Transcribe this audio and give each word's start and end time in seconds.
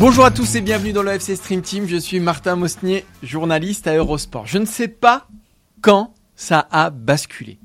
Bonjour 0.00 0.24
à 0.24 0.30
tous 0.30 0.54
et 0.54 0.62
bienvenue 0.62 0.94
dans 0.94 1.02
le 1.02 1.10
FC 1.10 1.36
Stream 1.36 1.60
Team. 1.60 1.86
Je 1.86 1.98
suis 1.98 2.20
Martin 2.20 2.56
Mosnier, 2.56 3.04
journaliste 3.22 3.86
à 3.86 3.94
Eurosport. 3.94 4.46
Je 4.46 4.56
ne 4.56 4.64
sais 4.64 4.88
pas 4.88 5.28
quand 5.82 6.14
ça 6.34 6.66
a 6.70 6.88
basculé. 6.88 7.58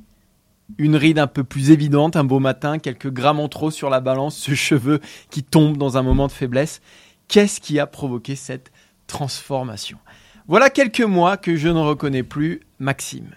Une 0.78 0.98
ride 0.98 1.18
un 1.18 1.28
peu 1.28 1.46
plus 1.46 1.72
évidente 1.72 2.18
un 2.18 2.26
beau 2.26 2.40
matin, 2.40 2.78
quelques 2.78 3.10
grammes 3.10 3.40
en 3.40 3.48
trop 3.48 3.72
sur 3.72 3.90
la 3.90 4.02
balance, 4.02 4.36
ce 4.36 4.54
cheveu 4.54 5.00
qui 5.30 5.44
tombe 5.44 5.78
dans 5.78 5.98
un 5.98 6.04
moment 6.04 6.28
de 6.28 6.34
faiblesse. 6.34 6.82
Qu'est-ce 7.30 7.62
qui 7.62 7.80
a 7.80 7.88
provoqué 7.88 8.36
cette 8.36 8.73
transformation? 9.08 9.98
Voilà 10.48 10.70
quelques 10.70 11.02
mois 11.02 11.38
que 11.38 11.55
je 11.55 11.70
ne 11.70 11.80
reconnais 11.80 12.22
plus 12.22 12.61
Maxime. 12.78 13.31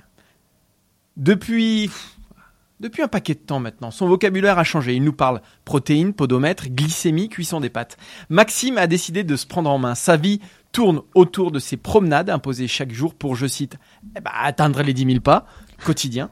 Depuis 1.16 1.90
depuis 2.80 3.02
un 3.02 3.08
paquet 3.08 3.34
de 3.34 3.40
temps 3.40 3.60
maintenant, 3.60 3.90
son 3.90 4.06
vocabulaire 4.06 4.58
a 4.58 4.64
changé. 4.64 4.94
Il 4.94 5.02
nous 5.02 5.14
parle 5.14 5.40
protéines, 5.64 6.12
podomètre, 6.12 6.68
glycémie, 6.68 7.30
cuisson 7.30 7.60
des 7.60 7.70
pâtes. 7.70 7.96
Maxime 8.28 8.76
a 8.76 8.86
décidé 8.86 9.24
de 9.24 9.36
se 9.36 9.46
prendre 9.46 9.70
en 9.70 9.78
main. 9.78 9.94
Sa 9.94 10.16
vie 10.16 10.40
tourne 10.70 11.00
autour 11.14 11.50
de 11.50 11.58
ses 11.58 11.78
promenades 11.78 12.28
imposées 12.28 12.68
chaque 12.68 12.92
jour 12.92 13.14
pour, 13.14 13.34
je 13.34 13.46
cite, 13.46 13.78
eh 14.14 14.20
ben, 14.20 14.30
atteindre 14.34 14.82
les 14.82 14.92
10 14.92 15.06
000 15.06 15.20
pas 15.20 15.46
quotidiens. 15.82 16.30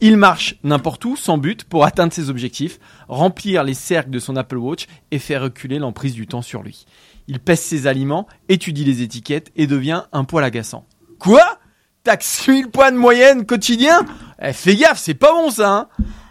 Il 0.00 0.18
marche 0.18 0.56
n'importe 0.62 1.04
où, 1.06 1.16
sans 1.16 1.38
but, 1.38 1.64
pour 1.64 1.84
atteindre 1.84 2.12
ses 2.12 2.30
objectifs, 2.30 2.78
remplir 3.08 3.64
les 3.64 3.74
cercles 3.74 4.10
de 4.10 4.20
son 4.20 4.36
Apple 4.36 4.58
Watch 4.58 4.86
et 5.10 5.18
faire 5.18 5.42
reculer 5.42 5.78
l'emprise 5.80 6.14
du 6.14 6.28
temps 6.28 6.42
sur 6.42 6.62
lui. 6.62 6.86
Il 7.28 7.40
pèse 7.40 7.60
ses 7.60 7.86
aliments, 7.86 8.26
étudie 8.48 8.84
les 8.84 9.02
étiquettes 9.02 9.52
et 9.54 9.66
devient 9.66 10.04
un 10.12 10.24
poil 10.24 10.44
agaçant. 10.44 10.86
Quoi? 11.18 11.58
Taxe 12.02 12.48
1000 12.48 12.70
points 12.70 12.90
de 12.90 12.96
moyenne 12.96 13.44
quotidien? 13.44 14.06
Eh, 14.40 14.54
Fais 14.54 14.74
gaffe, 14.74 14.98
c'est 14.98 15.14
pas 15.14 15.32
bon 15.32 15.50
ça 15.50 15.70
hein 15.70 15.88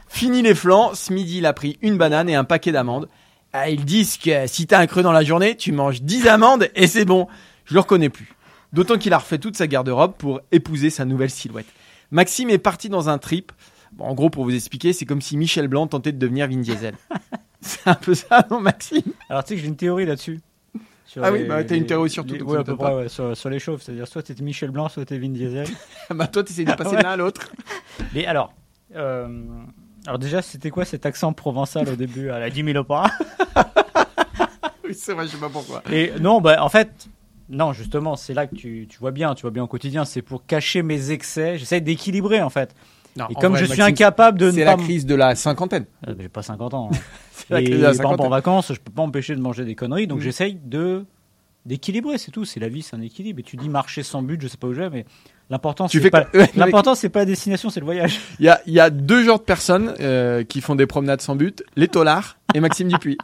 Fini 0.08 0.42
les 0.42 0.56
flancs, 0.56 0.96
ce 0.96 1.14
midi 1.14 1.38
il 1.38 1.46
a 1.46 1.54
pris 1.54 1.78
une 1.82 1.98
banane 1.98 2.30
et 2.30 2.36
un 2.36 2.46
paquet 2.46 2.72
d'amandes. 2.72 3.08
Ah, 3.54 3.70
ils 3.70 3.86
disent 3.86 4.18
que 4.18 4.48
si 4.48 4.66
t'as 4.66 4.80
un 4.80 4.88
creux 4.88 5.04
dans 5.04 5.12
la 5.12 5.24
journée, 5.24 5.56
tu 5.56 5.72
manges 5.72 6.02
10 6.02 6.28
amandes 6.28 6.68
et 6.74 6.88
c'est 6.88 7.06
bon. 7.06 7.28
Je 7.66 7.76
le 7.76 7.82
reconnais 7.82 8.10
plus. 8.10 8.34
D'autant 8.74 8.98
qu'il 8.98 9.14
a 9.14 9.20
refait 9.20 9.38
toute 9.38 9.56
sa 9.56 9.68
garde-robe 9.68 10.16
pour 10.18 10.42
épouser 10.52 10.90
sa 10.90 11.06
nouvelle 11.06 11.30
silhouette. 11.30 11.68
Maxime 12.10 12.50
est 12.50 12.58
parti 12.58 12.90
dans 12.90 13.08
un 13.10 13.18
trip. 13.20 13.52
Bon, 13.94 14.06
en 14.06 14.14
gros, 14.16 14.30
pour 14.30 14.46
vous 14.46 14.56
expliquer, 14.56 14.94
c'est 14.94 15.06
comme 15.06 15.22
si 15.22 15.38
Michel 15.38 15.68
Blanc 15.68 15.88
tentait 15.88 16.12
de 16.12 16.18
devenir 16.18 16.48
Vin 16.48 16.58
Diesel. 16.58 16.96
c'est 17.62 17.88
un 17.88 17.96
peu 17.96 18.16
ça, 18.16 18.48
non, 18.50 18.60
Maxime? 18.60 19.14
Alors 19.30 19.44
tu 19.44 19.50
sais 19.50 19.56
que 19.56 19.62
j'ai 19.62 19.68
une 19.68 19.76
théorie 19.78 20.06
là-dessus. 20.06 20.40
Sur 21.18 21.26
Ah 21.26 21.32
oui, 21.32 21.46
bah, 21.46 21.64
t'as 21.64 21.76
une 21.76 21.88
théorie 21.88 22.12
sur 22.12 22.24
tout, 22.28 22.36
les- 22.36 22.44
ouais, 22.44 22.60
à 22.60 22.64
peu 22.64 22.76
près, 22.76 22.94
ouais, 22.94 23.10
sur, 23.10 23.36
sur 23.36 23.50
les 23.50 23.58
chauves. 23.58 23.82
C'est-à-dire 23.82 24.08
soit 24.08 24.22
t'étais 24.22 24.44
Michel 24.44 24.70
Blanc, 24.70 24.88
soit 24.88 25.04
t'étais 25.04 25.18
Vin 25.20 25.30
Diesel. 25.30 25.66
bah 26.12 26.28
toi, 26.28 26.44
t'essayes 26.44 26.64
de 26.66 26.74
passer 26.74 26.96
Ouais. 26.96 27.02
l'un 27.02 27.10
à 27.10 27.16
l'autre. 27.18 27.50
Mais 28.14 28.28
alors, 28.28 28.54
euh, 28.96 29.28
alors 30.06 30.20
déjà, 30.20 30.44
c'était 30.44 30.70
quoi 30.70 30.86
cet 30.86 31.08
accent 31.08 31.34
provençal 31.34 31.90
au 31.90 31.96
début 31.96 32.30
à 32.30 32.38
la 32.38 32.52
10 32.52 32.64
000 32.66 32.78
opéra 32.78 33.08
oui, 34.86 34.94
c'est 34.94 35.14
vrai, 35.14 35.26
je 35.26 35.32
sais 35.32 35.38
pas 35.38 35.50
pourquoi. 35.50 35.82
Et 35.92 36.12
non, 36.22 36.40
bah 36.40 36.64
en 36.64 36.70
fait, 36.70 37.08
non, 37.50 37.74
justement, 37.74 38.16
c'est 38.16 38.34
là 38.36 38.46
que 38.48 38.56
tu, 38.56 38.88
tu 38.90 39.00
vois 39.00 39.12
bien, 39.12 39.34
tu 39.36 39.42
vois 39.42 39.52
bien 39.52 39.64
au 39.64 39.68
quotidien, 39.68 40.06
c'est 40.06 40.22
pour 40.22 40.46
cacher 40.46 40.84
mes 40.84 41.10
excès. 41.12 41.58
J'essaie 41.58 41.82
d'équilibrer 41.82 42.42
en 42.42 42.50
fait. 42.50 42.76
Non, 43.18 43.26
Et 43.30 43.34
comme 43.36 43.54
vrai, 43.54 43.60
je 43.62 43.66
suis 43.66 43.80
Maxime, 43.80 43.94
incapable 43.94 44.40
de 44.40 44.46
ne 44.48 44.52
C'est 44.52 44.66
pas 44.66 44.76
la 44.76 44.78
crise 44.78 45.06
de 45.06 45.16
la 45.16 45.36
cinquantaine. 45.36 45.86
Euh, 46.08 46.14
J'ai 46.20 46.30
pas 46.30 46.44
50 46.44 46.74
ans. 46.74 46.90
hein. 46.94 46.98
C'est 47.32 47.50
la 47.54 47.62
crise 47.62 47.78
de 47.80 47.84
la 47.84 48.08
en 48.08 48.30
vacances, 48.30 48.74
je 48.74 48.80
peux 48.80 48.92
pas 48.92 49.02
empêcher 49.02 49.36
de 49.36 49.42
manger 49.42 49.64
des 49.66 49.76
conneries, 49.76 50.08
donc 50.08 50.20
Mm. 50.20 50.22
j'essaye 50.24 50.60
de 50.64 51.06
d'équilibrer, 51.66 52.18
c'est 52.18 52.32
tout. 52.32 52.46
C'est 52.46 52.62
la 52.62 52.70
vie, 52.70 52.82
c'est 52.82 52.96
un 52.96 53.02
équilibre. 53.02 53.42
Et 53.42 53.44
tu 53.44 53.58
dis 53.58 53.68
marcher 53.68 54.02
sans 54.02 54.22
but, 54.22 54.42
je 54.42 54.48
sais 54.48 54.56
pas 54.56 54.68
où 54.68 54.74
je 54.74 54.80
vais, 54.82 54.90
mais 54.90 55.06
l'important 55.50 55.88
c'est 55.90 56.10
pas 56.10 56.26
l'important 56.56 56.96
c'est 56.96 57.10
pas 57.10 57.20
la 57.20 57.26
destination, 57.26 57.70
c'est 57.70 57.82
le 57.82 57.86
voyage. 57.86 58.20
Il 58.40 58.46
y 58.46 58.50
a, 58.50 58.62
il 58.66 58.74
y 58.74 58.80
a 58.80 58.90
deux 58.90 59.24
genres 59.26 59.40
de 59.40 59.44
personnes 59.44 59.94
euh, 60.00 60.44
qui 60.46 60.62
font 60.62 60.76
des 60.76 60.88
promenades 60.88 61.20
sans 61.22 61.36
but, 61.36 61.64
les 61.76 61.90
tolards 61.90 62.38
et 62.54 62.60
Maxime 62.62 62.88
Dupuis. 62.88 63.18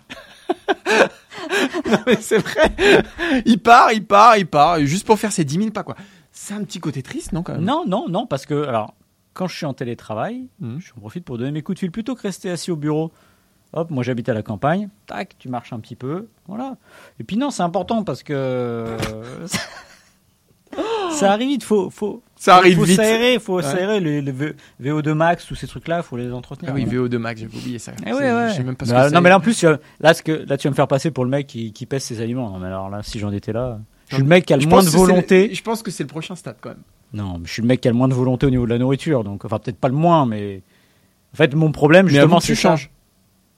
non 1.89 1.97
mais 2.05 2.17
c'est 2.19 2.37
vrai. 2.37 2.71
Il 3.45 3.59
part, 3.59 3.91
il 3.93 4.05
part, 4.05 4.37
il 4.37 4.45
part, 4.47 4.79
juste 4.81 5.05
pour 5.05 5.19
faire 5.19 5.31
ses 5.31 5.43
10 5.45 5.55
000 5.55 5.69
pas 5.71 5.83
quoi. 5.83 5.95
C'est 6.31 6.53
un 6.53 6.63
petit 6.63 6.79
côté 6.79 7.01
triste, 7.03 7.31
non 7.31 7.43
quand 7.43 7.53
même? 7.53 7.63
Non, 7.63 7.83
non, 7.87 8.07
non, 8.09 8.25
parce 8.25 8.45
que 8.45 8.65
alors 8.67 8.93
quand 9.33 9.47
je 9.47 9.55
suis 9.57 9.65
en 9.65 9.73
télétravail, 9.73 10.47
Mhm. 10.59 10.79
je 10.79 10.93
profite 10.93 11.25
pour 11.25 11.37
donner 11.37 11.51
mes 11.51 11.61
coups 11.61 11.75
de 11.75 11.79
fil 11.79 11.91
plutôt 11.91 12.15
que 12.15 12.21
rester 12.21 12.49
assis 12.49 12.71
au 12.71 12.75
bureau. 12.75 13.11
Hop, 13.75 13.89
moi 13.89 14.03
j'habite 14.03 14.29
à 14.29 14.33
la 14.35 14.43
campagne, 14.43 14.89
tac, 15.07 15.35
tu 15.39 15.49
marches 15.49 15.73
un 15.73 15.79
petit 15.79 15.95
peu, 15.95 16.27
voilà. 16.47 16.77
Et 17.19 17.23
puis 17.23 17.37
non, 17.37 17.49
c'est 17.49 17.63
important 17.63 18.03
parce 18.03 18.21
que 18.21 18.85
ça 21.11 21.31
arrive 21.31 21.47
vite, 21.49 21.63
faut 21.63 21.89
faut 21.89 22.21
Ça 22.35 22.57
arrive 22.57 22.77
faut 22.77 22.83
vite. 22.83 22.97
s'aérer, 22.97 23.39
faut 23.39 23.57
Ouais. 23.57 23.63
s'aérer 23.63 23.99
les, 23.99 24.21
les 24.21 24.31
V- 24.31 24.55
VO2 24.81 25.13
max, 25.13 25.45
tous 25.45 25.55
ces 25.55 25.67
trucs-là, 25.67 26.01
faut 26.03 26.17
les 26.17 26.31
entretenir. 26.31 26.71
Ah 26.71 26.75
oui, 26.75 26.85
voilà. 26.85 27.07
VO2 27.07 27.17
Max, 27.17 27.41
j'avais 27.41 27.55
oublié 27.57 27.79
ça. 27.79 27.93
Eh 28.05 28.11
ouais, 28.13 28.19
ouais. 28.33 28.49
Je 28.49 28.55
sais 28.55 28.63
même 28.63 28.75
pas 28.75 28.85
ce 28.85 28.91
Bah, 28.91 29.09
que 29.09 29.13
non 29.15 29.21
mais 29.21 29.29
là 29.29 29.37
en 29.37 29.41
plus 29.41 29.63
là 29.99 30.13
ce 30.13 30.23
que 30.23 30.31
là 30.47 30.57
tu 30.57 30.67
vas 30.67 30.71
me 30.71 30.75
faire 30.75 30.87
passer 30.87 31.11
pour 31.11 31.23
le 31.25 31.29
mec 31.31 31.47
qui, 31.47 31.73
qui 31.73 31.85
pèse 31.85 32.03
ses 32.03 32.21
aliments. 32.21 32.49
Non 32.49 32.59
mais 32.59 32.67
alors 32.67 32.89
là 32.89 33.01
si 33.03 33.19
j'en 33.19 33.31
étais 33.31 33.53
là, 33.53 33.79
je 34.07 34.15
suis 34.15 34.23
le 34.23 34.29
mec 34.29 34.45
qui 34.45 34.53
a 34.53 34.57
le 34.57 34.65
moins 34.67 34.83
de 34.83 34.89
volonté. 34.89 35.53
Je 35.53 35.61
pense 35.63 35.83
que 35.83 35.91
c'est 35.91 36.03
le 36.03 36.09
prochain 36.09 36.35
stade 36.35 36.57
quand 36.61 36.69
même. 36.69 36.83
Non, 37.13 37.37
mais 37.37 37.45
je 37.45 37.51
suis 37.53 37.61
le 37.61 37.67
mec 37.67 37.81
qui 37.81 37.87
a 37.87 37.91
le 37.91 37.97
moins 37.97 38.07
de 38.07 38.13
volonté 38.13 38.45
au 38.45 38.49
niveau 38.49 38.65
de 38.65 38.71
la 38.71 38.79
nourriture, 38.79 39.23
donc 39.23 39.45
enfin 39.45 39.59
peut-être 39.59 39.77
pas 39.79 39.87
le 39.89 39.93
moins, 39.95 40.25
mais 40.25 40.61
en 41.33 41.37
fait 41.37 41.53
mon 41.55 41.71
problème 41.71 42.05
Mais 42.07 42.13
justement 42.13 42.39
tu 42.39 42.47
c'est 42.47 42.55
ça. 42.55 42.69
changes. 42.71 42.89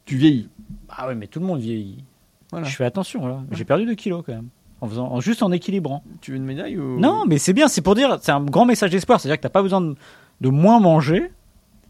Tu 0.06 0.18
vieillis. 0.18 0.50
Ah 0.90 1.08
ouais, 1.08 1.16
mais 1.16 1.28
tout 1.28 1.40
le 1.40 1.46
monde 1.46 1.60
vieillit. 1.60 2.04
Voilà. 2.52 2.68
Je 2.68 2.76
fais 2.76 2.86
attention 2.86 3.26
là. 3.28 3.40
J'ai 3.52 3.66
perdu 3.66 3.86
2 3.86 3.96
kilos 3.96 4.24
quand 4.26 4.34
même. 4.34 4.50
En 4.82 4.88
faisant, 4.90 5.08
en- 5.12 5.20
juste 5.22 5.42
en 5.42 5.52
équilibrant. 5.52 6.04
Tu 6.22 6.32
veux 6.32 6.38
une 6.38 6.44
médaille 6.44 6.78
ou? 6.78 7.00
Non, 7.00 7.24
mais 7.26 7.38
c'est 7.38 7.54
bien, 7.54 7.68
c'est 7.70 7.82
pour 7.82 7.96
dire, 7.96 8.18
c'est 8.22 8.32
un 8.34 8.44
grand 8.44 8.66
message 8.66 8.92
d'espoir. 8.92 9.20
C'est-à-dire 9.22 9.38
que 9.38 9.42
t'as 9.44 9.50
pas 9.50 9.62
besoin 9.64 9.80
de, 9.82 9.96
de 10.42 10.50
moins 10.50 10.80
manger, 10.82 11.32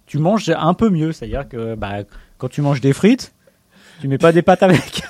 tu 0.06 0.20
manges 0.20 0.50
un 0.56 0.74
peu 0.76 0.90
mieux. 0.92 1.12
C'est-à-dire 1.12 1.50
que 1.50 1.74
bah, 1.76 2.04
quand 2.38 2.48
tu 2.48 2.62
manges 2.62 2.80
des 2.82 2.94
frites, 2.94 3.34
tu 4.02 4.08
mets 4.08 4.20
pas 4.20 4.32
des 4.32 4.44
pâtes 4.44 4.62
avec. 4.64 5.04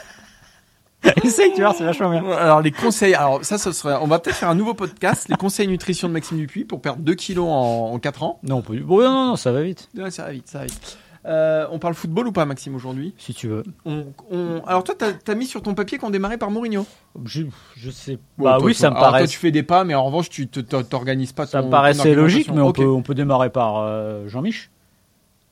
Essaye, 1.24 1.52
tu 1.54 1.62
vois, 1.62 1.74
c'est 1.74 1.84
vachement 1.84 2.10
bien. 2.10 2.24
Alors 2.32 2.62
les 2.62 2.72
conseils, 2.72 3.14
alors 3.14 3.44
ça, 3.44 3.58
ce 3.58 3.72
serait, 3.72 3.96
on 4.02 4.08
va 4.08 4.20
peut-être 4.20 4.36
faire 4.36 4.50
un 4.50 4.56
nouveau 4.56 4.74
podcast, 4.74 5.28
les 5.30 5.36
conseils 5.36 5.68
nutrition 5.68 6.08
de 6.08 6.14
Maxime 6.14 6.38
Dupuis 6.38 6.66
pour 6.66 6.82
perdre 6.82 7.02
2 7.02 7.14
kilos 7.16 7.48
en, 7.48 7.92
en 7.94 8.00
4 8.00 8.24
ans. 8.24 8.40
Non, 8.44 8.58
on 8.58 8.62
peut- 8.62 8.80
bon, 8.80 9.00
non, 9.02 9.26
non, 9.28 9.36
ça 9.36 9.52
va 9.52 9.62
vite, 9.62 9.90
Ouais, 9.98 10.12
ça 10.12 10.24
va 10.26 10.32
vite, 10.32 10.48
ça 10.48 10.60
va 10.60 10.66
vite. 10.66 10.98
Euh, 11.28 11.66
on 11.72 11.80
parle 11.80 11.96
football 11.96 12.28
ou 12.28 12.32
pas, 12.32 12.46
Maxime, 12.46 12.76
aujourd'hui? 12.76 13.16
Si 13.18 13.34
tu 13.34 13.48
veux. 13.48 13.64
on, 13.86 14.06
on- 14.30 14.62
Alors 14.68 14.84
toi, 14.84 14.94
t'as 14.96 15.14
as 15.28 15.36
mis 15.36 15.48
sur 15.48 15.64
ton 15.64 15.74
papier 15.74 15.98
qu'on 15.98 16.12
démarrait 16.12 16.38
par 16.38 16.52
Mourinho? 16.52 16.86
Je, 17.26 17.42
je 17.76 17.90
sais. 17.90 18.20
Bon, 18.38 18.44
bah 18.46 18.58
toi, 18.60 18.66
oui, 18.68 18.74
toi- 18.74 18.80
ça 18.82 18.90
me 18.92 18.96
paraît. 18.96 19.22
Toi, 19.22 19.28
tu 19.28 19.40
fais 19.40 19.50
des 19.50 19.64
pas, 19.64 19.84
mais 19.86 19.96
en 19.96 20.04
revanche, 20.06 20.30
tu 20.30 20.48
t'organises 20.48 21.32
pas. 21.34 21.48
Ça 21.48 21.64
me 21.64 21.70
paraissait 21.72 22.14
logique, 22.14 22.52
mais 22.54 22.62
on, 22.62 22.72
peut, 22.72 22.84
Ok. 22.86 22.98
on 22.98 23.02
peut 23.02 23.16
démarrer 23.16 23.50
par 23.50 23.78
euh, 23.80 24.28
Jean-Mich. 24.28 24.70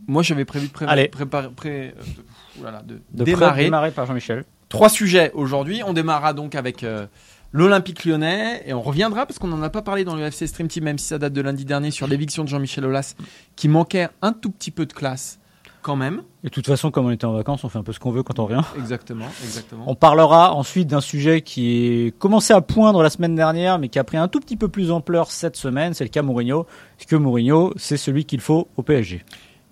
Moi, 0.07 0.21
j'avais 0.21 0.45
prévu 0.45 0.67
de 0.67 0.73
pré- 0.73 0.85
Allez. 0.87 1.07
préparer, 1.07 1.47
pré- 1.49 1.95
euh, 1.97 2.03
de- 2.03 2.61
oulala, 2.61 2.81
de 2.83 2.99
De 3.11 3.23
démarrer. 3.23 3.63
démarrer 3.63 3.89
par 3.91 4.05
Jean-Michel. 4.05 4.43
Trois 4.73 4.89
sujets 4.89 5.31
aujourd'hui. 5.35 5.83
On 5.85 5.93
démarrera 5.93 6.33
donc 6.33 6.55
avec 6.55 6.83
euh, 6.83 7.05
l'Olympique 7.51 8.05
lyonnais 8.05 8.63
et 8.65 8.73
on 8.73 8.81
reviendra 8.81 9.27
parce 9.27 9.37
qu'on 9.37 9.47
n'en 9.47 9.61
a 9.61 9.69
pas 9.69 9.83
parlé 9.83 10.03
dans 10.03 10.15
le 10.15 10.23
FC 10.23 10.47
Stream 10.47 10.67
Team, 10.67 10.83
même 10.83 10.97
si 10.97 11.05
ça 11.05 11.19
date 11.19 11.31
de 11.31 11.41
lundi 11.41 11.63
dernier, 11.63 11.91
sur 11.91 12.07
l'éviction 12.07 12.43
de 12.43 12.49
Jean-Michel 12.49 12.83
Aulas, 12.83 13.13
qui 13.55 13.67
manquait 13.67 14.09
un 14.23 14.33
tout 14.33 14.49
petit 14.49 14.71
peu 14.71 14.87
de 14.87 14.93
classe 14.93 15.37
quand 15.83 15.95
même. 15.95 16.23
Et 16.43 16.47
de 16.47 16.51
toute 16.51 16.65
façon, 16.65 16.89
comme 16.89 17.05
on 17.05 17.11
était 17.11 17.25
en 17.25 17.33
vacances, 17.33 17.63
on 17.63 17.69
fait 17.69 17.77
un 17.77 17.83
peu 17.83 17.93
ce 17.93 17.99
qu'on 17.99 18.09
veut 18.09 18.23
quand 18.23 18.39
on 18.39 18.45
revient. 18.45 18.63
Exactement, 18.75 19.27
exactement. 19.43 19.83
On 19.85 19.93
parlera 19.93 20.55
ensuite 20.55 20.87
d'un 20.87 21.01
sujet 21.01 21.41
qui 21.41 22.07
est 22.07 22.17
commencé 22.17 22.51
à 22.51 22.61
poindre 22.61 23.03
la 23.03 23.11
semaine 23.11 23.35
dernière, 23.35 23.77
mais 23.77 23.89
qui 23.89 23.99
a 23.99 24.03
pris 24.03 24.17
un 24.17 24.27
tout 24.27 24.39
petit 24.39 24.57
peu 24.57 24.69
plus 24.69 24.87
d'ampleur 24.87 25.29
cette 25.29 25.55
semaine. 25.55 25.93
C'est 25.93 26.03
le 26.03 26.09
cas 26.09 26.23
Mourinho. 26.23 26.65
Parce 26.97 27.05
que 27.07 27.15
Mourinho, 27.15 27.73
c'est 27.75 27.97
celui 27.97 28.25
qu'il 28.25 28.41
faut 28.41 28.67
au 28.75 28.81
PSG. 28.81 29.23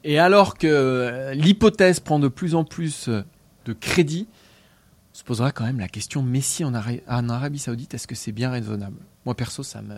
Et 0.04 0.20
alors 0.20 0.60
que 0.60 0.68
euh, 0.68 1.34
l'hypothèse 1.34 2.00
prend 2.00 2.20
de 2.20 2.28
plus 2.28 2.54
en 2.54 2.66
plus 2.66 3.08
euh, 3.08 3.24
de 3.66 3.74
crédit, 3.74 4.28
se 5.22 5.26
posera 5.26 5.52
quand 5.52 5.64
même 5.66 5.80
la 5.80 5.88
question 5.88 6.24
Messi 6.24 6.66
en, 6.66 6.74
Ara- 6.74 7.00
en 7.08 7.30
Arabie 7.30 7.60
Saoudite, 7.60 7.94
est-ce 7.94 8.08
que 8.08 8.16
c'est 8.16 8.32
bien 8.32 8.50
raisonnable? 8.50 8.98
Moi 9.26 9.36
perso, 9.36 9.62
ça 9.64 9.82
me 9.82 9.96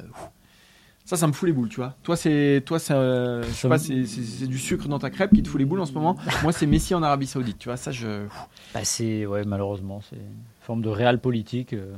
ça, 1.06 1.18
ça 1.18 1.28
me 1.28 1.34
fout 1.34 1.48
les 1.48 1.54
boules, 1.54 1.68
tu 1.68 1.78
vois. 1.78 1.96
Toi, 2.04 2.16
c'est 2.16 2.64
toi, 2.66 2.80
c'est 2.80 2.94
euh, 2.94 3.44
je 3.44 3.50
sais 3.52 3.68
pas, 3.68 3.78
c'est 3.78 4.48
du 4.48 4.58
sucre 4.58 4.88
dans 4.88 5.00
ta 5.00 5.10
crêpe 5.10 5.34
qui 5.34 5.44
te 5.44 5.50
fout 5.50 5.60
les 5.60 5.66
boules 5.66 5.82
en 5.82 5.86
ce 5.86 5.92
moment. 5.94 6.16
Moi, 6.44 6.54
c'est 6.54 6.66
Messi 6.66 6.94
en 6.96 7.04
Arabie 7.04 7.28
Saoudite, 7.28 7.58
tu 7.60 7.68
vois. 7.68 7.76
Ça, 7.78 7.92
je 7.92 8.26
Bah, 8.74 8.82
c'est, 8.86 9.26
ouais, 9.26 9.44
malheureusement, 9.46 10.02
c'est 10.10 10.16
une 10.16 10.44
forme 10.62 10.82
de 10.82 10.88
réel 10.90 11.20
politique. 11.20 11.74
euh. 11.74 11.94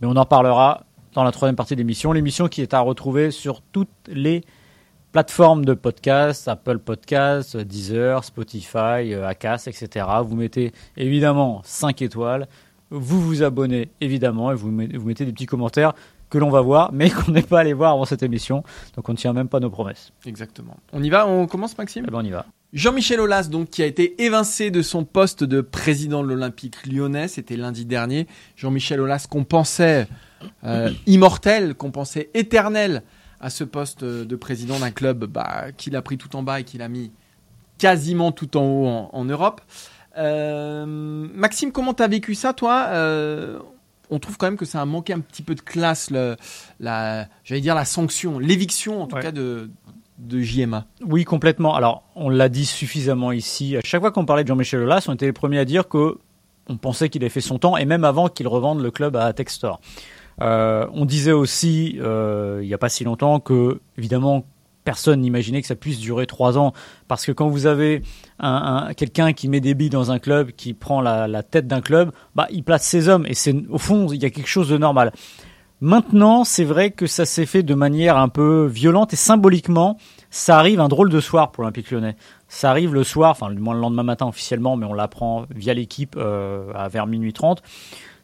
Mais 0.00 0.06
on 0.06 0.16
en 0.16 0.24
parlera 0.24 0.84
dans 1.12 1.22
la 1.24 1.32
troisième 1.32 1.56
partie 1.56 1.74
de 1.74 1.80
l'émission. 1.80 2.12
L'émission 2.12 2.48
qui 2.48 2.62
est 2.62 2.72
à 2.72 2.80
retrouver 2.80 3.30
sur 3.30 3.60
toutes 3.60 3.88
les 4.06 4.42
plateformes 5.12 5.64
de 5.64 5.74
podcast, 5.74 6.48
Apple 6.48 6.78
Podcasts, 6.78 7.56
Deezer, 7.56 8.24
Spotify, 8.24 9.14
euh, 9.14 9.26
Acast, 9.26 9.68
etc. 9.68 10.06
Vous 10.24 10.36
mettez 10.36 10.72
évidemment 10.96 11.62
5 11.64 12.02
étoiles, 12.02 12.48
vous 12.90 13.20
vous 13.20 13.42
abonnez 13.42 13.90
évidemment 14.00 14.52
et 14.52 14.54
vous 14.54 14.70
mettez, 14.70 14.96
vous 14.96 15.06
mettez 15.06 15.24
des 15.24 15.32
petits 15.32 15.46
commentaires 15.46 15.94
que 16.30 16.38
l'on 16.38 16.50
va 16.50 16.60
voir, 16.60 16.92
mais 16.92 17.10
qu'on 17.10 17.32
n'est 17.32 17.42
pas 17.42 17.60
allé 17.60 17.72
voir 17.72 17.92
avant 17.92 18.04
cette 18.04 18.22
émission. 18.22 18.62
Donc 18.96 19.08
on 19.08 19.12
ne 19.12 19.16
tient 19.16 19.32
même 19.32 19.48
pas 19.48 19.60
nos 19.60 19.70
promesses. 19.70 20.12
Exactement. 20.26 20.76
On 20.92 21.02
y 21.02 21.10
va, 21.10 21.26
on 21.26 21.46
commence 21.46 21.76
Maxime? 21.78 22.04
Eh 22.06 22.10
ben, 22.10 22.18
on 22.18 22.24
y 22.24 22.30
va. 22.30 22.46
Jean-Michel 22.74 23.18
Aulas, 23.20 23.44
donc, 23.44 23.70
qui 23.70 23.82
a 23.82 23.86
été 23.86 24.22
évincé 24.22 24.70
de 24.70 24.82
son 24.82 25.04
poste 25.04 25.42
de 25.42 25.62
président 25.62 26.22
de 26.22 26.28
l'Olympique 26.28 26.86
lyonnais, 26.86 27.26
c'était 27.26 27.56
lundi 27.56 27.86
dernier. 27.86 28.26
Jean-Michel 28.56 29.00
Aulas 29.00 29.26
qu'on 29.28 29.44
pensait 29.44 30.06
euh, 30.64 30.90
immortel, 31.06 31.74
qu'on 31.74 31.90
pensait 31.90 32.28
éternel 32.34 33.02
à 33.40 33.50
ce 33.50 33.64
poste 33.64 34.04
de 34.04 34.36
président 34.36 34.78
d'un 34.78 34.90
club 34.90 35.24
bah, 35.26 35.66
qu'il 35.76 35.94
a 35.96 36.02
pris 36.02 36.18
tout 36.18 36.34
en 36.36 36.42
bas 36.42 36.60
et 36.60 36.64
qu'il 36.64 36.82
a 36.82 36.88
mis 36.88 37.12
quasiment 37.78 38.32
tout 38.32 38.56
en 38.56 38.62
haut 38.64 38.86
en, 38.86 39.10
en 39.12 39.24
Europe. 39.24 39.60
Euh, 40.16 40.84
Maxime, 40.86 41.72
comment 41.72 41.94
t'as 41.94 42.08
vécu 42.08 42.34
ça, 42.34 42.52
toi? 42.52 42.86
Euh, 42.88 43.58
On 44.10 44.18
trouve 44.18 44.36
quand 44.38 44.46
même 44.46 44.56
que 44.56 44.64
ça 44.64 44.80
a 44.80 44.84
manqué 44.84 45.12
un 45.12 45.20
petit 45.20 45.42
peu 45.42 45.54
de 45.54 45.60
classe, 45.60 46.10
le, 46.10 46.36
la, 46.80 47.26
j'allais 47.44 47.60
dire 47.60 47.74
la 47.74 47.84
sanction, 47.84 48.38
l'éviction 48.38 49.02
en 49.02 49.06
tout 49.06 49.16
Ouais. 49.16 49.22
cas 49.22 49.32
de, 49.32 49.70
de 50.18 50.40
JMA. 50.40 50.86
Oui, 51.04 51.24
complètement. 51.24 51.74
Alors, 51.76 52.02
on 52.16 52.28
l'a 52.30 52.48
dit 52.48 52.66
suffisamment 52.66 53.30
ici. 53.32 53.76
À 53.76 53.80
chaque 53.84 54.00
fois 54.00 54.10
qu'on 54.10 54.24
parlait 54.24 54.42
de 54.42 54.48
Jean-Michel 54.48 54.80
Aulas, 54.80 55.04
on 55.08 55.14
était 55.14 55.26
les 55.26 55.32
premiers 55.32 55.58
à 55.60 55.64
dire 55.64 55.88
que 55.88 56.18
on 56.70 56.76
pensait 56.76 57.08
qu'il 57.08 57.22
avait 57.22 57.30
fait 57.30 57.40
son 57.40 57.58
temps, 57.58 57.76
et 57.78 57.84
même 57.86 58.04
avant 58.04 58.28
qu'il 58.28 58.46
revende 58.48 58.82
le 58.82 58.90
club 58.90 59.16
à 59.16 59.32
Textor. 59.32 59.80
Euh, 60.40 60.86
on 60.92 61.04
disait 61.04 61.32
aussi, 61.32 61.98
euh, 62.00 62.60
il 62.62 62.66
n'y 62.68 62.74
a 62.74 62.78
pas 62.78 62.88
si 62.88 63.04
longtemps, 63.04 63.40
que 63.40 63.80
évidemment 63.96 64.44
personne 64.84 65.20
n'imaginait 65.20 65.60
que 65.60 65.66
ça 65.66 65.74
puisse 65.74 65.98
durer 65.98 66.26
trois 66.26 66.56
ans, 66.56 66.72
parce 67.08 67.26
que 67.26 67.32
quand 67.32 67.48
vous 67.48 67.66
avez 67.66 68.02
un, 68.38 68.86
un- 68.88 68.94
quelqu'un 68.94 69.32
qui 69.34 69.48
met 69.48 69.60
des 69.60 69.74
billes 69.74 69.90
dans 69.90 70.10
un 70.10 70.18
club, 70.18 70.52
qui 70.52 70.72
prend 70.72 71.00
la, 71.02 71.28
la 71.28 71.42
tête 71.42 71.66
d'un 71.66 71.80
club, 71.82 72.10
bah 72.34 72.46
il 72.50 72.62
place 72.64 72.84
ses 72.84 73.08
hommes, 73.08 73.26
et 73.26 73.34
c'est 73.34 73.54
au 73.68 73.76
fond 73.78 74.06
il 74.12 74.22
y 74.22 74.24
a 74.24 74.30
quelque 74.30 74.48
chose 74.48 74.68
de 74.70 74.78
normal. 74.78 75.12
Maintenant, 75.80 76.42
c'est 76.42 76.64
vrai 76.64 76.90
que 76.90 77.06
ça 77.06 77.24
s'est 77.24 77.46
fait 77.46 77.62
de 77.62 77.74
manière 77.74 78.16
un 78.16 78.28
peu 78.28 78.66
violente 78.66 79.12
et 79.12 79.16
symboliquement, 79.16 79.96
ça 80.30 80.58
arrive 80.58 80.80
un 80.80 80.88
drôle 80.88 81.08
de 81.08 81.20
soir 81.20 81.52
pour 81.52 81.62
l'Olympique 81.62 81.90
lyonnais. 81.92 82.16
Ça 82.48 82.70
arrive 82.70 82.94
le 82.94 83.04
soir, 83.04 83.30
enfin 83.30 83.48
le 83.48 83.56
lendemain 83.60 84.02
matin 84.02 84.26
officiellement, 84.26 84.76
mais 84.76 84.86
on 84.86 84.94
l'apprend 84.94 85.44
via 85.54 85.74
l'équipe 85.74 86.16
euh, 86.18 86.72
à 86.74 86.88
vers 86.88 87.06
minuit 87.06 87.32
30. 87.32 87.62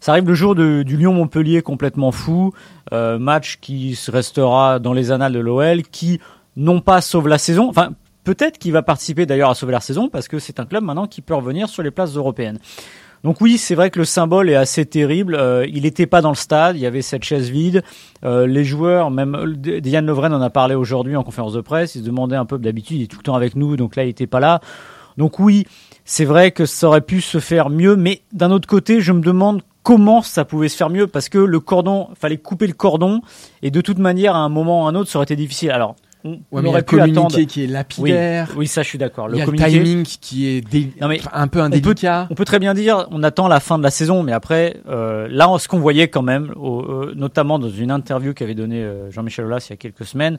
Ça 0.05 0.13
arrive 0.13 0.29
le 0.29 0.35
jour 0.35 0.55
du 0.55 0.85
Lyon-Montpellier 0.85 1.63
complètement 1.63 2.13
fou, 2.13 2.53
euh, 2.93 3.19
match 3.19 3.57
qui 3.63 3.99
restera 4.09 4.79
dans 4.79 4.93
les 4.93 5.13
annales 5.13 5.33
de 5.33 5.39
l'OL, 5.39 5.81
qui 5.81 6.21
non 6.59 6.83
pas 6.83 7.01
sauve 7.01 7.27
la 7.27 7.39
saison, 7.39 7.71
enfin 7.71 7.95
peut-être 8.23 8.59
qu'il 8.59 8.73
va 8.73 8.83
participer 8.83 9.25
d'ailleurs 9.25 9.49
à 9.49 9.55
sauver 9.55 9.73
la 9.73 9.81
saison 9.81 10.11
parce 10.11 10.29
que 10.29 10.39
c'est 10.39 10.61
un 10.61 10.67
club 10.67 10.85
maintenant 10.85 11.07
qui 11.07 11.23
peut 11.23 11.35
revenir 11.35 11.71
sur 11.71 11.83
les 11.83 11.91
places 11.91 12.17
européennes. 12.17 12.59
Donc 13.23 13.41
oui, 13.41 13.57
c'est 13.57 13.75
vrai 13.75 13.89
que 13.89 13.99
le 13.99 14.05
symbole 14.05 14.51
est 14.51 14.57
assez 14.57 14.85
terrible. 14.85 15.37
Euh, 15.37 15.67
il 15.73 15.85
n'était 15.85 16.05
pas 16.05 16.21
dans 16.21 16.29
le 16.29 16.35
stade, 16.35 16.77
il 16.77 16.83
y 16.83 16.87
avait 16.87 17.01
cette 17.01 17.25
chaise 17.25 17.49
vide. 17.49 17.83
Euh, 18.27 18.47
les 18.47 18.63
joueurs, 18.63 19.11
même 19.11 19.35
euh, 19.35 19.55
D- 19.57 19.81
Yann 19.87 20.05
Lovren 20.05 20.35
en 20.35 20.43
a 20.43 20.51
parlé 20.51 20.75
aujourd'hui 20.75 21.17
en 21.17 21.23
conférence 21.23 21.55
de 21.55 21.63
presse, 21.63 21.95
il 21.95 22.03
se 22.03 22.07
demandait 22.07 22.37
un 22.37 22.45
peu 22.45 22.59
d'habitude, 22.59 22.99
il 22.99 23.05
est 23.05 23.07
tout 23.07 23.21
le 23.21 23.23
temps 23.23 23.37
avec 23.37 23.57
nous, 23.57 23.79
donc 23.79 23.97
là 23.97 24.05
il 24.05 24.09
n'était 24.09 24.27
pas 24.27 24.41
là. 24.41 24.61
Donc 25.17 25.39
oui, 25.39 25.67
c'est 26.05 26.27
vrai 26.27 26.51
que 26.51 26.67
ça 26.67 26.89
aurait 26.89 27.01
pu 27.01 27.23
se 27.23 27.39
faire 27.41 27.71
mieux, 27.71 27.97
mais 27.97 28.21
d'un 28.35 28.51
autre 28.51 28.69
côté, 28.69 29.01
je 29.01 29.11
me 29.13 29.23
demande 29.23 29.63
comment 29.85 30.21
ça 30.23 30.45
pouvait 30.45 30.69
se 30.69 30.77
faire 30.77 30.91
mieux 30.91 31.07
parce 31.07 31.29
que 31.29 31.39
le 31.39 31.61
cordon, 31.61 32.09
fallait 32.19 32.39
couper 32.39 32.67
le 32.67 32.73
cordon 32.73 33.21
et 33.63 33.71
de 33.71 33.81
toute 33.81 33.99
manière 33.99 34.35
à 34.35 34.39
un 34.41 34.49
moment 34.49 34.83
ou 34.83 34.87
à 34.87 34.89
un 34.91 34.95
autre 34.97 35.09
ça 35.11 35.19
aurait 35.19 35.25
été 35.25 35.37
difficile. 35.37 35.71
Alors 35.71 35.95
on, 36.27 36.31
Ouais, 36.31 36.39
on 36.53 36.63
mais 36.63 36.69
aurait 36.71 36.79
le 36.81 36.85
pu 36.87 36.99
attendre. 37.03 37.37
qui 37.45 37.61
est 37.65 37.67
Oui, 37.67 37.71
lapidaire. 37.71 38.49
oui, 38.57 38.67
ça 38.67 38.83
je 38.83 38.89
suis 38.89 38.97
d'accord. 38.97 39.29
Le 39.29 39.37
le 39.39 39.45
timing 39.59 40.05
qui 40.05 40.47
est 40.49 40.63
dé- 40.63 40.91
Non, 40.99 41.07
mais 41.09 41.21
un 41.35 41.49
peu 41.49 41.59
peut- 41.59 41.65
indélicat. 41.65 42.29
on 42.31 42.35
peut 42.35 42.47
très 42.47 42.59
bien 42.59 42.73
dire, 42.73 43.07
on 43.11 43.23
attend 43.23 43.47
la 43.47 43.61
fin 43.61 43.77
de 43.77 43.83
la 43.83 43.91
saison, 43.91 44.23
mais 44.23 44.33
après, 44.33 44.79
euh, 44.89 45.29
là, 45.31 45.55
ce 45.59 45.69
qu'on 45.69 45.79
voyait 45.81 46.09
quand 46.09 46.23
même, 46.23 46.51
au- 46.57 46.81
euh, 46.81 47.13
notamment 47.15 47.59
dans 47.59 47.69
une 47.69 47.91
interview 47.91 48.33
qu'avait 48.33 48.55
donnée 48.55 48.83
euh, 48.83 49.11
Jean-Michel 49.11 49.45
Aulas 49.45 49.67
il 49.69 49.73
y 49.73 49.75
a 49.75 49.77
quelques 49.77 50.07
semaines, 50.07 50.39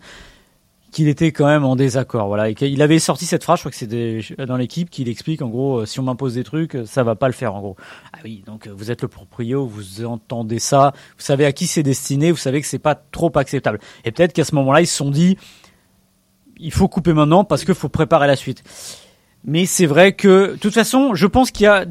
qu'il 0.95 1.09
était 1.09 1.33
quand 1.33 1.45
même 1.45 1.65
en 1.65 1.75
désaccord. 1.75 2.27
Voilà, 2.27 2.45
avait 2.80 3.00
sorti 3.00 3.25
cette 3.25 3.44
phrase, 3.44 3.59
je 3.59 3.63
crois 3.63 3.71
que 3.71 3.77
c'était 3.77 4.21
dans 4.45 4.56
l'équipe, 4.56 4.89
qu'il 4.89 5.09
explique 5.09 5.42
en 5.42 5.50
gros, 5.50 5.80
euh, 5.80 5.86
si 5.86 6.00
on 6.00 6.03
m'impose 6.03 6.36
des 6.36 6.45
trucs, 6.45 6.74
euh, 6.74 6.86
ça 6.86 7.03
va 7.03 7.15
pas 7.15 7.27
le 7.27 7.33
faire 7.33 7.53
en 7.53 7.59
gros. 7.59 7.75
Ah 8.13 8.19
oui, 8.24 8.44
donc 8.45 8.65
euh, 8.65 8.71
vous 8.74 8.92
êtes 8.92 9.01
le 9.01 9.09
proprio, 9.09 9.65
vous 9.65 10.06
entendez 10.06 10.57
ça, 10.57 10.94
vous 11.18 11.24
savez 11.24 11.44
à 11.44 11.51
qui 11.51 11.68
c'est 11.68 11.83
destiné, 11.83 12.31
vous 12.31 12.38
savez 12.38 12.62
que 12.62 12.68
c'est 12.68 12.80
pas 12.80 12.95
trop 12.95 13.30
acceptable. 13.36 13.80
Et 14.06 14.13
peut-être 14.13 14.31
qu'à 14.31 14.45
ce 14.45 14.56
moment-là, 14.56 14.80
ils 14.80 14.88
se 14.88 14.95
sont 14.95 15.12
dit, 15.12 15.38
il 16.56 16.71
faut 16.71 16.88
couper 16.88 17.12
maintenant 17.12 17.44
parce 17.44 17.65
qu'il 17.65 17.75
faut 17.75 17.89
préparer 17.89 18.27
la 18.27 18.38
suite. 18.38 18.63
Mais 19.44 19.65
c'est 19.65 19.88
vrai 19.88 20.13
que, 20.13 20.53
de 20.53 20.56
toute 20.56 20.74
façon, 20.74 21.13
je 21.13 21.27
pense 21.27 21.51
qu'il 21.51 21.65
y 21.65 21.68
a, 21.68 21.86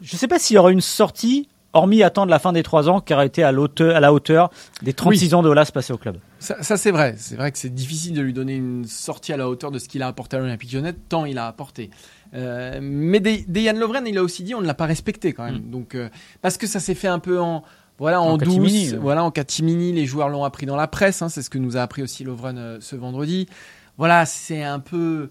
je 0.00 0.16
sais 0.16 0.26
pas 0.26 0.38
s'il 0.38 0.54
y 0.54 0.58
aura 0.58 0.72
une 0.72 0.80
sortie, 0.80 1.50
hormis 1.72 2.02
attendre 2.02 2.30
la 2.30 2.38
fin 2.38 2.52
des 2.52 2.62
trois 2.62 2.88
ans, 2.88 3.00
qui 3.00 3.14
aurait 3.14 3.26
été 3.26 3.42
à, 3.42 3.52
l'auteur- 3.52 3.94
à 3.96 4.00
la 4.00 4.12
hauteur 4.12 4.50
des 4.82 4.92
36 4.92 5.34
ans 5.34 5.42
de 5.42 5.48
Olas 5.48 5.70
passé 5.72 5.92
au 5.92 5.98
club. 5.98 6.16
Ça, 6.38 6.62
ça, 6.62 6.76
c'est 6.76 6.90
vrai. 6.90 7.14
C'est 7.18 7.36
vrai 7.36 7.52
que 7.52 7.58
c'est 7.58 7.72
difficile 7.74 8.14
de 8.14 8.20
lui 8.22 8.32
donner 8.32 8.54
une 8.56 8.84
sortie 8.86 9.32
à 9.32 9.36
la 9.36 9.48
hauteur 9.48 9.70
de 9.70 9.78
ce 9.78 9.88
qu'il 9.88 10.02
a 10.02 10.08
apporté 10.08 10.36
à 10.36 10.40
l'Olympique 10.40 10.72
Lyonnais, 10.72 10.94
tant 11.08 11.24
il 11.26 11.38
a 11.38 11.46
apporté. 11.46 11.90
Euh, 12.34 12.78
mais 12.82 13.20
Yann 13.54 13.78
Lovren, 13.78 14.06
il 14.06 14.16
a 14.18 14.22
aussi 14.22 14.42
dit 14.44 14.54
on 14.54 14.60
ne 14.60 14.66
l'a 14.66 14.74
pas 14.74 14.86
respecté 14.86 15.32
quand 15.32 15.44
même. 15.44 15.70
Donc 15.70 15.94
euh, 15.94 16.08
parce 16.42 16.56
que 16.56 16.66
ça 16.66 16.78
s'est 16.80 16.94
fait 16.94 17.08
un 17.08 17.18
peu 17.18 17.40
en 17.40 17.62
voilà 17.98 18.20
en, 18.22 18.30
En 18.30 18.36
douce, 18.38 18.48
catimini, 18.48 18.90
ouais. 18.92 18.96
voilà 18.98 19.24
en 19.24 19.30
catimini. 19.30 19.92
Les 19.92 20.06
joueurs 20.06 20.28
l'ont 20.28 20.44
appris 20.44 20.64
dans 20.66 20.76
la 20.76 20.86
presse. 20.86 21.22
Hein, 21.22 21.28
c'est 21.28 21.42
ce 21.42 21.50
que 21.50 21.58
nous 21.58 21.76
a 21.76 21.82
appris 21.82 22.02
aussi 22.02 22.24
Lovren 22.24 22.56
euh, 22.56 22.78
ce 22.80 22.96
vendredi. 22.96 23.46
Voilà, 23.98 24.24
c'est 24.26 24.62
un 24.62 24.78
peu 24.78 25.28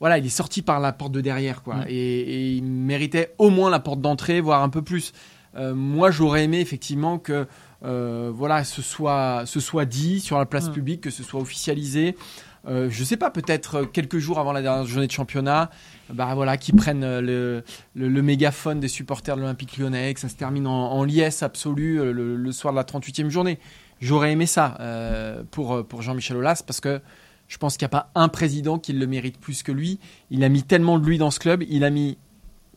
voilà, 0.00 0.18
il 0.18 0.26
est 0.26 0.28
sorti 0.30 0.62
par 0.62 0.80
la 0.80 0.92
porte 0.92 1.12
de 1.12 1.20
derrière 1.20 1.62
quoi, 1.62 1.76
Mm. 1.76 1.84
et, 1.88 2.20
et 2.20 2.50
il 2.56 2.64
méritait 2.64 3.34
au 3.38 3.50
moins 3.50 3.70
la 3.70 3.80
porte 3.80 4.00
d'entrée, 4.00 4.40
voire 4.40 4.62
un 4.62 4.68
peu 4.70 4.82
plus. 4.82 5.12
Euh, 5.56 5.74
moi, 5.74 6.10
j'aurais 6.10 6.44
aimé 6.44 6.60
effectivement 6.60 7.18
que 7.18 7.46
euh, 7.84 8.30
voilà, 8.32 8.62
ce 8.64 8.82
soit, 8.82 9.42
ce 9.46 9.58
soit 9.60 9.84
dit 9.84 10.20
sur 10.20 10.38
la 10.38 10.46
place 10.46 10.68
Mm. 10.68 10.72
publique, 10.72 11.00
que 11.00 11.10
ce 11.10 11.22
soit 11.22 11.40
officialisé. 11.40 12.14
Euh, 12.68 12.88
je 12.90 13.04
sais 13.04 13.16
pas, 13.16 13.30
peut-être 13.30 13.74
euh, 13.76 13.84
quelques 13.86 14.18
jours 14.18 14.38
avant 14.38 14.52
la 14.52 14.60
dernière 14.60 14.84
journée 14.84 15.06
de 15.06 15.12
championnat, 15.12 15.70
bah 16.12 16.34
voilà, 16.34 16.58
qui 16.58 16.72
prennent 16.72 17.20
le, 17.20 17.64
le, 17.94 18.08
le 18.08 18.22
mégaphone 18.22 18.80
des 18.80 18.88
supporters 18.88 19.34
de 19.36 19.40
l'Olympique 19.40 19.78
Lyonnais, 19.78 20.12
que 20.12 20.20
ça 20.20 20.28
se 20.28 20.36
termine 20.36 20.66
en, 20.66 20.92
en 20.92 21.04
liesse 21.04 21.42
absolue 21.42 21.96
le, 22.12 22.36
le 22.36 22.52
soir 22.52 22.74
de 22.74 22.76
la 22.76 22.84
38e 22.84 23.30
journée. 23.30 23.58
J'aurais 24.02 24.32
aimé 24.32 24.44
ça 24.46 24.76
euh, 24.80 25.42
pour 25.50 25.86
pour 25.86 26.02
Jean-Michel 26.02 26.36
Aulas 26.36 26.62
parce 26.66 26.80
que 26.80 27.00
je 27.48 27.56
pense 27.58 27.76
qu'il 27.76 27.84
n'y 27.84 27.90
a 27.94 27.96
pas 28.00 28.10
un 28.14 28.28
président 28.28 28.78
qui 28.78 28.92
le 28.92 29.06
mérite 29.06 29.38
plus 29.38 29.62
que 29.62 29.72
lui. 29.72 29.98
Il 30.30 30.44
a 30.44 30.48
mis 30.50 30.62
tellement 30.62 30.98
de 30.98 31.06
lui 31.06 31.16
dans 31.18 31.30
ce 31.30 31.40
club, 31.40 31.64
il 31.68 31.82
a 31.84 31.90
mis 31.90 32.18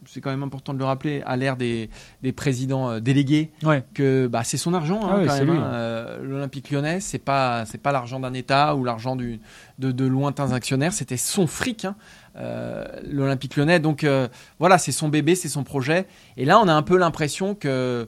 c'est 0.08 0.22
quand 0.22 0.30
même 0.30 0.44
important 0.44 0.74
de 0.74 0.80
le 0.80 0.86
rappeler, 0.86 1.22
à 1.26 1.36
l'ère 1.38 1.58
des, 1.58 1.90
des 2.22 2.32
présidents 2.32 2.90
euh, 2.90 3.00
délégués, 3.00 3.52
Ouais. 3.64 3.84
que 3.94 4.28
bah, 4.28 4.44
c'est 4.44 4.58
son 4.58 4.74
argent 4.74 5.02
hein, 5.04 5.24
Ah 5.28 5.34
hein. 5.36 5.48
Euh, 5.74 6.24
L'Olympique 6.24 6.72
Lyonnais, 6.72 7.00
c'est 7.00 7.20
pas 7.20 7.66
c'est 7.66 7.82
pas 7.82 7.92
l'argent 7.92 8.20
d'un 8.20 8.34
État 8.34 8.76
ou 8.76 8.84
l'argent 8.84 9.16
de, 9.16 9.38
de 9.80 10.06
lointains 10.06 10.52
actionnaires, 10.54 10.94
c'était 10.94 11.18
son 11.18 11.48
fric. 11.48 11.86
Hein, 11.86 11.96
euh, 12.38 12.86
L'Olympique 13.10 13.56
Lyonnais, 13.56 13.80
donc 13.80 14.04
euh, 14.04 14.28
voilà, 14.60 14.78
c'est 14.78 14.92
son 14.92 15.10
bébé, 15.10 15.36
c'est 15.36 15.50
son 15.50 15.64
projet. 15.64 16.06
Et 16.38 16.46
là, 16.46 16.60
on 16.60 16.68
a 16.68 16.74
un 16.74 16.82
peu 16.82 16.98
l'impression 16.98 17.54
que 17.56 18.08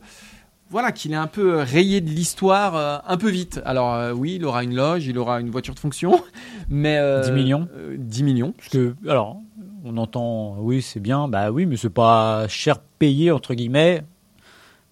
voilà 0.71 0.91
qu'il 0.91 1.11
est 1.13 1.15
un 1.17 1.27
peu 1.27 1.57
rayé 1.59 2.01
de 2.01 2.09
l'histoire 2.09 2.75
euh, 2.75 2.97
un 3.07 3.17
peu 3.17 3.29
vite. 3.29 3.61
Alors 3.65 3.93
euh, 3.93 4.13
oui, 4.13 4.35
il 4.37 4.45
aura 4.45 4.63
une 4.63 4.75
loge, 4.75 5.05
il 5.05 5.17
aura 5.19 5.39
une 5.39 5.51
voiture 5.51 5.75
de 5.75 5.79
fonction, 5.79 6.19
mais 6.69 6.97
euh, 6.97 7.21
10 7.21 7.31
millions. 7.33 7.67
euh, 7.77 7.95
10 7.99 8.23
millions. 8.23 8.51
Parce 8.57 8.69
que, 8.69 8.95
alors, 9.07 9.37
on 9.85 9.97
entend, 9.97 10.55
oui, 10.59 10.81
c'est 10.81 10.99
bien, 10.99 11.27
bah 11.27 11.51
oui, 11.51 11.65
mais 11.65 11.77
c'est 11.77 11.89
pas 11.89 12.47
cher 12.47 12.79
payé, 12.79 13.31
entre 13.31 13.53
guillemets, 13.53 14.03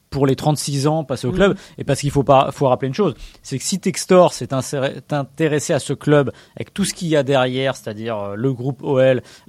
pour 0.09 0.27
les 0.27 0.35
36 0.35 0.85
ans 0.85 1.03
passés 1.03 1.25
au 1.25 1.31
Mhm. 1.31 1.35
club. 1.35 1.57
Et 1.79 1.83
parce 1.83 1.99
qu'il 2.01 2.11
faut 2.11 2.23
pas, 2.23 2.51
faut 2.51 2.67
rappeler 2.67 2.87
une 2.89 2.93
chose, 2.93 3.15
c'est 3.41 3.57
que 3.57 3.63
si 3.63 3.79
Textor 3.79 4.31
s'est 4.33 4.49
intéressé 4.53 5.73
à 5.73 5.79
ce 5.79 5.93
club 5.93 6.31
avec 6.55 6.73
tout 6.73 6.85
ce 6.85 6.93
qu'il 6.93 7.07
y 7.07 7.15
a 7.15 7.23
derrière, 7.23 7.75
c'est-à-dire 7.75 8.17
euh, 8.19 8.35
le 8.35 8.53
groupe 8.53 8.83
OL, 8.83 8.99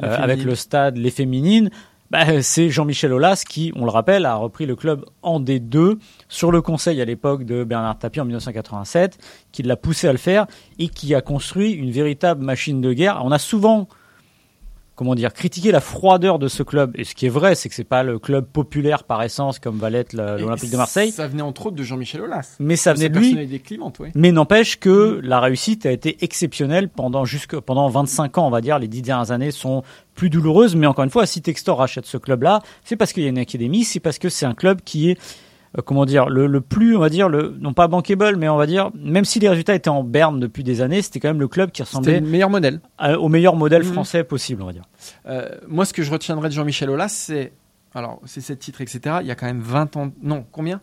euh, 0.02 0.16
avec 0.16 0.42
le 0.42 0.54
stade, 0.54 0.96
les 0.96 1.10
féminines, 1.10 1.68
bah, 2.10 2.40
c'est 2.42 2.70
Jean-Michel 2.70 3.12
Aulas 3.12 3.44
qui, 3.46 3.72
on 3.76 3.84
le 3.84 3.90
rappelle, 3.90 4.24
a 4.24 4.36
repris 4.36 4.64
le 4.64 4.76
club 4.76 5.04
en 5.22 5.40
D2 5.40 5.98
sur 6.28 6.50
le 6.50 6.62
conseil 6.62 7.00
à 7.02 7.04
l'époque 7.04 7.44
de 7.44 7.64
Bernard 7.64 7.98
Tapie 7.98 8.20
en 8.20 8.24
1987, 8.24 9.18
qui 9.52 9.62
l'a 9.62 9.76
poussé 9.76 10.08
à 10.08 10.12
le 10.12 10.18
faire 10.18 10.46
et 10.78 10.88
qui 10.88 11.14
a 11.14 11.20
construit 11.20 11.72
une 11.72 11.90
véritable 11.90 12.42
machine 12.42 12.80
de 12.80 12.92
guerre. 12.94 13.20
On 13.24 13.32
a 13.32 13.38
souvent 13.38 13.88
comment 14.94 15.14
dire, 15.14 15.32
critiqué 15.32 15.72
la 15.72 15.80
froideur 15.80 16.38
de 16.38 16.48
ce 16.48 16.62
club. 16.62 16.92
Et 16.96 17.04
ce 17.04 17.14
qui 17.14 17.26
est 17.26 17.30
vrai, 17.30 17.54
c'est 17.54 17.68
que 17.68 17.74
c'est 17.74 17.84
pas 17.84 18.02
le 18.02 18.18
club 18.18 18.46
populaire 18.46 19.04
par 19.04 19.22
essence 19.22 19.58
comme 19.58 19.78
va 19.78 19.90
l'être 19.90 20.12
l'Olympique 20.12 20.70
de 20.70 20.76
Marseille. 20.76 21.10
Ça 21.10 21.26
venait 21.26 21.42
entre 21.42 21.66
autres 21.66 21.76
de 21.76 21.82
Jean-Michel 21.82 22.22
Aulas. 22.22 22.56
Mais 22.60 22.76
ça 22.76 22.94
venait 22.94 23.08
de 23.08 23.18
lui. 23.18 23.36
Mais 24.14 24.32
n'empêche 24.32 24.78
que 24.78 25.20
la 25.22 25.40
réussite 25.40 25.86
a 25.86 25.92
été 25.92 26.16
exceptionnelle 26.22 26.88
pendant 26.88 27.24
jusque 27.24 27.58
pendant 27.58 27.88
25 27.88 28.38
ans, 28.38 28.46
on 28.46 28.50
va 28.50 28.60
dire. 28.60 28.78
Les 28.78 28.88
dix 28.88 29.02
dernières 29.02 29.30
années 29.30 29.50
sont 29.50 29.82
plus 30.14 30.30
douloureuses, 30.30 30.76
mais 30.76 30.86
encore 30.86 31.04
une 31.04 31.10
fois, 31.10 31.26
si 31.26 31.42
Textor 31.42 31.78
rachète 31.78 32.06
ce 32.06 32.16
club-là, 32.16 32.60
c'est 32.84 32.96
parce 32.96 33.12
qu'il 33.12 33.24
y 33.24 33.26
a 33.26 33.30
une 33.30 33.38
académie, 33.38 33.84
c'est 33.84 34.00
parce 34.00 34.18
que 34.18 34.28
c'est 34.28 34.46
un 34.46 34.54
club 34.54 34.80
qui 34.84 35.10
est 35.10 35.18
euh, 35.78 35.82
comment 35.82 36.04
dire, 36.06 36.28
le, 36.28 36.46
le 36.46 36.60
plus, 36.60 36.96
on 36.96 37.00
va 37.00 37.08
dire, 37.08 37.28
le, 37.28 37.56
non 37.60 37.72
pas 37.72 37.88
bankable, 37.88 38.36
mais 38.36 38.48
on 38.48 38.56
va 38.56 38.66
dire, 38.66 38.90
même 38.94 39.24
si 39.24 39.38
les 39.40 39.48
résultats 39.48 39.74
étaient 39.74 39.88
en 39.90 40.04
berne 40.04 40.38
depuis 40.40 40.62
des 40.64 40.80
années, 40.80 41.02
c'était 41.02 41.20
quand 41.20 41.28
même 41.28 41.40
le 41.40 41.48
club 41.48 41.70
qui 41.70 41.82
ressemblait 41.82 42.20
le 42.20 42.26
meilleur 42.28 42.50
modèle. 42.50 42.80
à- 42.98 43.18
au 43.18 43.28
meilleur 43.28 43.56
modèle 43.56 43.82
Mhm. 43.84 43.92
français 43.92 44.24
possible, 44.24 44.62
on 44.62 44.66
va 44.66 44.72
dire. 44.72 44.84
Euh, 45.26 45.48
moi, 45.68 45.84
ce 45.84 45.92
que 45.92 46.02
je 46.02 46.10
retiendrai 46.10 46.48
de 46.48 46.54
Jean-Michel 46.54 46.90
Aulas, 46.90 47.08
c'est. 47.08 47.52
Alors, 47.94 48.20
c'est 48.24 48.40
sept 48.40 48.58
titres, 48.58 48.80
etc. 48.80 49.16
Il 49.20 49.26
y 49.26 49.30
a 49.30 49.34
quand 49.36 49.46
même 49.46 49.60
20 49.60 49.96
ans. 49.96 50.10
Non, 50.22 50.44
combien? 50.50 50.80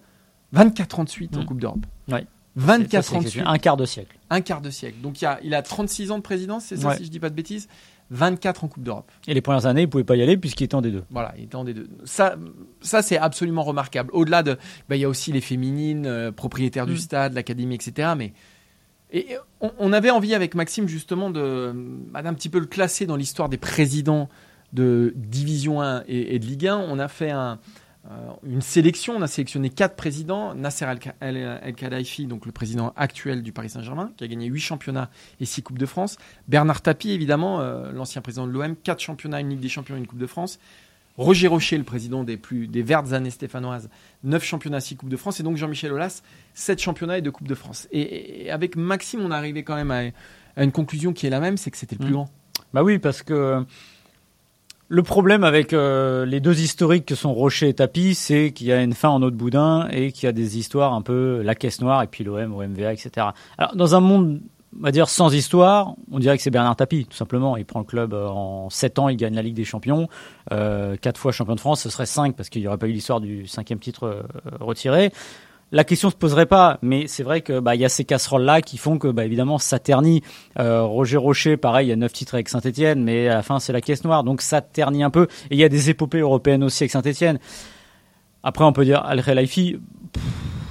24 0.53 0.99
ans 0.99 1.03
de 1.03 1.09
suite 1.09 1.35
en 1.37 1.41
Mm. 1.41 1.45
Coupe 1.45 1.61
d'Europe. 1.61 1.85
Ouais. 2.11 2.25
24 2.55 3.03
C'est- 3.29 3.41
ans 3.41 3.47
un 3.47 3.57
quart 3.57 3.77
de 3.77 3.85
siècle. 3.85 4.17
Un 4.29 4.41
quart 4.41 4.61
de 4.61 4.69
siècle. 4.69 4.97
Donc, 5.01 5.21
il, 5.21 5.25
y 5.25 5.27
a, 5.27 5.39
il 5.43 5.53
a 5.55 5.61
36 5.61 6.11
ans 6.11 6.17
de 6.17 6.23
présidence, 6.23 6.65
c'est 6.65 6.77
ça, 6.77 6.89
Ouais. 6.89 6.97
si 6.97 7.05
je 7.05 7.09
dis 7.09 7.19
pas 7.19 7.29
de 7.29 7.35
bêtises 7.35 7.67
24 8.09 8.65
en 8.65 8.67
Coupe 8.67 8.83
d'Europe. 8.83 9.09
Et 9.27 9.33
les 9.33 9.39
premières 9.39 9.65
années, 9.67 9.83
il 9.83 9.89
pouvait 9.89 10.03
pas 10.03 10.17
y 10.17 10.21
aller 10.21 10.35
puisqu'il 10.35 10.65
était 10.65 10.75
en 10.75 10.81
D2. 10.81 11.03
Voilà, 11.11 11.33
il 11.37 11.45
était 11.45 11.55
en 11.55 11.63
des 11.63 11.73
deux. 11.73 11.87
Ça, 12.03 12.35
ça 12.81 13.01
c'est 13.01 13.17
absolument 13.17 13.63
remarquable. 13.63 14.09
Au-delà 14.11 14.43
de. 14.43 14.57
bah, 14.89 14.97
il 14.97 14.99
y 14.99 15.05
a 15.05 15.09
aussi 15.09 15.31
les 15.31 15.39
féminines, 15.39 16.05
euh, 16.05 16.29
propriétaires 16.33 16.85
du 16.85 16.95
Mm. 16.95 16.97
stade, 16.97 17.33
l'académie, 17.33 17.75
etc. 17.75 18.09
Mais. 18.17 18.33
Et 19.13 19.27
on, 19.61 19.71
on 19.79 19.93
avait 19.93 20.09
envie 20.09 20.33
avec 20.35 20.55
Maxime 20.55 20.89
justement 20.89 21.29
de 21.29 21.73
bah, 22.11 22.21
d'un 22.21 22.33
petit 22.33 22.49
peu 22.49 22.59
le 22.59 22.65
classer 22.65 23.05
dans 23.05 23.15
l'histoire 23.15 23.47
des 23.47 23.57
présidents 23.57 24.27
de 24.73 25.13
Division 25.15 25.81
1 25.81 26.03
et, 26.07 26.35
et 26.35 26.39
de 26.39 26.45
Ligue 26.45 26.67
1. 26.67 26.77
On 26.79 26.99
a 26.99 27.07
fait 27.07 27.31
un, 27.31 27.59
une 28.43 28.61
sélection, 28.61 29.13
on 29.17 29.21
a 29.21 29.27
sélectionné 29.27 29.69
quatre 29.69 29.95
présidents. 29.95 30.55
Nasser 30.55 30.85
El, 30.85 30.99
El- 31.19 31.59
El 31.63 31.75
Khelaifi, 31.75 32.25
donc 32.25 32.45
le 32.45 32.51
président 32.51 32.93
actuel 32.95 33.43
du 33.43 33.51
Paris 33.51 33.69
Saint-Germain, 33.69 34.11
qui 34.17 34.23
a 34.23 34.27
gagné 34.27 34.47
huit 34.47 34.59
championnats 34.59 35.09
et 35.39 35.45
six 35.45 35.61
Coupes 35.61 35.77
de 35.77 35.85
France. 35.85 36.17
Bernard 36.47 36.81
Tapie, 36.81 37.11
évidemment, 37.11 37.61
euh, 37.61 37.91
l'ancien 37.91 38.21
président 38.21 38.47
de 38.47 38.51
l'OM, 38.51 38.75
quatre 38.75 38.99
championnats, 39.01 39.39
une 39.39 39.49
Ligue 39.49 39.59
des 39.59 39.69
Champions 39.69 39.95
et 39.95 39.99
une 39.99 40.07
Coupe 40.07 40.19
de 40.19 40.27
France. 40.27 40.59
Roger 41.17 41.47
Rocher, 41.47 41.77
le 41.77 41.83
président 41.83 42.23
des 42.23 42.37
plus 42.37 42.67
des 42.67 42.81
vertes 42.81 43.11
années 43.13 43.29
stéphanoises, 43.29 43.89
9 44.23 44.43
championnats, 44.43 44.79
6 44.79 44.95
Coupes 44.95 45.09
de 45.09 45.17
France, 45.17 45.39
et 45.39 45.43
donc 45.43 45.57
Jean-Michel 45.57 45.91
Aulas, 45.91 46.23
7 46.55 46.81
championnats 46.81 47.17
et 47.17 47.21
2 47.21 47.29
Coupes 47.31 47.47
de 47.49 47.53
France. 47.55 47.87
Et, 47.91 48.45
et 48.45 48.51
avec 48.51 48.75
Maxime, 48.77 49.19
on 49.21 49.29
est 49.31 49.35
arrivé 49.35 49.63
quand 49.63 49.75
même 49.75 49.91
à, 49.91 50.03
à 50.55 50.63
une 50.63 50.71
conclusion 50.71 51.13
qui 51.13 51.27
est 51.27 51.29
la 51.29 51.39
même, 51.41 51.57
c'est 51.57 51.69
que 51.69 51.77
c'était 51.77 51.95
le 51.95 51.99
plus 51.99 52.09
Mm. 52.09 52.13
grand. 52.13 52.29
Bah 52.73 52.81
oui, 52.83 52.97
parce 52.97 53.21
que 53.21 53.63
le 54.93 55.03
problème 55.03 55.45
avec 55.45 55.71
euh, 55.71 56.25
les 56.25 56.41
deux 56.41 56.59
historiques 56.59 57.05
que 57.05 57.15
sont 57.15 57.33
Rocher 57.33 57.69
et 57.69 57.73
Tapi, 57.73 58.13
c'est 58.13 58.51
qu'il 58.51 58.67
y 58.67 58.73
a 58.73 58.83
une 58.83 58.91
fin 58.91 59.07
en 59.07 59.23
eau 59.23 59.31
de 59.31 59.35
boudin 59.37 59.87
et 59.89 60.11
qu'il 60.11 60.25
y 60.25 60.27
a 60.27 60.33
des 60.33 60.57
histoires 60.57 60.93
un 60.93 61.01
peu 61.01 61.41
la 61.43 61.55
caisse 61.55 61.79
noire 61.79 62.03
et 62.03 62.07
puis 62.07 62.25
l'OM, 62.25 62.53
OMVA, 62.53 62.91
etc. 62.91 63.27
Alors 63.57 63.73
dans 63.73 63.95
un 63.95 64.01
monde, 64.01 64.41
on 64.77 64.83
va 64.83 64.91
dire 64.91 65.07
sans 65.07 65.33
histoire, 65.33 65.95
on 66.11 66.19
dirait 66.19 66.35
que 66.35 66.43
c'est 66.43 66.51
Bernard 66.51 66.75
Tapie, 66.75 67.05
tout 67.05 67.15
simplement. 67.15 67.55
Il 67.55 67.63
prend 67.63 67.79
le 67.79 67.85
club 67.85 68.13
euh, 68.13 68.27
en 68.27 68.69
7 68.69 68.99
ans, 68.99 69.07
il 69.07 69.15
gagne 69.15 69.33
la 69.33 69.41
Ligue 69.41 69.55
des 69.55 69.63
Champions, 69.63 70.09
euh, 70.51 70.97
4 70.99 71.17
fois 71.17 71.31
champion 71.31 71.55
de 71.55 71.61
France, 71.61 71.83
ce 71.83 71.89
serait 71.89 72.05
5 72.05 72.35
parce 72.35 72.49
qu'il 72.49 72.61
n'y 72.61 72.67
aurait 72.67 72.77
pas 72.77 72.87
eu 72.87 72.91
l'histoire 72.91 73.21
du 73.21 73.47
cinquième 73.47 73.79
titre 73.79 74.03
euh, 74.03 74.23
retiré. 74.59 75.13
La 75.73 75.85
question 75.85 76.09
se 76.09 76.15
poserait 76.15 76.47
pas, 76.47 76.79
mais 76.81 77.07
c'est 77.07 77.23
vrai 77.23 77.39
que 77.39 77.61
bah 77.61 77.75
y 77.75 77.85
a 77.85 77.89
ces 77.89 78.03
casseroles 78.03 78.43
là 78.43 78.61
qui 78.61 78.77
font 78.77 78.97
que 78.97 79.07
bah 79.07 79.23
évidemment 79.23 79.57
ça 79.57 79.79
ternit. 79.79 80.21
Euh, 80.59 80.83
Roger 80.83 81.15
Rocher, 81.15 81.55
pareil, 81.55 81.87
il 81.87 81.89
y 81.91 81.93
a 81.93 81.95
neuf 81.95 82.11
titres 82.11 82.33
avec 82.33 82.49
Saint-Etienne, 82.49 83.01
mais 83.01 83.29
à 83.29 83.35
la 83.35 83.41
fin 83.41 83.59
c'est 83.59 83.71
la 83.71 83.79
caisse 83.79 84.03
noire, 84.03 84.25
donc 84.25 84.41
ça 84.41 84.59
ternit 84.59 85.01
un 85.01 85.09
peu. 85.09 85.27
Et 85.49 85.55
il 85.55 85.57
y 85.57 85.63
a 85.63 85.69
des 85.69 85.89
épopées 85.89 86.19
européennes 86.19 86.63
aussi 86.63 86.83
avec 86.83 86.91
Saint-Etienne. 86.91 87.39
Après 88.43 88.65
on 88.65 88.73
peut 88.73 88.83
dire 88.83 89.01
Al 89.05 89.23
Khelaifi, 89.23 89.79
pff, 90.11 90.23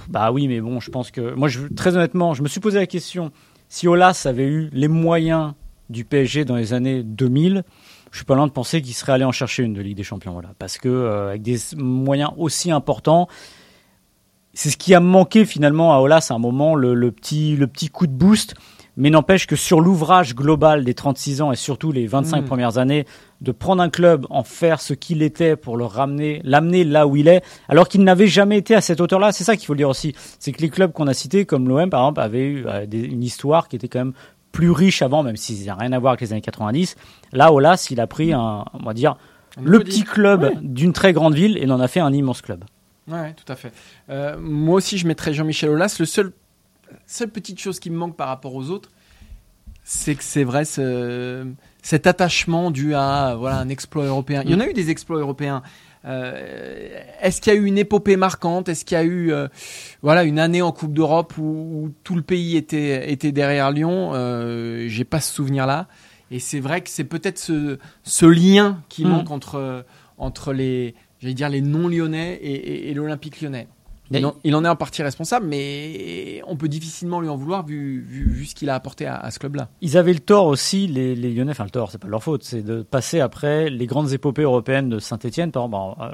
bah 0.08 0.32
oui, 0.32 0.48
mais 0.48 0.60
bon, 0.60 0.80
je 0.80 0.90
pense 0.90 1.10
que 1.10 1.32
moi 1.32 1.48
je 1.48 1.60
très 1.74 1.96
honnêtement, 1.96 2.34
je 2.34 2.42
me 2.42 2.48
suis 2.48 2.60
posé 2.60 2.78
la 2.78 2.86
question 2.86 3.32
si 3.70 3.88
Olas 3.88 4.24
avait 4.26 4.46
eu 4.46 4.68
les 4.74 4.88
moyens 4.88 5.54
du 5.88 6.04
PSG 6.04 6.44
dans 6.44 6.56
les 6.56 6.74
années 6.74 7.02
2000. 7.02 7.62
Je 8.10 8.16
suis 8.16 8.26
pas 8.26 8.34
loin 8.34 8.46
de 8.46 8.52
penser 8.52 8.82
qu'il 8.82 8.94
serait 8.94 9.12
allé 9.12 9.24
en 9.24 9.32
chercher 9.32 9.62
une 9.62 9.72
de 9.72 9.80
Ligue 9.80 9.96
des 9.96 10.02
Champions, 10.02 10.32
voilà, 10.32 10.50
parce 10.58 10.76
que 10.76 10.88
euh, 10.88 11.28
avec 11.30 11.42
des 11.42 11.58
moyens 11.76 12.32
aussi 12.36 12.70
importants, 12.70 13.28
c'est 14.54 14.70
ce 14.70 14.76
qui 14.76 14.94
a 14.94 15.00
manqué 15.00 15.44
finalement 15.44 15.94
à 15.94 15.98
Olas 16.00 16.28
à 16.30 16.34
un 16.34 16.38
moment, 16.38 16.74
le, 16.74 16.94
le 16.94 17.10
petit, 17.12 17.56
le 17.56 17.66
petit 17.66 17.88
coup 17.88 18.06
de 18.06 18.12
boost. 18.12 18.54
Mais 18.96 19.08
n'empêche 19.08 19.46
que 19.46 19.56
sur 19.56 19.80
l'ouvrage 19.80 20.34
global 20.34 20.84
des 20.84 20.92
36 20.94 21.40
ans 21.42 21.52
et 21.52 21.56
surtout 21.56 21.90
les 21.92 22.06
25 22.06 22.42
Mm. 22.42 22.44
premières 22.44 22.76
années, 22.76 23.06
de 23.40 23.52
prendre 23.52 23.80
un 23.82 23.88
club, 23.88 24.26
en 24.30 24.42
faire 24.42 24.80
ce 24.80 24.92
qu'il 24.92 25.22
était 25.22 25.56
pour 25.56 25.76
le 25.78 25.84
ramener, 25.86 26.42
l'amener 26.44 26.84
là 26.84 27.06
où 27.06 27.16
il 27.16 27.28
est, 27.28 27.42
alors 27.68 27.88
qu'il 27.88 28.02
n'avait 28.04 28.26
jamais 28.26 28.58
été 28.58 28.74
à 28.74 28.80
cette 28.82 29.00
hauteur-là. 29.00 29.32
C'est 29.32 29.44
ça 29.44 29.56
qu'il 29.56 29.64
faut 29.66 29.72
le 29.74 29.78
dire 29.78 29.88
aussi. 29.88 30.14
C'est 30.38 30.52
que 30.52 30.60
les 30.60 30.68
clubs 30.68 30.92
qu'on 30.92 31.06
a 31.06 31.14
cités, 31.14 31.46
comme 31.46 31.68
l'OM 31.68 31.88
par 31.88 32.02
exemple, 32.02 32.20
avaient 32.20 32.44
eu 32.46 32.64
euh, 32.66 32.84
des- 32.84 33.00
une 33.04 33.22
histoire 33.22 33.68
qui 33.68 33.76
était 33.76 33.88
quand 33.88 34.00
même 34.00 34.12
plus 34.52 34.72
riche 34.72 35.00
avant, 35.00 35.22
même 35.22 35.36
s'il 35.36 35.62
n'y 35.62 35.68
a 35.70 35.76
rien 35.76 35.92
à 35.92 35.98
voir 36.00 36.10
avec 36.10 36.20
les 36.22 36.32
années 36.32 36.42
90. 36.42 36.96
Là, 37.32 37.52
Olas, 37.52 37.86
il 37.90 38.00
a 38.00 38.06
pris 38.08 38.32
un, 38.34 38.64
on 38.74 38.82
va 38.84 38.92
dire, 38.92 39.14
On 39.56 39.62
le 39.62 39.78
petit 39.78 40.02
dire. 40.02 40.12
club 40.12 40.50
d'une 40.60 40.92
très 40.92 41.12
grande 41.12 41.34
ville 41.34 41.56
et 41.56 41.70
en 41.70 41.80
a 41.80 41.88
fait 41.88 42.00
un 42.00 42.12
immense 42.12 42.42
club. 42.42 42.64
Ouais, 43.08 43.34
tout 43.34 43.50
à 43.52 43.56
fait. 43.56 43.72
Euh, 44.08 44.36
moi 44.40 44.76
aussi, 44.76 44.98
je 44.98 45.06
mettrais 45.06 45.32
Jean-Michel 45.34 45.70
Aulas. 45.70 45.96
Le 45.98 46.04
seul, 46.06 46.32
seule 47.06 47.30
petite 47.30 47.58
chose 47.58 47.80
qui 47.80 47.90
me 47.90 47.96
manque 47.96 48.16
par 48.16 48.28
rapport 48.28 48.54
aux 48.54 48.70
autres, 48.70 48.90
c'est 49.84 50.14
que 50.14 50.22
c'est 50.22 50.44
vrai 50.44 50.64
ce, 50.64 51.46
cet 51.82 52.06
attachement 52.06 52.70
dû 52.70 52.94
à 52.94 53.34
voilà 53.36 53.56
un 53.58 53.68
exploit 53.68 54.04
européen. 54.04 54.42
Il 54.44 54.50
y 54.50 54.54
en 54.54 54.60
a 54.60 54.66
eu 54.66 54.72
des 54.74 54.90
exploits 54.90 55.18
européens. 55.18 55.62
Euh, 56.04 57.00
Est-ce 57.20 57.40
qu'il 57.40 57.52
y 57.52 57.56
a 57.56 57.58
eu 57.58 57.64
une 57.64 57.78
épopée 57.78 58.16
marquante? 58.16 58.68
Est-ce 58.68 58.84
qu'il 58.84 58.94
y 58.96 59.00
a 59.00 59.04
eu 59.04 59.32
euh, 59.32 59.48
voilà 60.02 60.24
une 60.24 60.38
année 60.38 60.62
en 60.62 60.72
Coupe 60.72 60.92
d'Europe 60.94 61.36
où, 61.38 61.42
où 61.42 61.90
tout 62.04 62.14
le 62.14 62.22
pays 62.22 62.56
était 62.56 63.10
était 63.12 63.32
derrière 63.32 63.70
Lyon? 63.70 64.12
J'ai 64.88 65.04
pas 65.04 65.20
ce 65.20 65.32
souvenir-là. 65.34 65.88
Et 66.30 66.38
c'est 66.38 66.60
vrai 66.60 66.80
que 66.82 66.88
c'est 66.90 67.04
peut-être 67.04 67.38
ce, 67.38 67.78
ce 68.04 68.26
lien 68.26 68.80
qui 68.88 69.04
Mm. 69.04 69.08
manque 69.08 69.30
entre 69.30 69.84
entre 70.16 70.52
les 70.52 70.94
j'allais 71.20 71.34
dire 71.34 71.48
les 71.48 71.60
non 71.60 71.86
lyonnais 71.88 72.34
et, 72.42 72.52
et- 72.54 72.90
et 72.90 72.94
l'Olympique 72.94 73.40
lyonnais. 73.40 73.68
Il 74.12 74.26
en, 74.26 74.34
il 74.42 74.56
en 74.56 74.64
est 74.64 74.68
en 74.68 74.74
partie 74.74 75.04
responsable, 75.04 75.46
mais 75.46 76.42
on 76.48 76.56
peut 76.56 76.66
difficilement 76.66 77.20
lui 77.20 77.28
en 77.28 77.36
vouloir 77.36 77.64
vu, 77.64 78.00
vu, 78.00 78.28
vu 78.28 78.44
ce 78.44 78.56
qu'il 78.56 78.68
a 78.68 78.74
apporté 78.74 79.06
à, 79.06 79.14
à 79.16 79.30
ce 79.30 79.38
club-là. 79.38 79.68
Ils 79.82 79.96
avaient 79.96 80.12
le 80.12 80.18
tort 80.18 80.46
aussi, 80.46 80.88
les, 80.88 81.14
les 81.14 81.32
Lyonnais, 81.32 81.52
enfin 81.52 81.62
le 81.62 81.70
tort, 81.70 81.92
c'est 81.92 81.98
pas 82.00 82.08
leur 82.08 82.20
faute, 82.20 82.42
c'est 82.42 82.62
de 82.62 82.82
passer 82.82 83.20
après 83.20 83.70
les 83.70 83.86
grandes 83.86 84.12
épopées 84.12 84.42
européennes 84.42 84.88
de 84.88 84.98
Saint-Etienne. 84.98 85.52
Par 85.52 85.62
exemple, 85.66 85.96
bon, 85.96 86.04
euh, 86.04 86.10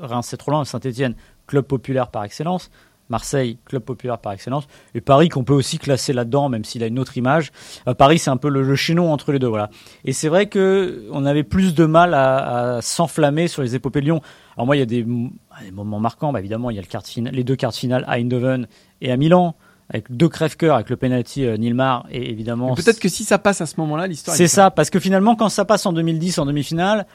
Reims 0.00 0.26
c'est 0.28 0.36
trop 0.38 0.50
loin, 0.50 0.64
Saint-Etienne, 0.64 1.14
club 1.46 1.66
populaire 1.66 2.08
par 2.08 2.24
excellence. 2.24 2.68
Marseille, 3.08 3.58
club 3.64 3.84
populaire 3.84 4.18
par 4.18 4.32
excellence. 4.32 4.66
Et 4.96 5.00
Paris 5.00 5.28
qu'on 5.28 5.44
peut 5.44 5.54
aussi 5.54 5.78
classer 5.78 6.12
là-dedans, 6.12 6.48
même 6.48 6.64
s'il 6.64 6.82
a 6.82 6.88
une 6.88 6.98
autre 6.98 7.16
image. 7.16 7.52
Euh, 7.86 7.94
Paris, 7.94 8.18
c'est 8.18 8.30
un 8.30 8.36
peu 8.36 8.48
le, 8.48 8.64
le 8.64 8.74
chaînon 8.74 9.12
entre 9.12 9.30
les 9.30 9.38
deux, 9.38 9.46
voilà. 9.46 9.70
Et 10.04 10.12
c'est 10.12 10.28
vrai 10.28 10.46
que 10.48 11.04
on 11.12 11.24
avait 11.24 11.44
plus 11.44 11.76
de 11.76 11.84
mal 11.84 12.14
à, 12.14 12.78
à 12.78 12.82
s'enflammer 12.82 13.46
sur 13.46 13.62
les 13.62 13.76
épopées 13.76 14.00
de 14.00 14.06
Lyon. 14.06 14.20
Alors 14.56 14.66
moi, 14.66 14.76
il 14.76 14.80
y 14.80 14.82
a 14.82 14.86
des, 14.86 15.00
m- 15.00 15.30
des 15.64 15.70
moments 15.70 16.00
marquants. 16.00 16.32
Bah, 16.32 16.40
évidemment, 16.40 16.70
il 16.70 16.76
y 16.76 16.78
a 16.78 16.82
le 16.82 16.86
quart 16.88 17.02
de 17.02 17.08
finale, 17.08 17.34
les 17.34 17.44
deux 17.44 17.56
quarts 17.56 17.72
de 17.72 17.76
finale 17.76 18.04
à 18.06 18.18
Eindhoven 18.18 18.66
et 19.00 19.12
à 19.12 19.16
Milan, 19.16 19.54
avec 19.90 20.10
deux 20.10 20.28
crève-cœurs, 20.28 20.74
avec 20.76 20.90
le 20.90 20.96
penalty 20.96 21.44
euh, 21.44 21.56
Nilmar 21.56 22.06
et 22.10 22.30
évidemment. 22.30 22.74
Peut-être 22.74 22.98
que 22.98 23.08
si 23.08 23.24
ça 23.24 23.38
passe 23.38 23.60
à 23.60 23.66
ce 23.66 23.78
moment-là, 23.80 24.06
l'histoire. 24.06 24.34
est 24.34 24.38
C'est 24.38 24.48
ça, 24.48 24.70
parce 24.70 24.90
que 24.90 24.98
finalement, 24.98 25.36
quand 25.36 25.48
ça 25.48 25.64
passe 25.64 25.84
en 25.86 25.92
2010 25.92 26.38
en 26.38 26.46
demi-finale, 26.46 27.06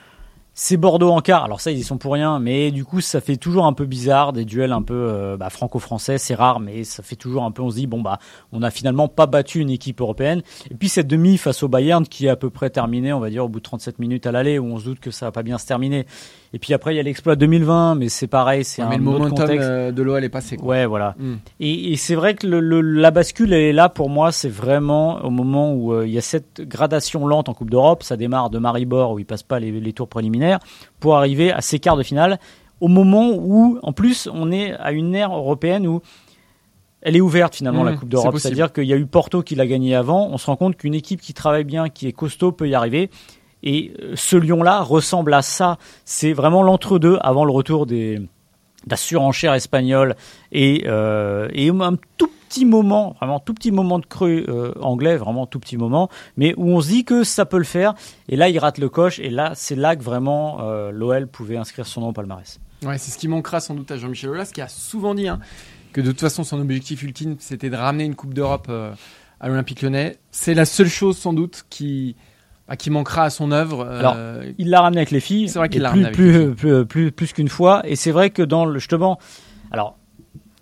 c'est 0.53 0.75
Bordeaux 0.77 1.09
en 1.11 1.21
quart. 1.21 1.45
Alors 1.45 1.61
ça, 1.61 1.71
ils 1.71 1.77
y 1.79 1.83
sont 1.83 1.97
pour 1.97 2.13
rien, 2.13 2.39
mais 2.39 2.71
du 2.71 2.83
coup, 2.83 2.99
ça 3.01 3.21
fait 3.21 3.37
toujours 3.37 3.65
un 3.65 3.73
peu 3.73 3.85
bizarre, 3.85 4.33
des 4.33 4.43
duels 4.45 4.73
un 4.73 4.81
peu 4.81 4.93
euh, 4.93 5.37
bah, 5.37 5.49
franco-français, 5.49 6.17
c'est 6.17 6.35
rare, 6.35 6.59
mais 6.59 6.83
ça 6.83 7.03
fait 7.03 7.15
toujours 7.15 7.43
un 7.43 7.51
peu, 7.51 7.61
on 7.61 7.69
se 7.69 7.75
dit, 7.77 7.87
bon, 7.87 8.01
bah, 8.01 8.19
on 8.51 8.61
a 8.61 8.69
finalement 8.69 9.07
pas 9.07 9.27
battu 9.27 9.59
une 9.59 9.69
équipe 9.69 10.01
européenne. 10.01 10.41
Et 10.69 10.75
puis 10.75 10.89
cette 10.89 11.07
demi 11.07 11.37
face 11.37 11.63
au 11.63 11.67
Bayern, 11.69 12.05
qui 12.05 12.25
est 12.25 12.29
à 12.29 12.35
peu 12.35 12.49
près 12.49 12.69
terminée, 12.69 13.13
on 13.13 13.19
va 13.19 13.29
dire, 13.29 13.45
au 13.45 13.49
bout 13.49 13.59
de 13.59 13.63
37 13.63 13.99
minutes 13.99 14.27
à 14.27 14.31
l'aller, 14.31 14.59
où 14.59 14.65
on 14.65 14.77
se 14.77 14.83
doute 14.85 14.99
que 14.99 15.09
ça 15.11 15.27
va 15.27 15.31
pas 15.31 15.43
bien 15.43 15.57
se 15.57 15.65
terminer. 15.65 16.05
Et 16.53 16.59
puis 16.59 16.73
après, 16.73 16.93
il 16.93 16.97
y 16.97 16.99
a 16.99 17.03
l'exploit 17.03 17.37
2020, 17.37 17.95
mais 17.95 18.09
c'est 18.09 18.27
pareil, 18.27 18.65
c'est 18.65 18.81
Ouais, 18.81 18.87
un 18.87 18.91
mais 18.91 18.97
le 18.97 19.07
autre 19.07 19.19
momentum 19.19 19.37
contexte. 19.45 19.69
euh, 19.69 19.91
de 19.93 20.01
l'OL 20.03 20.21
est 20.21 20.27
passé. 20.29 20.57
Quoi. 20.57 20.67
Ouais, 20.67 20.85
voilà. 20.85 21.15
Mm. 21.17 21.35
Et, 21.61 21.93
et 21.93 21.95
c'est 21.95 22.15
vrai 22.15 22.33
que 22.35 22.45
le, 22.45 22.59
le- 22.59 22.81
la 22.81 23.09
bascule 23.11 23.53
elle 23.53 23.61
est 23.61 23.71
là 23.73 23.87
pour 23.87 24.09
moi, 24.09 24.33
c'est 24.33 24.49
vraiment 24.49 25.23
au 25.23 25.29
moment 25.29 25.73
où 25.73 25.93
euh, 25.93 26.05
il 26.05 26.11
y 26.11 26.17
a 26.17 26.21
cette 26.21 26.59
gradation 26.67 27.25
lente 27.25 27.47
en 27.47 27.53
Coupe 27.53 27.69
d'Europe. 27.69 28.03
Ça 28.03 28.17
démarre 28.17 28.49
de 28.49 28.59
Maribor 28.59 29.11
où 29.13 29.19
il 29.19 29.25
passe 29.25 29.43
pas 29.43 29.61
les, 29.61 29.71
les 29.71 29.93
tours 29.93 30.09
préliminaires 30.09 30.40
pour 30.99 31.17
arriver 31.17 31.51
à 31.51 31.61
ces 31.61 31.79
quarts 31.79 31.97
de 31.97 32.03
finale. 32.03 32.39
Au 32.79 32.87
moment 32.87 33.31
où, 33.33 33.79
en 33.83 33.93
plus, 33.93 34.27
on 34.33 34.51
est 34.51 34.73
à 34.73 34.91
une 34.91 35.13
ère 35.15 35.33
européenne 35.35 35.85
où 35.87 36.01
elle 37.01 37.15
est 37.15 37.21
ouverte 37.21 37.55
finalement 37.55 37.83
Mmh, 37.83 37.87
la 37.87 37.91
Coupe 37.93 38.01
c'est 38.03 38.09
d'Europe. 38.09 38.37
C'est-à-dire 38.37 38.73
qu'il 38.73 38.85
y 38.85 38.93
a 38.93 38.97
eu 38.97 39.05
Porto 39.05 39.41
qui 39.41 39.55
l'a 39.55 39.67
gagné 39.67 39.95
avant. 39.95 40.27
On 40.27 40.37
se 40.37 40.45
rend 40.45 40.55
compte 40.55 40.77
qu'une 40.77 40.93
équipe 40.93 41.21
qui 41.21 41.33
travaille 41.33 41.63
bien, 41.63 41.89
qui 41.89 42.07
est 42.07 42.11
costaud, 42.11 42.51
peut 42.51 42.67
y 42.67 42.75
arriver. 42.75 43.09
Et 43.63 43.93
euh, 44.01 44.13
ce 44.15 44.35
Lyon-là 44.35 44.81
ressemble 44.81 45.33
à 45.33 45.41
ça. 45.41 45.77
C'est 46.05 46.33
vraiment 46.33 46.63
l'entre-deux 46.63 47.17
avant 47.21 47.45
le 47.45 47.51
retour 47.51 47.85
des 47.85 48.19
de 48.85 48.89
la 48.89 48.97
surenchère 48.97 49.53
espagnole 49.53 50.15
et, 50.51 50.85
euh, 50.87 51.47
et 51.53 51.69
un 51.69 51.95
tout 52.17 52.31
petit 52.51 52.65
moment, 52.65 53.15
vraiment 53.19 53.39
tout 53.39 53.53
petit 53.53 53.71
moment 53.71 53.97
de 53.97 54.05
creux 54.05 54.43
euh, 54.49 54.73
anglais, 54.81 55.15
vraiment 55.15 55.45
tout 55.45 55.59
petit 55.59 55.77
moment, 55.77 56.09
mais 56.35 56.53
où 56.57 56.67
on 56.69 56.81
se 56.81 56.89
dit 56.89 57.05
que 57.05 57.23
ça 57.23 57.45
peut 57.45 57.57
le 57.57 57.63
faire. 57.63 57.93
Et 58.27 58.35
là, 58.35 58.49
il 58.49 58.59
rate 58.59 58.77
le 58.77 58.89
coche. 58.89 59.19
Et 59.19 59.29
là, 59.29 59.53
c'est 59.55 59.75
là 59.77 59.95
que 59.95 60.03
vraiment 60.03 60.59
euh, 60.61 60.91
l'OL 60.91 61.27
pouvait 61.27 61.55
inscrire 61.55 61.87
son 61.87 62.01
nom 62.01 62.09
au 62.09 62.13
palmarès. 62.13 62.59
Ouais, 62.83 62.97
c'est 62.97 63.11
ce 63.11 63.17
qui 63.17 63.29
manquera 63.29 63.61
sans 63.61 63.73
doute 63.73 63.89
à 63.91 63.97
Jean-Michel 63.97 64.31
Aulas, 64.31 64.51
qui 64.53 64.59
a 64.59 64.67
souvent 64.67 65.15
dit 65.15 65.29
hein, 65.29 65.39
que 65.93 66.01
de 66.01 66.07
toute 66.11 66.19
façon 66.19 66.43
son 66.43 66.59
objectif 66.59 67.03
ultime 67.03 67.35
c'était 67.39 67.69
de 67.69 67.75
ramener 67.77 68.03
une 68.05 68.15
Coupe 68.15 68.33
d'Europe 68.33 68.67
euh, 68.69 68.91
à 69.39 69.47
l'Olympique 69.47 69.81
Lyonnais. 69.81 70.17
C'est 70.31 70.53
la 70.53 70.65
seule 70.65 70.89
chose 70.89 71.17
sans 71.17 71.31
doute 71.31 71.63
qui, 71.69 72.15
bah, 72.67 72.75
qui 72.75 72.89
manquera 72.89 73.23
à 73.23 73.29
son 73.29 73.51
œuvre. 73.51 73.85
euh, 73.87 73.99
Alors, 73.99 74.17
Il 74.57 74.69
l'a 74.69 74.81
ramené 74.81 74.99
avec 74.99 75.11
les 75.11 75.19
filles. 75.21 75.47
C'est 75.47 75.59
vrai 75.59 75.69
qu'il 75.69 75.83
l'a 75.83 75.91
plus, 75.91 76.03
ramené 76.03 76.07
avec 76.07 76.17
plus, 76.17 76.55
plus, 76.55 76.85
plus, 76.85 77.11
plus 77.11 77.33
qu'une 77.33 77.49
fois. 77.49 77.81
Et 77.85 77.95
c'est 77.95 78.11
vrai 78.11 78.29
que 78.29 78.41
dans 78.41 78.65
le 78.65 78.77
justement, 78.79 79.19
alors 79.71 79.97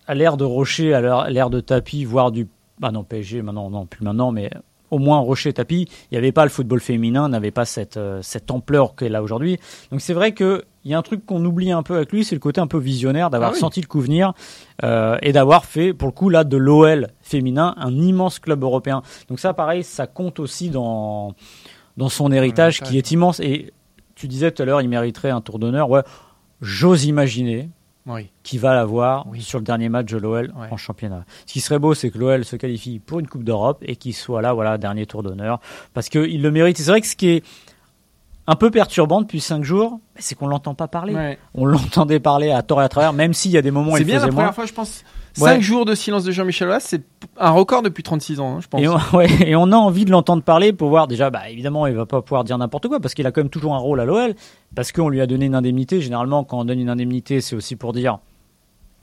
à 0.10 0.16
l'ère 0.16 0.38
de 0.38 0.44
Rocher, 0.44 0.94
à 0.96 1.30
l'ère 1.30 1.50
de 1.52 1.60
tapis, 1.60 2.04
voire 2.04 2.32
du. 2.32 2.48
Bah 2.80 2.92
non, 2.92 3.04
PSG, 3.04 3.44
maintenant, 3.44 3.70
non, 3.70 3.86
plus 3.86 4.04
maintenant, 4.04 4.32
mais 4.32 4.50
au 4.90 4.98
moins 4.98 5.20
Rocher 5.20 5.54
Tapis, 5.54 5.88
il 6.10 6.14
n'y 6.14 6.18
avait 6.18 6.32
pas 6.32 6.44
le 6.46 6.50
football 6.50 6.80
féminin, 6.80 7.30
n'avait 7.30 7.52
pas 7.52 7.66
cette, 7.66 7.98
euh, 7.98 8.20
cette 8.24 8.50
ampleur 8.50 8.96
qu'elle 8.96 9.16
a 9.16 9.22
aujourd'hui. 9.22 9.60
Donc 9.92 10.02
c'est 10.02 10.14
vrai 10.14 10.34
qu'il 10.34 10.64
y 10.86 10.96
a 10.96 10.98
un 10.98 11.04
truc 11.04 11.28
qu'on 11.28 11.46
oublie 11.46 11.72
un 11.72 11.84
peu 11.84 11.96
avec 11.98 12.12
lui, 12.12 12.24
c'est 12.24 12.34
le 12.34 12.40
côté 12.40 12.60
un 12.60 12.66
peu 12.66 12.80
visionnaire, 12.80 13.30
d'avoir 13.30 13.52
Ah 13.52 13.54
oui. 13.54 13.60
senti 13.60 13.82
le 13.82 13.86
coup 13.88 14.02
venir 14.02 14.34
euh, 14.84 15.18
et 15.22 15.32
d'avoir 15.32 15.66
fait, 15.66 15.94
pour 15.94 16.08
le 16.08 16.12
coup, 16.14 16.30
là, 16.30 16.44
de 16.44 16.58
l'OL 16.58 17.10
féminin, 17.22 17.76
un 17.78 17.94
immense 17.94 18.40
club 18.40 18.64
européen. 18.64 19.04
Donc 19.28 19.40
ça, 19.40 19.54
pareil, 19.54 19.84
ça 19.84 20.08
compte 20.08 20.40
aussi 20.40 20.72
dans, 20.72 21.36
dans 21.98 22.10
son 22.10 22.32
héritage 22.32 22.78
héritage. 22.78 22.90
qui 22.90 22.98
est 22.98 23.12
immense. 23.12 23.40
Et 23.42 23.74
tu 24.16 24.28
disais 24.28 24.50
tout 24.52 24.64
à 24.64 24.66
l'heure, 24.66 24.82
il 24.82 24.90
mériterait 24.90 25.30
un 25.30 25.42
tour 25.42 25.60
d'honneur. 25.60 25.88
Ouais, 25.90 26.02
j'ose 26.62 27.06
imaginer 27.06 27.70
Oui. 28.06 28.30
qui 28.44 28.58
va 28.58 28.74
l'avoir 28.74 29.28
Oui. 29.28 29.42
sur 29.42 29.60
le 29.60 29.66
dernier 29.66 29.90
match 29.90 30.08
de 30.12 30.18
l'OL 30.18 30.52
Ouais. 30.58 30.68
en 30.72 30.78
championnat. 30.78 31.26
Ce 31.46 31.54
qui 31.54 31.60
serait 31.62 31.80
beau, 31.80 31.94
c'est 31.94 32.10
que 32.10 32.18
l'OL 32.18 32.44
se 32.46 32.56
qualifie 32.56 33.00
pour 33.00 33.20
une 33.20 33.28
Coupe 33.28 33.44
d'Europe 33.44 33.84
et 33.86 33.96
qu'il 33.96 34.14
soit 34.16 34.42
là, 34.42 34.54
voilà, 34.54 34.78
dernier 34.78 35.06
tour 35.06 35.22
d'honneur, 35.22 35.60
parce 35.94 36.10
qu'il 36.10 36.42
le 36.42 36.52
mérite. 36.52 36.78
C'est 36.78 36.90
vrai 36.90 37.02
que 37.02 37.08
ce 37.08 37.16
qui 37.16 37.28
est 37.30 37.44
un 38.48 38.56
peu 38.56 38.72
perturbant 38.72 39.22
depuis 39.22 39.42
cinq 39.42 39.64
jours, 39.64 40.00
c'est 40.18 40.34
qu'on 40.34 40.48
l'entend 40.48 40.74
pas 40.74 40.88
parler. 40.88 41.14
Ouais. 41.14 41.38
On 41.54 41.66
l'entendait 41.66 42.20
parler 42.20 42.50
à 42.50 42.64
tort 42.64 42.82
et 42.82 42.86
à 42.86 42.90
travers, 42.90 43.14
même 43.14 43.34
s'il 43.34 43.52
y 43.52 43.58
a 43.58 43.62
des 43.62 43.70
moments 43.70 43.92
où 43.92 43.98
C'est 43.98 44.04
bien 44.06 44.20
la 44.20 44.28
première 44.30 44.56
fois, 44.56 44.66
je 44.66 44.74
pense. 44.74 45.04
Ouais. 45.40 45.52
5 45.54 45.62
jours 45.62 45.86
de 45.86 45.96
silence 45.96 46.24
de 46.24 46.32
Jean-Michel 46.32 46.68
Aulas, 46.68 46.80
c'est 46.82 47.02
un 47.38 47.52
record 47.52 47.82
depuis 47.82 48.04
36 48.04 48.40
ans, 48.40 48.58
hein, 48.58 48.60
je 48.62 48.68
pense. 48.68 48.82
Et 48.82 48.88
on, 48.88 48.98
ouais, 49.18 49.28
et 49.48 49.56
on 49.56 49.72
a 49.72 49.76
envie 49.76 50.06
de 50.06 50.12
l'entendre 50.12 50.44
parler 50.44 50.74
pour 50.74 50.90
voir 50.90 51.08
déjà, 51.08 51.30
bah, 51.30 51.50
évidemment, 51.50 51.88
il 51.88 51.96
va 51.96 52.06
pas 52.06 52.22
pouvoir 52.22 52.44
dire 52.44 52.58
n'importe 52.58 52.88
quoi 52.88 53.00
parce 53.00 53.14
qu'il 53.14 53.26
a 53.28 53.32
quand 53.32 53.42
même 53.42 53.50
toujours 53.50 53.74
un 53.76 53.80
rôle 53.80 54.00
à 54.00 54.06
l'OL, 54.06 54.34
parce 54.76 54.92
qu'on 54.92 55.10
lui 55.10 55.22
a 55.22 55.28
donné 55.28 55.46
une 55.46 55.56
indemnité. 55.56 56.02
Généralement, 56.02 56.44
quand 56.44 56.60
on 56.60 56.66
donne 56.66 56.80
une 56.80 56.90
indemnité, 56.90 57.42
c'est 57.42 57.56
aussi 57.56 57.76
pour 57.76 57.94
dire 57.94 58.20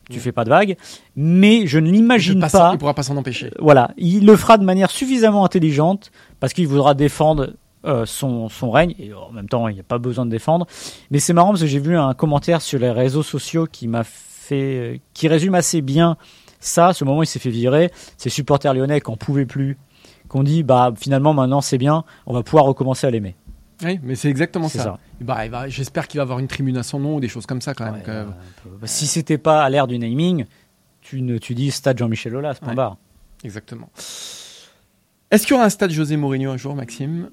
tu 0.09 0.19
Mm. 0.19 0.21
fais 0.21 0.33
pas 0.33 0.45
de 0.45 0.51
vagues. 0.51 0.77
Mais 1.17 1.67
je 1.67 1.79
ne 1.81 1.91
l'imagine 1.91 2.39
passe- 2.41 2.53
pas. 2.53 2.71
Il 2.73 2.79
pourra 2.79 2.95
pas 2.95 3.03
s'en 3.03 3.17
empêcher. 3.17 3.51
Voilà, 3.59 3.91
il 3.97 4.25
le 4.25 4.37
fera 4.37 4.57
de 4.57 4.65
manière 4.65 4.91
suffisamment 4.91 5.45
intelligente 5.45 6.13
parce 6.39 6.53
qu'il 6.53 6.69
voudra 6.69 6.95
défendre 6.95 7.55
euh, 7.85 8.05
son, 8.07 8.49
son 8.49 8.71
règne 8.71 8.95
et 8.99 9.13
en 9.15 9.31
même 9.33 9.49
temps 9.49 9.69
il 9.69 9.75
n'y 9.75 9.81
a 9.81 9.85
pas 9.85 9.99
besoin 9.99 10.25
de 10.27 10.31
défendre. 10.31 10.67
Mais 11.11 11.19
c'est 11.19 11.33
marrant 11.33 11.49
parce 11.51 11.61
que 11.63 11.67
j'ai 11.67 11.79
vu 11.81 11.97
un 11.97 12.15
commentaire 12.15 12.61
sur 12.63 12.79
les 12.79 12.91
réseaux 12.91 13.23
sociaux 13.25 13.67
qui 13.71 13.87
m'a 13.89 14.03
fait, 14.47 14.95
euh, 14.95 14.97
qui 15.15 15.29
résume 15.29 15.55
assez 15.55 15.83
bien 15.83 16.17
ça. 16.61 16.93
Ce 16.93 17.05
moment 17.05 17.19
où 17.19 17.23
il 17.23 17.27
s'est 17.27 17.39
fait 17.39 17.51
virer, 17.51 17.91
ses 18.17 18.31
supporters 18.31 18.73
lyonnais 18.75 19.01
qui 19.01 19.11
en 19.11 19.17
pouvaient 19.17 19.47
plus, 19.47 19.77
qu'on 20.29 20.43
dit 20.43 20.63
bah 20.63 20.93
finalement 20.97 21.35
maintenant 21.35 21.61
c'est 21.61 21.79
bien, 21.79 22.05
on 22.27 22.33
va 22.35 22.43
pouvoir 22.43 22.65
recommencer 22.65 23.07
à 23.07 23.11
l'aimer. 23.11 23.35
Oui, 23.85 24.01
mais 24.03 24.15
c'est 24.15 24.31
exactement 24.31 24.69
ça. 24.71 24.83
ça. 24.83 24.99
Bah, 25.21 25.69
J'espère 25.69 26.09
qu'il 26.09 26.17
va 26.19 26.23
avoir 26.23 26.39
une 26.39 26.49
tribune 26.49 26.79
à 26.79 26.83
son 26.83 26.99
nom 26.99 27.17
ou 27.17 27.21
des 27.21 27.29
choses 27.29 27.45
comme 27.45 27.61
ça 27.61 27.75
quand 27.75 27.85
même. 27.85 28.03
Que- 28.03 28.11
euh, 28.11 28.25
si 28.85 29.07
c'était 29.07 29.37
pas 29.39 29.63
à 29.63 29.69
l'ère 29.69 29.87
du 29.87 29.99
naming, 29.99 30.47
tu 31.03 31.21
ne 31.21 31.37
tu 31.37 31.55
dis 31.55 31.71
stade 31.71 31.99
Jean-Michel 31.99 32.35
Aulas, 32.35 32.55
point 32.55 32.71
Ouais. 32.71 32.75
barre. 32.75 32.97
Exactement. 33.45 33.91
Est-ce 35.31 35.43
qu'il 35.47 35.53
y 35.53 35.57
aura 35.57 35.67
un 35.67 35.71
stade 35.71 35.91
José 35.91 36.17
Mourinho 36.17 36.51
un 36.53 36.57
jour, 36.57 36.75
Maxime? 36.75 37.29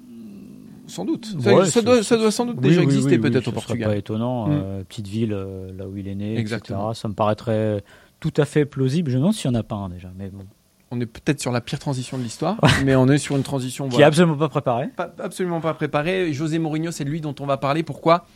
Sans 0.86 1.04
doute. 1.04 1.26
Ça, 1.40 1.54
Ouais, 1.54 1.64
ça 1.64 1.70
c'est- 1.70 1.82
doit, 1.82 2.02
ça 2.02 2.16
doit 2.16 2.30
sans 2.30 2.46
doute 2.46 2.56
Oui, 2.58 2.68
déjà 2.68 2.80
oui, 2.80 2.84
exister 2.86 3.10
oui, 3.12 3.16
oui, 3.16 3.30
peut-être 3.30 3.44
ce 3.44 3.50
au 3.50 3.52
serait 3.52 3.66
Portugal. 3.66 3.88
pas 3.90 3.96
étonnant, 3.96 4.48
euh, 4.50 4.84
petite 4.84 5.06
ville 5.08 5.32
euh, 5.32 5.72
là 5.76 5.88
où 5.88 5.96
il 5.96 6.06
est 6.08 6.14
né, 6.14 6.36
Exactement. 6.38 6.90
etc. 6.90 7.00
Ça 7.02 7.08
me 7.08 7.14
paraîtrait 7.14 7.82
tout 8.20 8.32
à 8.36 8.44
fait 8.44 8.64
plausible. 8.66 9.10
Je 9.10 9.16
me 9.16 9.20
demande 9.20 9.34
s'il 9.34 9.50
n'y 9.50 9.56
en 9.56 9.60
a 9.60 9.62
pas 9.62 9.76
un 9.76 9.88
déjà, 9.88 10.10
mais 10.16 10.28
bon. 10.28 10.44
On 10.90 11.00
est 11.00 11.06
peut-être 11.06 11.40
sur 11.40 11.50
la 11.50 11.60
pire 11.60 11.78
transition 11.78 12.18
de 12.18 12.22
l'histoire, 12.22 12.56
mais 12.84 12.94
on 12.94 13.08
est 13.08 13.18
sur 13.18 13.36
une 13.36 13.42
transition 13.42 13.84
Qui 13.86 13.92
est 13.94 13.96
voilà, 13.96 14.06
absolument 14.08 14.36
pas 14.36 14.48
préparé. 14.48 14.88
pas- 14.94 15.12
absolument 15.22 15.60
pas 15.60 15.74
préparée. 15.74 16.32
José 16.32 16.58
Mourinho, 16.58 16.90
c'est 16.92 17.04
lui 17.04 17.20
dont 17.20 17.34
on 17.40 17.46
va 17.46 17.56
parler. 17.56 17.82
Pourquoi? 17.82 18.26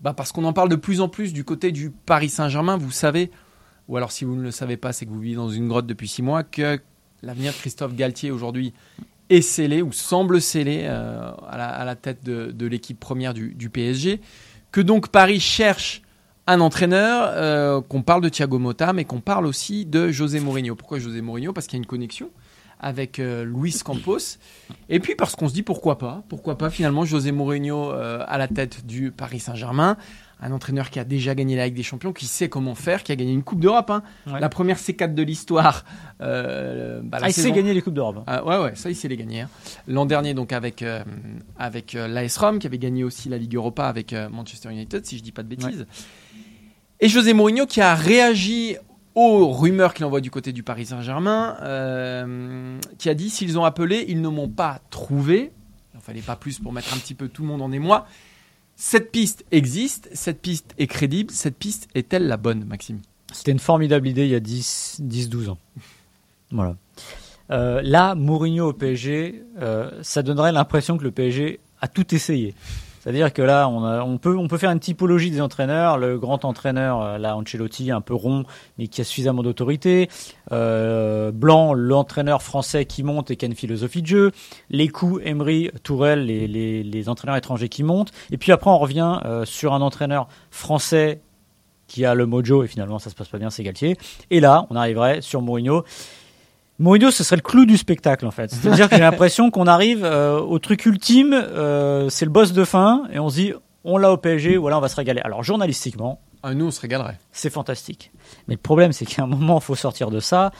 Bah 0.00 0.12
Parce 0.12 0.32
qu'on 0.32 0.44
en 0.44 0.52
parle 0.52 0.68
de 0.68 0.76
plus 0.76 1.00
en 1.00 1.08
plus 1.08 1.32
du 1.32 1.44
côté 1.44 1.70
du 1.72 1.90
Paris 1.90 2.28
Saint-Germain. 2.28 2.76
Vous 2.76 2.90
savez, 2.90 3.30
ou 3.88 3.96
alors 3.96 4.10
si 4.12 4.24
vous 4.24 4.34
ne 4.36 4.42
le 4.42 4.50
savez 4.50 4.76
pas, 4.76 4.92
c'est 4.92 5.06
que 5.06 5.10
vous 5.10 5.20
vivez 5.20 5.36
dans 5.36 5.48
une 5.48 5.68
grotte 5.68 5.86
depuis 5.86 6.08
six 6.08 6.20
mois, 6.22 6.42
que 6.42 6.78
l'avenir 7.22 7.52
de 7.52 7.56
Christophe 7.56 7.94
Galtier 7.94 8.30
aujourd'hui 8.32 8.74
est 9.30 9.40
scellé 9.40 9.82
ou 9.82 9.92
semble 9.92 10.40
scellé 10.40 10.82
euh, 10.84 11.30
à, 11.48 11.84
la, 11.84 11.96
tête 11.96 12.24
de, 12.24 12.66
l'équipe 12.66 12.98
première 12.98 13.34
du, 13.34 13.70
PSG. 13.70 14.20
Que 14.72 14.80
donc 14.80 15.08
Paris 15.08 15.40
cherche 15.40 16.02
un 16.46 16.60
entraîneur, 16.60 17.30
euh, 17.32 17.80
qu'on 17.80 18.02
parle 18.02 18.22
de 18.22 18.28
Thiago 18.28 18.58
Motta, 18.58 18.92
mais 18.92 19.04
qu'on 19.04 19.20
parle 19.20 19.46
aussi 19.46 19.86
de 19.86 20.10
José 20.10 20.40
Mourinho. 20.40 20.74
Pourquoi 20.74 20.98
José 20.98 21.22
Mourinho? 21.22 21.52
Parce 21.52 21.66
qu'il 21.66 21.78
y 21.78 21.80
a 21.80 21.82
une 21.82 21.86
connexion 21.86 22.30
avec 22.80 23.18
euh, 23.18 23.44
Luis 23.44 23.80
Campos. 23.82 24.38
Et 24.90 25.00
puis 25.00 25.14
parce 25.14 25.36
qu'on 25.36 25.48
se 25.48 25.54
dit 25.54 25.62
pourquoi 25.62 25.96
pas, 25.96 26.22
pourquoi 26.28 26.58
pas 26.58 26.68
finalement 26.68 27.04
José 27.06 27.32
Mourinho 27.32 27.90
à 27.90 28.36
la 28.36 28.48
tête 28.48 28.84
du 28.84 29.10
Paris 29.10 29.40
Saint-Germain, 29.40 29.96
un 30.40 30.52
entraîneur 30.52 30.90
qui 30.90 30.98
a 30.98 31.04
déjà 31.04 31.34
gagné 31.34 31.56
la 31.56 31.66
Ligue 31.66 31.76
des 31.76 31.82
Champions, 31.82 32.12
qui 32.12 32.26
sait 32.26 32.48
comment 32.48 32.74
faire, 32.74 33.02
qui 33.02 33.12
a 33.12 33.16
gagné 33.16 33.32
une 33.32 33.42
Coupe 33.42 33.60
d'Europe, 33.60 33.90
hein. 33.90 34.02
Ouais. 34.26 34.40
la 34.40 34.48
première 34.48 34.76
C4 34.78 35.14
de 35.14 35.22
l'histoire. 35.22 35.84
euh, 36.20 37.00
bah, 37.02 37.18
Ah, 37.22 37.28
il 37.28 37.32
sait 37.32 37.50
gagner 37.52 37.72
les 37.74 37.80
Coupes 37.82 37.94
d'Europe. 37.94 38.16
hein. 38.18 38.24
ah, 38.26 38.44
ouais, 38.44 38.58
ouais, 38.58 38.74
ça, 38.74 38.90
il 38.90 38.96
sait 38.96 39.08
les 39.08 39.16
gagner. 39.16 39.42
hein. 39.42 39.48
L'an 39.88 40.06
dernier, 40.06 40.34
donc, 40.34 40.52
avec, 40.52 40.82
euh, 40.82 41.02
avec 41.58 41.94
euh, 41.94 42.08
l'AS 42.08 42.36
Rome, 42.36 42.58
qui 42.58 42.66
avait 42.66 42.78
gagné 42.78 43.04
aussi 43.04 43.28
la 43.28 43.38
Ligue 43.38 43.54
Europa 43.54 43.86
avec 43.86 44.12
euh, 44.12 44.28
Manchester 44.28 44.70
United, 44.70 45.06
si 45.06 45.18
je 45.18 45.22
dis 45.22 45.32
pas 45.32 45.42
de 45.42 45.48
bêtises. 45.48 45.86
Et 47.00 47.08
José 47.08 47.32
Mourinho 47.32 47.66
qui 47.66 47.80
a 47.80 47.94
réagi 47.94 48.76
aux 49.14 49.48
rumeurs 49.52 49.94
qu'il 49.94 50.04
envoie 50.04 50.20
du 50.20 50.30
côté 50.30 50.52
du 50.52 50.62
Paris 50.62 50.86
Saint-Germain, 50.86 51.56
qui 52.98 53.08
a 53.08 53.14
dit 53.14 53.30
s'ils 53.30 53.58
ont 53.58 53.64
appelé, 53.64 54.04
ils 54.08 54.20
ne 54.20 54.28
m'ont 54.28 54.48
pas 54.48 54.80
trouvé. 54.90 55.52
Il 55.92 55.96
n'en 55.96 56.00
fallait 56.00 56.20
pas 56.20 56.36
plus 56.36 56.58
pour 56.58 56.72
mettre 56.72 56.92
un 56.94 56.98
petit 56.98 57.14
peu 57.14 57.28
tout 57.28 57.42
le 57.42 57.48
monde 57.48 57.62
en 57.62 57.70
émoi. 57.72 58.06
Cette 58.76 59.12
piste 59.12 59.44
existe, 59.52 60.08
cette 60.12 60.40
piste 60.40 60.74
est 60.78 60.86
crédible, 60.86 61.30
cette 61.30 61.56
piste 61.56 61.88
est-elle 61.94 62.26
la 62.26 62.36
bonne, 62.36 62.64
Maxime? 62.64 63.00
C'était 63.32 63.52
une 63.52 63.58
formidable 63.58 64.08
idée 64.08 64.24
il 64.24 64.30
y 64.30 64.34
a 64.34 64.40
10, 64.40 65.00
10-12 65.02 65.50
ans. 65.50 65.58
Voilà. 66.50 66.76
Euh, 67.50 67.80
là, 67.82 68.14
Mourinho 68.14 68.68
au 68.68 68.72
PSG, 68.72 69.44
euh, 69.60 69.90
ça 70.02 70.22
donnerait 70.22 70.52
l'impression 70.52 70.98
que 70.98 71.04
le 71.04 71.10
PSG 71.10 71.60
a 71.80 71.88
tout 71.88 72.14
essayé. 72.14 72.54
C'est-à-dire 73.04 73.34
que 73.34 73.42
là, 73.42 73.68
on, 73.68 74.16
peut, 74.16 74.56
faire 74.56 74.70
une 74.70 74.80
typologie 74.80 75.30
des 75.30 75.42
entraîneurs. 75.42 75.98
Le 75.98 76.18
grand 76.18 76.46
entraîneur, 76.46 77.02
euh, 77.02 77.18
là, 77.18 77.36
Ancelotti, 77.36 77.90
un 77.90 78.00
peu 78.00 78.14
rond, 78.14 78.44
mais 78.78 78.88
qui 78.88 79.02
a 79.02 79.04
suffisamment 79.04 79.42
d'autorité. 79.42 80.08
Euh, 80.52 81.30
Blanc, 81.30 81.74
l'entraîneur 81.74 82.42
français 82.42 82.86
qui 82.86 83.02
monte 83.02 83.30
et 83.30 83.36
qui 83.36 83.44
a 83.44 83.48
une 83.48 83.54
philosophie 83.54 84.00
de 84.00 84.06
jeu. 84.06 84.32
Les 84.70 84.88
coups, 84.88 85.20
Emery, 85.22 85.70
Tourelle, 85.82 86.24
les 86.24 87.08
entraîneurs 87.10 87.36
étrangers 87.36 87.68
qui 87.68 87.82
montent. 87.82 88.12
Et 88.30 88.38
puis 88.38 88.52
après, 88.52 88.70
on 88.70 88.78
revient 88.78 89.20
euh, 89.26 89.44
sur 89.44 89.74
un 89.74 89.82
entraîneur 89.82 90.26
français 90.50 91.20
qui 91.86 92.06
a 92.06 92.14
le 92.14 92.24
mojo 92.24 92.64
et 92.64 92.66
finalement 92.66 92.98
ça 92.98 93.10
se 93.10 93.14
passe 93.14 93.28
pas 93.28 93.36
bien, 93.36 93.50
c'est 93.50 93.62
Galtier. 93.62 93.98
Et 94.30 94.40
là, 94.40 94.66
on 94.70 94.76
arriverait 94.76 95.20
sur 95.20 95.42
Mourinho. 95.42 95.84
Mourinho, 96.78 97.10
ce 97.10 97.22
serait 97.22 97.36
le 97.36 97.42
clou 97.42 97.66
du 97.66 97.76
spectacle 97.76 98.26
en 98.26 98.30
fait. 98.32 98.50
C'est-à-dire 98.50 98.88
que 98.88 98.96
j'ai 98.96 99.02
l'impression 99.02 99.50
qu'on 99.50 99.66
arrive 99.66 100.04
euh, 100.04 100.40
au 100.40 100.58
truc 100.58 100.86
ultime, 100.86 101.32
euh, 101.32 102.08
c'est 102.08 102.24
le 102.24 102.30
boss 102.32 102.52
de 102.52 102.64
fin, 102.64 103.04
et 103.12 103.18
on 103.20 103.28
se 103.28 103.36
dit, 103.36 103.52
on 103.84 103.96
l'a 103.96 104.10
au 104.12 104.16
PSG, 104.16 104.56
voilà, 104.56 104.78
on 104.78 104.80
va 104.80 104.88
se 104.88 104.96
régaler. 104.96 105.20
Alors 105.22 105.42
journalistiquement, 105.44 106.20
Ah, 106.42 106.52
Nous, 106.54 106.66
on 106.66 106.70
se 106.72 106.80
régalerait. 106.80 107.18
c'est 107.32 107.50
fantastique. 107.50 108.10
Mais 108.48 108.54
le 108.54 108.60
problème, 108.60 108.92
c'est 108.92 109.04
qu'à 109.06 109.22
un 109.22 109.26
moment, 109.26 109.58
il 109.60 109.64
faut 109.64 109.74
sortir 109.76 110.10
de 110.10 110.18
ça. 110.20 110.50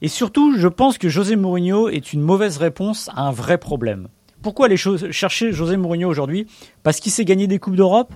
Et 0.00 0.08
surtout, 0.08 0.56
je 0.56 0.68
pense 0.68 0.96
que 0.96 1.08
José 1.08 1.34
Mourinho 1.34 1.88
est 1.88 2.12
une 2.12 2.20
mauvaise 2.22 2.58
réponse 2.58 3.10
à 3.16 3.22
un 3.22 3.32
vrai 3.32 3.58
problème. 3.58 4.08
Pourquoi 4.42 4.66
aller 4.66 4.76
chercher 4.76 5.50
José 5.52 5.76
Mourinho 5.76 6.08
aujourd'hui? 6.08 6.46
Parce 6.84 7.00
qu'il 7.00 7.10
s'est 7.10 7.24
gagné 7.24 7.48
des 7.48 7.58
Coupes 7.58 7.74
d'Europe? 7.74 8.14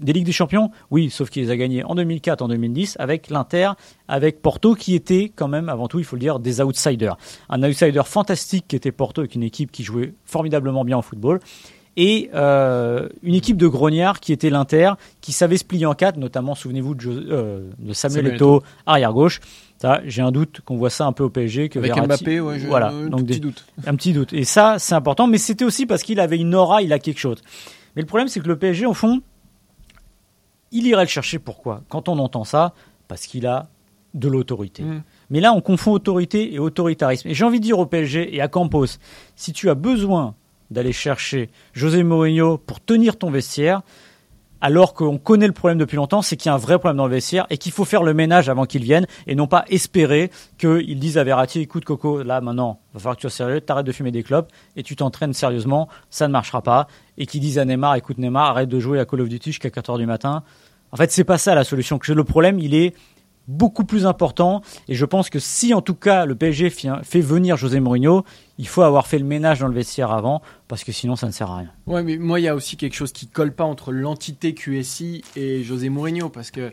Des 0.00 0.12
Ligues 0.12 0.26
des 0.26 0.32
Champions 0.32 0.70
Oui, 0.90 1.10
sauf 1.10 1.30
qu'il 1.30 1.42
les 1.44 1.50
a 1.50 1.56
gagnés 1.56 1.84
en 1.84 1.94
2004, 1.94 2.42
en 2.42 2.48
2010, 2.48 2.96
avec 2.98 3.30
l'Inter, 3.30 3.70
avec 4.08 4.42
Porto, 4.42 4.74
qui 4.74 4.94
était 4.94 5.30
quand 5.34 5.48
même, 5.48 5.68
avant 5.68 5.88
tout, 5.88 5.98
il 5.98 6.04
faut 6.04 6.16
le 6.16 6.20
dire, 6.20 6.38
des 6.40 6.60
outsiders. 6.60 7.16
Un 7.48 7.62
outsider 7.62 8.02
fantastique 8.04 8.66
qui 8.68 8.76
était 8.76 8.92
Porto, 8.92 9.20
avec 9.20 9.34
une 9.34 9.42
équipe 9.42 9.70
qui 9.70 9.82
jouait 9.84 10.14
formidablement 10.24 10.84
bien 10.84 10.98
au 10.98 11.02
football. 11.02 11.40
Et 11.96 12.30
euh, 12.34 13.08
une 13.22 13.34
équipe 13.34 13.56
de 13.56 13.66
grognards 13.66 14.20
qui 14.20 14.32
était 14.32 14.48
l'Inter, 14.48 14.92
qui 15.20 15.32
savait 15.32 15.56
se 15.56 15.64
plier 15.64 15.86
en 15.86 15.94
quatre, 15.94 16.16
notamment, 16.18 16.54
souvenez-vous 16.54 16.94
de, 16.94 17.08
euh, 17.08 17.68
de 17.78 17.92
Samuel, 17.92 18.34
Eto'o, 18.34 18.62
arrière-gauche. 18.86 19.40
Ça, 19.82 20.00
J'ai 20.06 20.22
un 20.22 20.30
doute 20.30 20.60
qu'on 20.64 20.76
voit 20.76 20.88
ça 20.90 21.06
un 21.06 21.12
peu 21.12 21.24
au 21.24 21.30
PSG. 21.30 21.68
Que 21.68 21.78
Avec 21.80 21.92
Verratti- 21.92 22.06
Mbappé, 22.06 22.40
ouais, 22.40 22.58
voilà, 22.58 22.90
un 22.90 23.08
donc 23.08 23.20
tout 23.20 23.26
des- 23.26 23.32
petit 23.34 23.40
doute. 23.40 23.64
un 23.86 23.94
petit 23.96 24.12
doute. 24.12 24.32
Et 24.32 24.44
ça, 24.44 24.76
c'est 24.78 24.94
important, 24.94 25.26
mais 25.26 25.36
c'était 25.38 25.64
aussi 25.64 25.84
parce 25.84 26.02
qu'il 26.04 26.20
avait 26.20 26.38
une 26.38 26.54
aura, 26.54 26.80
il 26.80 26.92
a 26.92 26.98
quelque 27.00 27.18
chose. 27.18 27.38
Mais 27.96 28.02
le 28.02 28.06
problème, 28.06 28.28
c'est 28.28 28.40
que 28.40 28.48
le 28.48 28.56
PSG, 28.56 28.86
au 28.86 28.94
fond, 28.94 29.20
il 30.72 30.86
irait 30.86 31.04
le 31.04 31.08
chercher. 31.08 31.38
Pourquoi? 31.38 31.82
Quand 31.88 32.08
on 32.08 32.18
entend 32.18 32.44
ça, 32.44 32.74
parce 33.08 33.26
qu'il 33.26 33.46
a 33.46 33.68
de 34.14 34.28
l'autorité. 34.28 34.82
Mm. 34.82 35.02
Mais 35.30 35.40
là, 35.40 35.52
on 35.52 35.60
confond 35.60 35.92
autorité 35.92 36.52
et 36.52 36.58
autoritarisme. 36.58 37.28
Et 37.28 37.34
j'ai 37.34 37.44
envie 37.44 37.60
de 37.60 37.64
dire 37.64 37.78
au 37.78 37.86
PSG 37.86 38.34
et 38.34 38.40
à 38.40 38.48
Campos, 38.48 38.86
si 39.36 39.52
tu 39.52 39.70
as 39.70 39.74
besoin 39.74 40.34
d'aller 40.70 40.92
chercher 40.92 41.50
José 41.72 42.02
Mourinho 42.02 42.58
pour 42.58 42.80
tenir 42.80 43.16
ton 43.16 43.30
vestiaire, 43.30 43.82
alors 44.60 44.94
qu'on 44.94 45.18
connaît 45.18 45.46
le 45.46 45.52
problème 45.52 45.78
depuis 45.78 45.96
longtemps, 45.96 46.22
c'est 46.22 46.36
qu'il 46.36 46.48
y 46.48 46.52
a 46.52 46.54
un 46.54 46.58
vrai 46.58 46.78
problème 46.78 46.96
dans 46.96 47.06
le 47.06 47.14
vestiaire 47.14 47.46
et 47.50 47.58
qu'il 47.58 47.72
faut 47.72 47.84
faire 47.84 48.02
le 48.02 48.14
ménage 48.14 48.48
avant 48.48 48.66
qu'il 48.66 48.82
vienne 48.82 49.06
et 49.26 49.34
non 49.34 49.46
pas 49.46 49.64
espérer 49.68 50.30
qu'ils 50.58 50.98
disent 50.98 51.18
à 51.18 51.24
Verratti, 51.24 51.60
écoute 51.60 51.84
Coco, 51.84 52.22
là 52.22 52.40
maintenant, 52.40 52.80
va 52.94 53.00
falloir 53.00 53.16
que 53.16 53.22
tu 53.22 53.28
sois 53.28 53.36
sérieux, 53.46 53.60
t'arrêtes 53.60 53.86
de 53.86 53.92
fumer 53.92 54.10
des 54.10 54.22
clopes 54.22 54.50
et 54.76 54.82
tu 54.82 54.96
t'entraînes 54.96 55.32
sérieusement, 55.32 55.88
ça 56.10 56.28
ne 56.28 56.32
marchera 56.32 56.62
pas. 56.62 56.86
Et 57.18 57.26
qu'ils 57.26 57.40
disent 57.40 57.58
à 57.58 57.64
Neymar, 57.64 57.96
écoute 57.96 58.18
Neymar, 58.18 58.50
arrête 58.50 58.68
de 58.68 58.80
jouer 58.80 58.98
à 58.98 59.04
Call 59.04 59.20
of 59.20 59.28
Duty 59.28 59.52
jusqu'à 59.52 59.68
4h 59.68 59.98
du 59.98 60.06
matin. 60.06 60.42
En 60.92 60.96
fait, 60.96 61.10
c'est 61.12 61.24
pas 61.24 61.38
ça 61.38 61.54
la 61.54 61.64
solution. 61.64 61.98
Le 62.08 62.24
problème, 62.24 62.58
il 62.58 62.74
est 62.74 62.94
beaucoup 63.50 63.84
plus 63.84 64.06
important. 64.06 64.62
Et 64.88 64.94
je 64.94 65.04
pense 65.04 65.28
que 65.28 65.38
si 65.38 65.74
en 65.74 65.82
tout 65.82 65.94
cas 65.94 66.24
le 66.24 66.34
PSG 66.34 66.70
fait 66.70 67.20
venir 67.20 67.56
José 67.56 67.80
Mourinho, 67.80 68.24
il 68.58 68.68
faut 68.68 68.82
avoir 68.82 69.06
fait 69.06 69.18
le 69.18 69.24
ménage 69.24 69.60
dans 69.60 69.68
le 69.68 69.74
vestiaire 69.74 70.12
avant, 70.12 70.40
parce 70.68 70.84
que 70.84 70.92
sinon 70.92 71.16
ça 71.16 71.26
ne 71.26 71.32
sert 71.32 71.50
à 71.50 71.58
rien. 71.58 71.70
Ouais, 71.86 72.02
mais 72.02 72.16
moi 72.16 72.40
il 72.40 72.44
y 72.44 72.48
a 72.48 72.54
aussi 72.54 72.76
quelque 72.76 72.94
chose 72.94 73.12
qui 73.12 73.26
colle 73.26 73.52
pas 73.52 73.64
entre 73.64 73.92
l'entité 73.92 74.54
QSI 74.54 75.22
et 75.36 75.62
José 75.62 75.88
Mourinho, 75.88 76.28
parce 76.28 76.50
que 76.50 76.72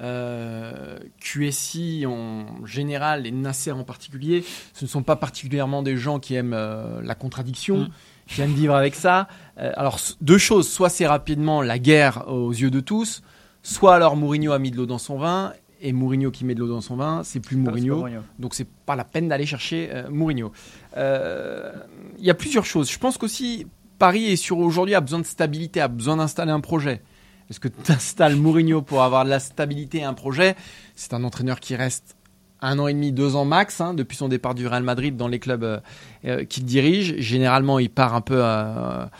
euh, 0.00 0.98
QSI 1.20 2.04
en 2.06 2.64
général 2.64 3.26
et 3.26 3.32
Nasser 3.32 3.72
en 3.72 3.84
particulier, 3.84 4.44
ce 4.74 4.84
ne 4.84 4.88
sont 4.88 5.02
pas 5.02 5.16
particulièrement 5.16 5.82
des 5.82 5.96
gens 5.96 6.20
qui 6.20 6.34
aiment 6.34 6.54
euh, 6.54 7.00
la 7.02 7.14
contradiction. 7.14 7.78
Mm. 7.78 7.88
qui 8.28 8.42
aiment 8.42 8.52
vivre 8.52 8.74
avec 8.74 8.94
ça. 8.94 9.26
Euh, 9.58 9.72
alors, 9.76 9.98
deux 10.20 10.36
choses. 10.36 10.68
Soit 10.68 10.90
c'est 10.90 11.06
rapidement 11.06 11.62
la 11.62 11.78
guerre 11.78 12.28
aux 12.28 12.52
yeux 12.52 12.70
de 12.70 12.80
tous, 12.80 13.22
soit 13.62 13.94
alors 13.94 14.16
Mourinho 14.16 14.52
a 14.52 14.58
mis 14.58 14.70
de 14.70 14.76
l'eau 14.76 14.86
dans 14.86 14.98
son 14.98 15.16
vin, 15.16 15.52
et 15.80 15.92
Mourinho 15.92 16.30
qui 16.30 16.44
met 16.44 16.54
de 16.54 16.60
l'eau 16.60 16.68
dans 16.68 16.80
son 16.80 16.96
vin, 16.96 17.22
c'est 17.24 17.40
plus 17.40 17.56
Mourinho. 17.56 18.06
Donc 18.38 18.54
c'est 18.54 18.68
pas 18.86 18.96
la 18.96 19.04
peine 19.04 19.28
d'aller 19.28 19.46
chercher 19.46 19.88
euh, 19.92 20.10
Mourinho. 20.10 20.52
Euh, 20.96 21.72
il 22.18 22.24
y 22.24 22.30
a 22.30 22.34
plusieurs 22.34 22.64
choses. 22.64 22.90
Je 22.90 22.98
pense 22.98 23.18
qu'aussi 23.18 23.66
Paris 23.98 24.26
est 24.26 24.36
sur 24.36 24.58
aujourd'hui 24.58 24.94
a 24.94 25.00
besoin 25.00 25.20
de 25.20 25.26
stabilité, 25.26 25.80
a 25.80 25.88
besoin 25.88 26.16
d'installer 26.16 26.52
un 26.52 26.60
projet. 26.60 27.02
Est-ce 27.50 27.60
que 27.60 27.68
tu 27.68 27.92
installes 27.92 28.36
Mourinho 28.36 28.82
pour 28.82 29.02
avoir 29.02 29.24
de 29.24 29.30
la 29.30 29.40
stabilité 29.40 29.98
et 29.98 30.04
un 30.04 30.14
projet? 30.14 30.54
C'est 30.94 31.14
un 31.14 31.24
entraîneur 31.24 31.60
qui 31.60 31.76
reste 31.76 32.16
un 32.60 32.78
an 32.78 32.88
et 32.88 32.92
demi, 32.92 33.12
deux 33.12 33.36
ans 33.36 33.44
max, 33.44 33.80
hein, 33.80 33.94
depuis 33.94 34.16
son 34.16 34.28
départ 34.28 34.54
du 34.54 34.66
Real 34.66 34.82
Madrid 34.82 35.16
dans 35.16 35.28
les 35.28 35.38
clubs 35.38 35.80
euh, 36.24 36.44
qu'il 36.44 36.64
dirige. 36.64 37.16
Généralement, 37.18 37.78
il 37.78 37.88
part 37.88 38.14
un 38.14 38.20
peu 38.20 38.42
à 38.42 39.10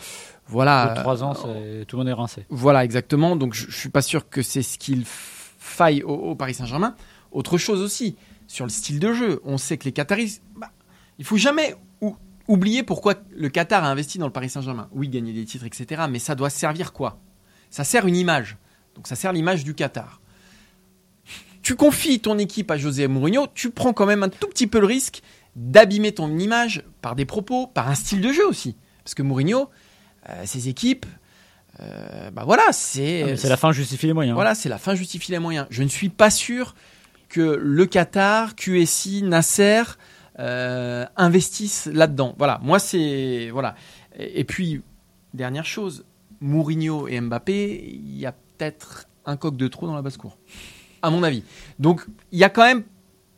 voilà. 0.47 0.93
trois 0.97 1.23
ans, 1.23 1.33
tout 1.33 1.95
le 1.95 1.97
monde 1.97 2.07
est 2.09 2.13
rincé. 2.13 2.45
Voilà, 2.49 2.83
exactement. 2.83 3.35
Donc 3.35 3.53
je, 3.53 3.67
je 3.69 3.77
suis 3.77 3.89
pas 3.89 4.01
sûr 4.01 4.29
que 4.29 4.41
c'est 4.41 4.63
ce 4.63 4.77
qu'il 4.77 5.05
faille 5.69 6.03
au, 6.03 6.35
Paris 6.35 6.53
Saint-Germain. 6.53 6.95
Autre 7.31 7.57
chose 7.57 7.81
aussi, 7.81 8.15
sur 8.47 8.65
le 8.65 8.71
style 8.71 8.99
de 8.99 9.13
jeu, 9.13 9.41
on 9.43 9.57
sait 9.57 9.77
que 9.77 9.85
les 9.85 9.91
Qataris, 9.91 10.41
bah, 10.55 10.71
il 11.17 11.25
faut 11.25 11.37
jamais 11.37 11.75
oublier 12.49 12.81
pourquoi 12.81 13.13
le 13.31 13.47
Qatar 13.47 13.83
a 13.83 13.89
investi 13.89 14.17
dans 14.17 14.25
le 14.25 14.33
Paris 14.33 14.49
Saint-Germain. 14.49 14.89
Oui, 14.91 15.07
gagner 15.07 15.33
des 15.33 15.45
titres, 15.45 15.65
etc. 15.65 16.03
Mais 16.09 16.19
ça 16.19 16.35
doit 16.35 16.49
servir 16.49 16.91
quoi? 16.91 17.19
Ça 17.69 17.83
sert 17.83 18.07
une 18.07 18.15
image. 18.15 18.57
Donc 18.95 19.07
ça 19.07 19.15
sert 19.15 19.31
l'image 19.31 19.63
du 19.63 19.75
Qatar. 19.75 20.19
Tu 21.61 21.75
confies 21.75 22.19
ton 22.19 22.39
équipe 22.39 22.71
à 22.71 22.77
José 22.77 23.07
Mourinho, 23.07 23.45
tu 23.53 23.69
prends 23.69 23.93
quand 23.93 24.07
même 24.07 24.23
un 24.23 24.29
tout 24.29 24.47
petit 24.47 24.65
peu 24.65 24.79
le 24.79 24.87
risque 24.87 25.21
d'abîmer 25.55 26.11
ton 26.11 26.37
image 26.39 26.83
par 27.01 27.15
des 27.15 27.25
propos, 27.25 27.67
par 27.67 27.87
un 27.87 27.95
style 27.95 28.21
de 28.21 28.31
jeu 28.31 28.47
aussi. 28.47 28.75
Parce 29.03 29.13
que 29.13 29.21
Mourinho, 29.21 29.69
euh, 30.29 30.45
ses 30.45 30.69
équipes, 30.69 31.05
euh, 31.81 32.31
bah 32.31 32.43
voilà, 32.45 32.63
c'est. 32.71 33.33
Ah, 33.33 33.37
c'est 33.37 33.49
la 33.49 33.57
fin 33.57 33.71
justifie 33.71 34.07
les 34.07 34.13
moyens. 34.13 34.35
Voilà, 34.35 34.55
c'est 34.55 34.69
la 34.69 34.77
fin 34.77 34.95
justifie 34.95 35.31
les 35.31 35.39
moyens. 35.39 35.67
Je 35.69 35.83
ne 35.83 35.87
suis 35.87 36.09
pas 36.09 36.29
sûr 36.29 36.75
que 37.29 37.59
le 37.61 37.85
Qatar, 37.85 38.55
QSI, 38.55 39.23
Nasser 39.23 39.83
euh, 40.39 41.05
investissent 41.15 41.89
là-dedans. 41.91 42.35
Voilà, 42.37 42.59
moi 42.61 42.79
c'est 42.79 43.49
voilà. 43.51 43.75
Et, 44.17 44.43
puis 44.43 44.81
dernière 45.33 45.65
chose, 45.65 46.05
Mourinho 46.41 47.07
et 47.07 47.21
Mbappé, 47.21 47.83
il 47.93 48.17
y 48.17 48.25
a 48.25 48.33
peut-être 48.33 49.07
un 49.25 49.37
coq 49.37 49.55
de 49.55 49.67
trop 49.67 49.87
dans 49.87 49.95
la 49.95 50.01
basse-cour, 50.01 50.37
à 51.01 51.09
mon 51.09 51.23
avis. 51.23 51.43
Donc 51.77 52.05
il 52.31 52.39
y 52.39 52.43
a 52.43 52.49
quand 52.49 52.65
même 52.65 52.83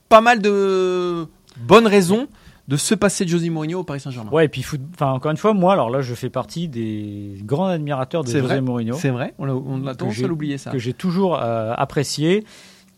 pas 0.09 0.21
mal 0.21 0.41
de 0.41 1.27
bonnes 1.57 1.87
raisons 1.87 2.27
de 2.71 2.77
se 2.77 2.95
passer 2.95 3.25
de 3.25 3.29
José 3.29 3.49
Mourinho 3.49 3.79
au 3.79 3.83
Paris 3.83 3.99
Saint-Germain. 3.99 4.31
Ouais, 4.31 4.45
et 4.45 4.47
puis 4.47 4.65
enfin 4.93 5.11
encore 5.11 5.29
une 5.29 5.37
fois, 5.37 5.53
moi, 5.53 5.73
alors 5.73 5.89
là, 5.89 5.99
je 5.99 6.13
fais 6.13 6.29
partie 6.29 6.69
des 6.69 7.35
grands 7.43 7.65
admirateurs 7.65 8.23
de 8.23 8.29
José 8.31 8.61
Mourinho. 8.61 8.95
C'est 8.95 9.09
vrai, 9.09 9.33
on 9.39 9.85
a, 9.85 9.93
tendance 9.93 10.23
à 10.23 10.27
l'oublier 10.27 10.57
ça. 10.57 10.71
Que 10.71 10.79
j'ai 10.79 10.93
toujours 10.93 11.37
euh, 11.37 11.73
apprécié, 11.75 12.45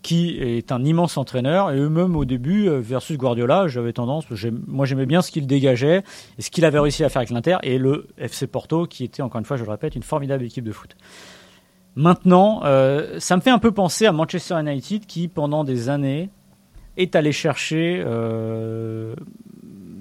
qui 0.03 0.37
est 0.37 0.71
un 0.71 0.85
immense 0.85 1.17
entraîneur 1.17 1.71
et 1.71 1.79
eux-mêmes 1.79 2.15
au 2.15 2.23
début 2.23 2.69
euh, 2.69 2.81
versus 2.81 3.17
Guardiola, 3.17 3.67
j'avais 3.67 3.93
tendance, 3.93 4.25
moi 4.67 4.85
j'aimais 4.85 5.07
bien 5.07 5.23
ce 5.23 5.31
qu'il 5.31 5.47
dégageait 5.47 6.03
et 6.37 6.41
ce 6.43 6.51
qu'il 6.51 6.65
avait 6.65 6.77
réussi 6.77 7.03
à 7.03 7.09
faire 7.09 7.21
avec 7.21 7.31
l'Inter 7.31 7.57
et 7.63 7.79
le 7.79 8.05
FC 8.19 8.45
Porto, 8.45 8.85
qui 8.85 9.03
était 9.03 9.23
encore 9.23 9.39
une 9.39 9.45
fois, 9.45 9.57
je 9.57 9.63
le 9.63 9.71
répète, 9.71 9.95
une 9.95 10.03
formidable 10.03 10.43
équipe 10.43 10.65
de 10.65 10.71
foot. 10.71 10.95
Maintenant, 11.95 12.61
euh, 12.63 13.19
ça 13.19 13.35
me 13.35 13.41
fait 13.41 13.49
un 13.49 13.59
peu 13.59 13.71
penser 13.71 14.05
à 14.05 14.11
Manchester 14.11 14.59
United 14.59 15.07
qui, 15.07 15.27
pendant 15.29 15.63
des 15.63 15.89
années, 15.89 16.29
est 16.95 17.15
allé 17.15 17.31
chercher 17.31 18.03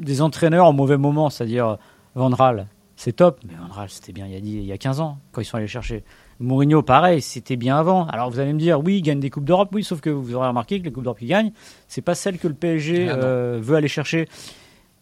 des 0.04 0.22
entraîneurs 0.22 0.68
au 0.68 0.72
mauvais 0.72 0.96
moment, 0.96 1.30
c'est-à-dire 1.30 1.78
Van 2.14 2.28
Raal, 2.28 2.66
c'est 2.96 3.12
top, 3.12 3.40
mais 3.48 3.54
Van 3.54 3.72
Raal, 3.72 3.88
c'était 3.88 4.12
bien 4.12 4.26
il 4.26 4.32
y, 4.32 4.36
a 4.36 4.38
il 4.38 4.64
y 4.64 4.72
a 4.72 4.78
15 4.78 5.00
ans, 5.00 5.18
quand 5.32 5.40
ils 5.40 5.44
sont 5.44 5.56
allés 5.56 5.66
chercher. 5.66 6.04
Mourinho, 6.38 6.82
pareil, 6.82 7.22
c'était 7.22 7.56
bien 7.56 7.76
avant. 7.76 8.06
Alors 8.06 8.30
vous 8.30 8.40
allez 8.40 8.52
me 8.52 8.58
dire, 8.58 8.80
oui, 8.80 8.98
il 8.98 9.02
gagne 9.02 9.20
des 9.20 9.30
Coupes 9.30 9.44
d'Europe, 9.44 9.70
oui, 9.72 9.84
sauf 9.84 10.00
que 10.00 10.10
vous 10.10 10.34
aurez 10.34 10.48
remarqué 10.48 10.78
que 10.80 10.84
les 10.84 10.92
Coupes 10.92 11.04
d'Europe 11.04 11.18
qu'il 11.18 11.28
gagne, 11.28 11.52
c'est 11.88 12.02
pas 12.02 12.14
celle 12.14 12.38
que 12.38 12.48
le 12.48 12.54
PSG 12.54 13.08
ah 13.08 13.14
euh, 13.14 13.58
veut 13.62 13.76
aller 13.76 13.88
chercher. 13.88 14.28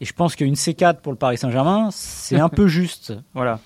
Et 0.01 0.05
je 0.05 0.13
pense 0.13 0.37
qu'une 0.37 0.55
C4 0.55 1.01
pour 1.01 1.13
le 1.13 1.19
Paris 1.19 1.39
Saint-Germain, 1.39 1.89
c'est 1.93 2.39
un 2.39 2.49
peu 2.51 2.69
juste. 2.69 3.15
Voilà. 3.35 3.61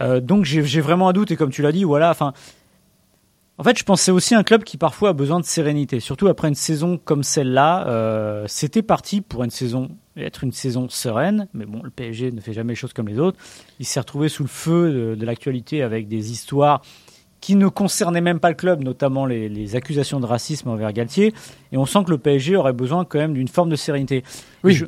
Euh, 0.00 0.20
donc 0.20 0.44
j'ai 0.44 0.80
vraiment 0.80 1.08
un 1.08 1.12
doute, 1.12 1.30
et 1.30 1.36
comme 1.36 1.50
tu 1.50 1.62
l'as 1.62 1.72
dit, 1.72 1.84
voilà, 1.84 2.10
enfin, 2.10 2.32
en 3.58 3.64
fait, 3.64 3.76
je 3.76 3.82
pense 3.82 4.00
que 4.00 4.04
c'est 4.04 4.12
aussi 4.12 4.34
un 4.34 4.44
club 4.44 4.62
qui 4.62 4.76
parfois 4.76 5.10
a 5.10 5.12
besoin 5.12 5.40
de 5.40 5.44
sérénité, 5.44 5.98
surtout 5.98 6.28
après 6.28 6.48
une 6.48 6.54
saison 6.54 6.96
comme 6.96 7.24
celle-là. 7.24 7.88
Euh, 7.88 8.44
C'était 8.46 8.82
parti 8.82 9.20
pour 9.20 9.42
une 9.42 9.50
saison 9.50 9.90
être 10.16 10.44
une 10.44 10.52
saison 10.52 10.88
sereine, 10.88 11.48
mais 11.54 11.66
bon, 11.66 11.82
le 11.82 11.90
PSG 11.90 12.32
ne 12.32 12.40
fait 12.40 12.52
jamais 12.52 12.72
les 12.72 12.76
choses 12.76 12.92
comme 12.92 13.08
les 13.08 13.18
autres. 13.18 13.38
Il 13.78 13.86
s'est 13.86 14.00
retrouvé 14.00 14.28
sous 14.28 14.42
le 14.42 14.48
feu 14.48 15.16
de, 15.16 15.24
l'actualité 15.24 15.82
avec 15.82 16.08
des 16.08 16.32
histoires 16.32 16.82
qui 17.40 17.54
ne 17.54 17.68
concernaient 17.68 18.20
même 18.20 18.40
pas 18.40 18.48
le 18.48 18.56
club, 18.56 18.82
notamment 18.82 19.26
les, 19.26 19.76
accusations 19.76 20.18
de 20.18 20.26
racisme 20.26 20.68
envers 20.68 20.92
Galtier. 20.92 21.32
Et 21.70 21.76
on 21.76 21.86
sent 21.86 22.04
que 22.04 22.10
le 22.10 22.18
PSG 22.18 22.56
aurait 22.56 22.72
besoin 22.72 23.04
quand 23.04 23.18
même 23.18 23.34
d'une 23.34 23.48
forme 23.48 23.68
de 23.68 23.76
sérénité. 23.76 24.24
Oui, 24.64 24.74
je, 24.74 24.86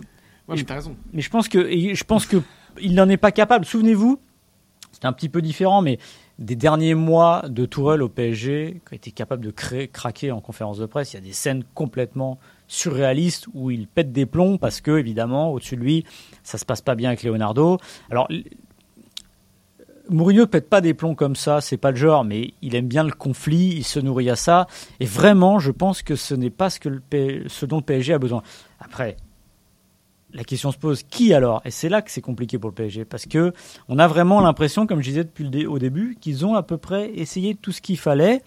mais 0.48 0.70
as 0.70 0.74
raison. 0.74 0.96
Mais 1.12 1.22
je 1.22 1.30
pense 1.30 1.48
que, 1.48 1.70
je 1.94 2.04
pense 2.04 2.26
que 2.26 2.38
il 2.80 2.94
n'en 2.94 3.09
est 3.09 3.16
pas 3.16 3.30
capable. 3.30 3.64
Souvenez-vous, 3.64 4.20
c'est 4.92 5.04
un 5.04 5.12
petit 5.12 5.28
peu 5.28 5.42
différent, 5.42 5.80
mais 5.83 5.98
des 6.40 6.57
derniers 6.57 6.94
mois 6.94 7.44
de 7.48 7.66
Tourelle 7.66 8.03
au 8.03 8.09
PSG, 8.09 8.81
qui 8.88 8.94
a 8.94 8.96
été 8.96 9.11
capable 9.11 9.44
de 9.44 9.50
craquer 9.50 10.33
en 10.33 10.40
conférence 10.40 10.79
de 10.79 10.87
presse, 10.87 11.12
il 11.12 11.16
y 11.16 11.18
a 11.18 11.22
des 11.22 11.35
scènes 11.35 11.64
complètement 11.74 12.38
surréalistes 12.66 13.46
où 13.53 13.70
il 13.70 13.87
pète 13.87 14.11
des 14.11 14.24
plombs 14.24 14.57
parce 14.57 14.81
que, 14.81 14.98
évidemment, 14.98 15.53
au-dessus 15.53 15.76
de 15.76 15.83
lui, 15.83 16.05
ça 16.42 16.57
se 16.57 16.64
passe 16.64 16.81
pas 16.81 16.94
bien 16.94 17.11
avec 17.11 17.22
Leonardo. 17.22 17.79
Alors, 18.11 18.26
Mourinho 20.09 20.46
pète 20.46 20.70
pas 20.70 20.81
des 20.81 20.94
plombs 20.94 21.14
comme 21.14 21.37
ça, 21.37 21.61
c'est 21.61 21.76
pas 21.76 21.90
le 21.90 21.96
genre, 21.96 22.24
mais 22.24 22.55
il 22.62 22.74
aime 22.74 22.88
bien 22.88 23.05
le 23.05 23.12
conflit, 23.12 23.74
il 23.76 23.85
se 23.85 24.00
nourrit 24.00 24.31
à 24.31 24.37
ça. 24.37 24.66
Et 24.98 25.05
vraiment, 25.05 25.59
je 25.59 25.70
pense 25.70 26.03
que 26.03 26.16
ce 26.16 26.35
n'est 26.35 26.50
pas 26.50 26.70
ce, 26.70 26.79
ce 27.46 27.66
dont 27.66 27.76
le 27.76 27.83
PSG 27.83 28.14
a 28.14 28.18
besoin. 28.18 28.42
Après, 28.81 29.16
la 30.34 30.44
question 30.44 30.72
se 30.72 30.78
pose 30.78 31.02
qui 31.02 31.34
alors? 31.34 31.62
Et 31.64 31.70
c'est 31.70 31.88
là 31.88 32.02
que 32.02 32.10
c'est 32.10 32.20
compliqué 32.20 32.58
pour 32.58 32.70
le 32.70 32.74
PSG 32.74 33.04
parce 33.04 33.26
que 33.26 33.52
on 33.88 33.98
a 33.98 34.06
vraiment 34.06 34.40
l'impression, 34.40 34.86
comme 34.86 35.00
je 35.00 35.08
disais 35.08 35.24
depuis 35.24 35.48
le 35.48 35.68
au 35.68 35.78
début, 35.78 36.16
qu'ils 36.20 36.46
ont 36.46 36.54
à 36.54 36.62
peu 36.62 36.76
près 36.76 37.10
essayé 37.14 37.54
tout 37.54 37.72
ce 37.72 37.80
qu'il 37.80 37.98
fallait. 37.98 38.42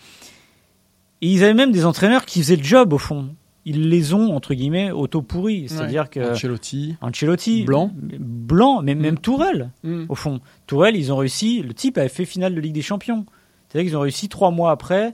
Et 1.22 1.28
ils 1.28 1.44
avaient 1.44 1.54
même 1.54 1.72
des 1.72 1.86
entraîneurs 1.86 2.26
qui 2.26 2.42
faisaient 2.42 2.56
le 2.56 2.64
job 2.64 2.94
au 2.94 2.98
fond. 2.98 3.30
Ils 3.66 3.90
les 3.90 4.14
ont 4.14 4.36
entre 4.36 4.54
guillemets 4.54 4.92
auto 4.92 5.22
pourris, 5.22 5.70
c'est-à-dire 5.70 6.10
que 6.10 6.34
Ancelotti, 6.34 6.98
Ancelotti, 7.00 7.64
Blanc, 7.64 7.92
Blanc, 7.96 8.82
mais 8.82 8.94
même 8.94 9.16
mm. 9.16 9.20
Tourelle 9.20 9.72
mm. 9.84 10.06
au 10.10 10.16
fond. 10.16 10.42
Tourelle, 10.68 10.98
ils 10.98 11.14
ont 11.14 11.18
réussi. 11.18 11.62
Le 11.62 11.74
type 11.74 11.98
avait 11.98 12.10
fait 12.10 12.26
finale 12.26 12.54
de 12.56 12.60
Ligue 12.60 12.74
des 12.74 12.82
Champions. 12.82 13.26
C'est-à-dire 13.70 13.90
qu'ils 13.90 13.98
ont 13.98 14.02
réussi 14.02 14.28
trois 14.28 14.52
mois 14.52 14.72
après 14.72 15.14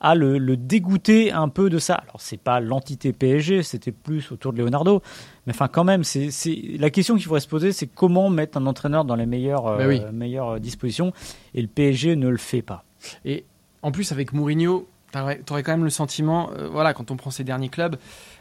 à 0.00 0.14
le, 0.14 0.38
le, 0.38 0.56
dégoûter 0.56 1.32
un 1.32 1.48
peu 1.48 1.70
de 1.70 1.78
ça. 1.78 1.94
Alors 1.94 2.20
c'est 2.20 2.36
pas 2.36 2.60
l'entité 2.60 3.12
PSG, 3.12 3.62
c'était 3.62 3.92
plus 3.92 4.30
autour 4.30 4.52
de 4.52 4.58
Leonardo, 4.58 5.02
mais 5.46 5.52
enfin 5.52 5.68
quand 5.68 5.84
même, 5.84 6.04
c'est 6.04 6.30
la 6.78 6.90
question 6.90 7.14
qu'il 7.14 7.24
faudrait 7.24 7.40
se 7.40 7.48
poser, 7.48 7.72
c'est 7.72 7.86
comment 7.86 8.28
mettre 8.28 8.58
un 8.58 8.66
entraîneur 8.66 9.04
dans 9.04 9.16
les 9.16 9.26
meilleures, 9.26 9.78
ben 9.78 9.90
euh, 9.90 10.12
meilleures 10.12 10.50
euh, 10.50 10.58
dispositions, 10.58 11.12
et 11.54 11.62
le 11.62 11.68
PSG 11.68 12.16
ne 12.16 12.28
le 12.28 12.36
fait 12.36 12.62
pas. 12.62 12.84
Et 13.24 13.44
en 13.82 13.90
plus 13.90 14.12
avec 14.12 14.32
Mourinho, 14.32 14.88
tu 15.12 15.18
aurais, 15.18 15.62
quand 15.62 15.72
même 15.72 15.84
le 15.84 15.90
sentiment, 15.90 16.50
euh, 16.52 16.68
voilà, 16.68 16.92
quand 16.92 17.10
on 17.10 17.16
prend 17.16 17.30
ses 17.30 17.44
derniers 17.44 17.70
clubs, 17.70 17.96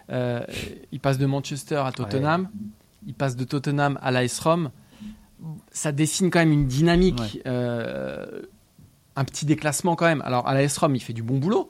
il 0.10 1.00
passe 1.00 1.18
de 1.18 1.26
Manchester 1.26 1.82
à 1.86 1.92
Tottenham, 1.92 2.50
il 3.08 3.14
passe 3.14 3.36
de 3.36 3.44
Tottenham 3.44 3.98
à 4.02 4.12
l'AS 4.12 4.40
Rome, 4.40 4.72
ça 5.72 5.92
dessine 5.92 6.30
quand 6.30 6.40
même 6.40 6.52
une 6.52 6.68
dynamique 6.68 7.42
un 9.16 9.24
petit 9.24 9.46
déclassement 9.46 9.96
quand 9.96 10.06
même. 10.06 10.22
Alors 10.26 10.48
à 10.48 10.54
la 10.54 10.68
Rome, 10.68 10.96
il 10.96 11.02
fait 11.02 11.14
du 11.14 11.24
bon 11.24 11.38
boulot. 11.38 11.70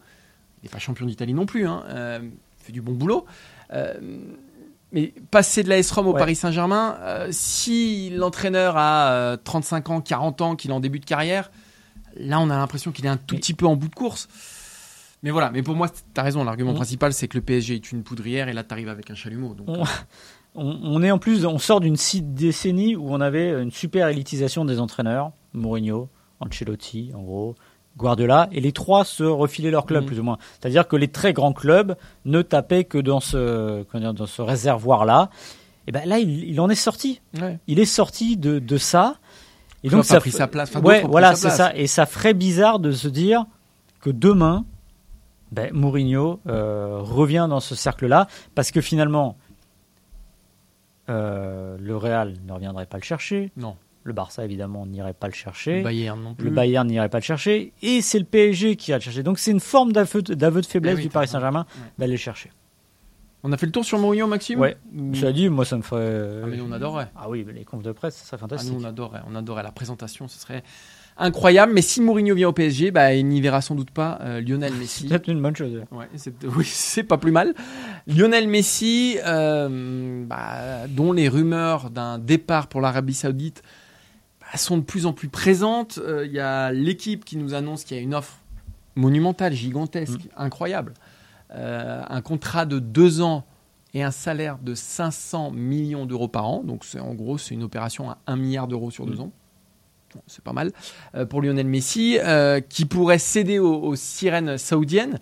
Il 0.62 0.65
n'est 0.65 0.69
pas 0.69 0.79
champion 0.79 1.05
d'Italie 1.05 1.34
non 1.34 1.45
plus. 1.45 1.67
Hein. 1.67 1.84
Euh, 1.89 2.19
il 2.23 2.65
fait 2.65 2.71
du 2.71 2.81
bon 2.81 2.93
boulot. 2.93 3.25
Euh, 3.73 3.93
mais 4.91 5.13
passer 5.31 5.63
de 5.63 5.69
la 5.69 5.77
Rome 5.93 6.08
au 6.08 6.13
Paris 6.13 6.36
Saint-Germain, 6.36 6.97
euh, 7.01 7.27
si 7.31 8.10
l'entraîneur 8.12 8.75
a 8.77 9.38
35 9.43 9.89
ans, 9.89 10.01
40 10.01 10.41
ans, 10.41 10.55
qu'il 10.55 10.71
est 10.71 10.73
en 10.73 10.79
début 10.79 10.99
de 10.99 11.05
carrière, 11.05 11.51
là 12.15 12.39
on 12.39 12.49
a 12.49 12.58
l'impression 12.58 12.91
qu'il 12.91 13.05
est 13.05 13.10
un 13.10 13.17
tout 13.17 13.36
petit 13.36 13.53
peu 13.53 13.65
en 13.65 13.75
bout 13.75 13.89
de 13.89 13.95
course. 13.95 14.29
Mais 15.21 15.31
voilà, 15.31 15.49
mais 15.51 15.63
pour 15.63 15.75
moi, 15.75 15.89
tu 15.89 16.01
as 16.15 16.23
raison, 16.23 16.43
l'argument 16.43 16.73
principal 16.73 17.12
c'est 17.12 17.27
que 17.27 17.36
le 17.36 17.43
PSG 17.43 17.75
est 17.75 17.91
une 17.91 18.03
poudrière 18.03 18.47
et 18.47 18.53
là 18.53 18.63
tu 18.63 18.71
arrives 18.71 18.89
avec 18.89 19.10
un 19.10 19.15
chalumeau. 19.15 19.55
On, 20.58 20.79
on, 20.84 21.03
est 21.03 21.12
en 21.12 21.19
plus, 21.19 21.45
on 21.45 21.58
sort 21.58 21.81
d'une 21.81 21.97
décennie 22.21 22.95
où 22.95 23.13
on 23.13 23.19
avait 23.19 23.62
une 23.62 23.71
super 23.71 24.08
élitisation 24.08 24.63
des 24.63 24.79
entraîneurs, 24.79 25.34
Mourinho, 25.51 26.08
Ancelotti, 26.45 27.12
en 27.15 27.21
gros, 27.21 27.55
Guardiola, 27.97 28.49
et 28.51 28.60
les 28.62 28.71
trois 28.71 29.05
se 29.05 29.23
refilaient 29.23 29.71
leur 29.71 29.86
club 29.86 30.01
Mhm. 30.03 30.08
plus 30.08 30.19
ou 30.19 30.23
moins. 30.23 30.38
C'est-à-dire 30.60 30.88
que 30.88 30.95
les 30.95 31.08
très 31.08 31.31
grands 31.34 31.53
clubs 31.53 31.95
ne 32.25 32.41
tapaient 32.41 32.84
que 32.84 32.97
dans 32.97 33.19
ce, 33.21 33.84
dans 34.12 34.25
ce 34.25 34.41
réservoir-là. 34.41 35.29
Et 35.88 35.91
ben 35.91 36.08
là, 36.08 36.19
il, 36.19 36.43
il 36.49 36.60
en 36.60 36.69
est 36.69 36.75
sorti. 36.75 37.21
Ouais. 37.39 37.60
Il 37.67 37.79
est 37.79 37.86
sorti 37.86 38.38
de, 38.38 38.60
de 38.60 38.77
ça. 38.77 39.15
Et 39.84 39.88
Klopp 39.88 39.99
donc 39.99 40.05
ça 40.05 40.15
a 40.15 40.19
pris 40.19 40.31
sa 40.31 40.47
place. 40.47 40.69
Enfin, 40.75 40.81
ouais, 40.86 41.03
voilà, 41.03 41.36
c'est 41.36 41.49
ça. 41.51 41.75
Et 41.75 41.88
ça 41.88 42.05
ferait 42.05 42.34
bizarre 42.34 42.79
de 42.79 42.91
se 42.91 43.08
dire 43.08 43.45
que 44.01 44.10
demain, 44.10 44.65
ben, 45.51 45.71
Mourinho 45.73 46.39
euh, 46.47 46.97
revient 47.01 47.45
dans 47.49 47.60
ce 47.60 47.75
cercle-là, 47.75 48.27
parce 48.55 48.71
que 48.71 48.81
finalement, 48.81 49.38
euh, 51.10 51.77
le 51.79 51.95
Real 51.95 52.34
ne 52.45 52.53
reviendrait 52.53 52.88
pas 52.88 52.97
le 52.97 53.03
chercher. 53.03 53.51
Non. 53.58 53.75
Le 54.05 54.13
Barça, 54.13 54.45
évidemment, 54.45 54.85
n'irait 54.85 55.13
pas 55.15 55.27
le 55.27 55.33
chercher. 55.33 55.79
Le 55.79 55.83
Bayern 55.83 56.21
non 56.21 56.35
plus. 56.35 56.45
Le 56.45 56.51
Bayern 56.55 56.87
n'irait 56.87 57.09
pas 57.09 57.17
le 57.17 57.23
chercher. 57.23 57.73
Et 57.81 58.01
c'est 58.01 58.19
le 58.19 58.25
PSG 58.25 58.75
qui 58.75 58.91
ira 58.91 58.99
le 58.99 59.03
chercher. 59.03 59.23
Donc 59.23 59.39
c'est 59.39 59.49
une 59.51 59.59
forme 59.59 59.91
d'aveu 59.91 60.21
de 60.21 60.65
faiblesse 60.65 60.93
Eh 60.93 60.97
oui, 60.97 61.03
du 61.03 61.09
Paris. 61.09 61.27
Saint-Germain 61.27 61.65
Ouais. 61.75 61.87
d'aller 61.97 62.11
le 62.13 62.17
chercher. 62.17 62.51
On 63.41 63.51
a 63.51 63.57
fait 63.57 63.65
le 63.65 63.71
tour 63.71 63.83
sur 63.85 63.97
Mourinho, 63.99 64.25
Maxime? 64.27 64.59
Ouais. 64.59 64.77
Ou- 64.95 65.13
Cela 65.15 65.31
dit, 65.31 65.49
moi, 65.49 65.65
ça 65.65 65.75
me 65.77 65.81
ferait. 65.83 66.41
Ah, 66.43 66.47
mais 66.47 66.57
nous, 66.57 66.65
on 66.67 66.71
adorerait. 66.71 67.09
Ah 67.15 67.29
oui, 67.29 67.43
mais 67.45 67.53
les 67.53 67.63
confs 67.63 67.83
de 67.83 67.91
presse, 67.91 68.15
ça 68.15 68.23
serait 68.25 68.37
Ah, 68.37 68.39
fantastique. 68.39 68.71
nous, 68.73 68.81
on 68.81 68.83
adorerait. 68.87 69.21
On 69.29 69.35
adorerait. 69.35 69.61
La 69.63 69.71
présentation, 69.71 70.27
ce 70.27 70.39
serait 70.39 70.63
incroyable. 71.17 71.71
Mais 71.73 71.81
si 71.83 72.01
Mourinho 72.01 72.33
vient 72.35 72.49
au 72.49 72.53
PSG, 72.53 72.89
bah, 72.91 73.13
il 73.13 73.27
n'y 73.27 73.41
verra 73.41 73.61
sans 73.61 73.75
doute 73.75 73.91
pas 73.91 74.17
euh, 74.21 74.41
Lionel 74.41 74.73
Messi. 74.79 75.03
C'est 75.03 75.09
peut-être 75.09 75.27
une 75.29 75.41
bonne 75.41 75.55
chose. 75.55 75.81
Ouais, 75.91 76.07
oui, 76.55 76.65
c'est 76.65 77.03
pas 77.03 77.17
plus 77.19 77.31
mal. 77.31 77.53
Lionel 78.07 78.47
Messi, 78.47 79.17
euh, 79.25 80.23
bah, 80.25 80.87
dont 80.89 81.11
les 81.11 81.27
rumeurs 81.29 81.89
d'un 81.91 82.17
départ 82.19 82.67
pour 82.67 82.81
l'Arabie 82.81 83.13
Saoudite 83.15 83.61
sont 84.57 84.77
de 84.77 84.83
plus 84.83 85.05
en 85.05 85.13
plus 85.13 85.29
présentes. 85.29 85.99
Euh, 86.01 86.25
Il 86.25 86.31
y 86.33 86.39
a 86.39 86.71
l'équipe 86.71 87.23
qui 87.25 87.37
nous 87.37 87.53
annonce 87.53 87.83
qu'il 87.83 87.97
y 87.97 87.99
a 87.99 88.03
une 88.03 88.15
offre 88.15 88.39
monumentale, 88.95 89.53
gigantesque, 89.53 90.27
incroyable. 90.37 90.93
Euh, 91.51 92.01
un 92.07 92.21
contrat 92.21 92.65
de 92.65 92.79
deux 92.79 93.21
ans 93.21 93.45
et 93.93 94.03
un 94.03 94.11
salaire 94.11 94.57
de 94.61 94.73
500 94.73 95.51
millions 95.51 96.05
d'euros 96.05 96.27
par 96.27 96.47
an. 96.47 96.63
Donc, 96.63 96.85
en 96.99 97.13
gros, 97.13 97.37
c'est 97.37 97.53
une 97.53 97.63
opération 97.63 98.09
à 98.09 98.17
1 98.27 98.35
milliard 98.35 98.67
d'euros 98.67 98.91
sur 98.91 99.05
deux 99.05 99.19
ans. 99.21 99.31
Bon, 100.13 100.21
c'est 100.27 100.43
pas 100.43 100.53
mal 100.53 100.71
euh, 101.15 101.25
pour 101.25 101.41
Lionel 101.41 101.67
Messi, 101.67 102.17
qui 102.69 102.85
pourrait 102.85 103.19
céder 103.19 103.59
aux, 103.59 103.81
aux 103.81 103.95
sirènes 103.95 104.57
saoudiennes. 104.57 105.19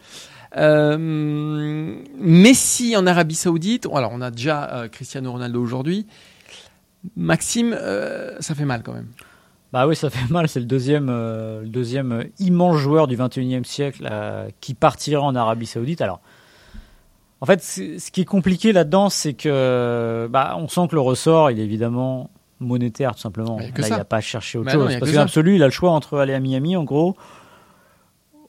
Messi 2.20 2.96
en 2.96 3.08
Arabie 3.08 3.36
Saoudite. 3.36 3.88
Alors, 3.94 4.12
on 4.14 4.22
a 4.22 4.30
déjà 4.32 4.88
Cristiano 4.92 5.32
Ronaldo 5.32 5.62
aujourd'hui. 5.62 6.06
Maxime, 7.16 7.76
euh, 7.78 8.36
ça 8.40 8.56
fait 8.56 8.66
mal 8.66 8.84
quand 8.84 8.94
même. 8.94 9.08
Bah 9.72 9.88
oui, 9.88 9.96
ça 9.96 10.10
fait 10.10 10.30
mal. 10.32 10.48
C'est 10.48 10.60
le 10.60 10.66
deuxième, 10.66 11.10
euh, 11.10 11.62
le 11.62 11.68
deuxième 11.68 12.26
immense 12.40 12.78
joueur 12.78 13.08
du 13.08 13.18
21e 13.18 13.64
siècle 13.64 14.08
euh, 14.10 14.48
qui 14.62 14.74
partira 14.74 15.22
en 15.22 15.36
Arabie 15.36 15.66
Saoudite. 15.66 16.02
Alors, 16.02 16.22
en 17.42 17.46
fait, 17.46 17.62
ce 17.62 18.12
qui 18.12 18.22
est 18.22 18.26
compliqué 18.26 18.72
là-dedans, 18.72 19.10
c'est 19.10 19.34
que 19.34 20.28
bah, 20.32 20.56
on 20.58 20.68
sent 20.68 20.88
que 20.90 20.96
le 20.96 21.02
ressort, 21.02 21.52
il 21.52 21.60
est 21.60 21.64
évidemment 21.64 22.30
monétaire 22.60 23.16
tout 23.16 23.22
simplement. 23.22 23.58
Bah, 23.58 23.72
que 23.74 23.82
Là, 23.82 23.88
ça. 23.88 23.96
il 23.96 23.98
n'a 23.98 24.06
pas 24.06 24.22
cherché 24.22 24.58
autre 24.58 24.68
Bah 24.68 24.74
chose. 24.74 24.96
Parce 25.00 25.12
que 25.12 25.16
l'absolu, 25.18 25.56
il 25.56 25.64
a 25.64 25.66
le 25.66 25.72
choix 25.72 25.92
entre 25.92 26.20
aller 26.20 26.34
à 26.34 26.40
Miami, 26.40 26.78
en 26.78 26.84
gros. 26.84 27.18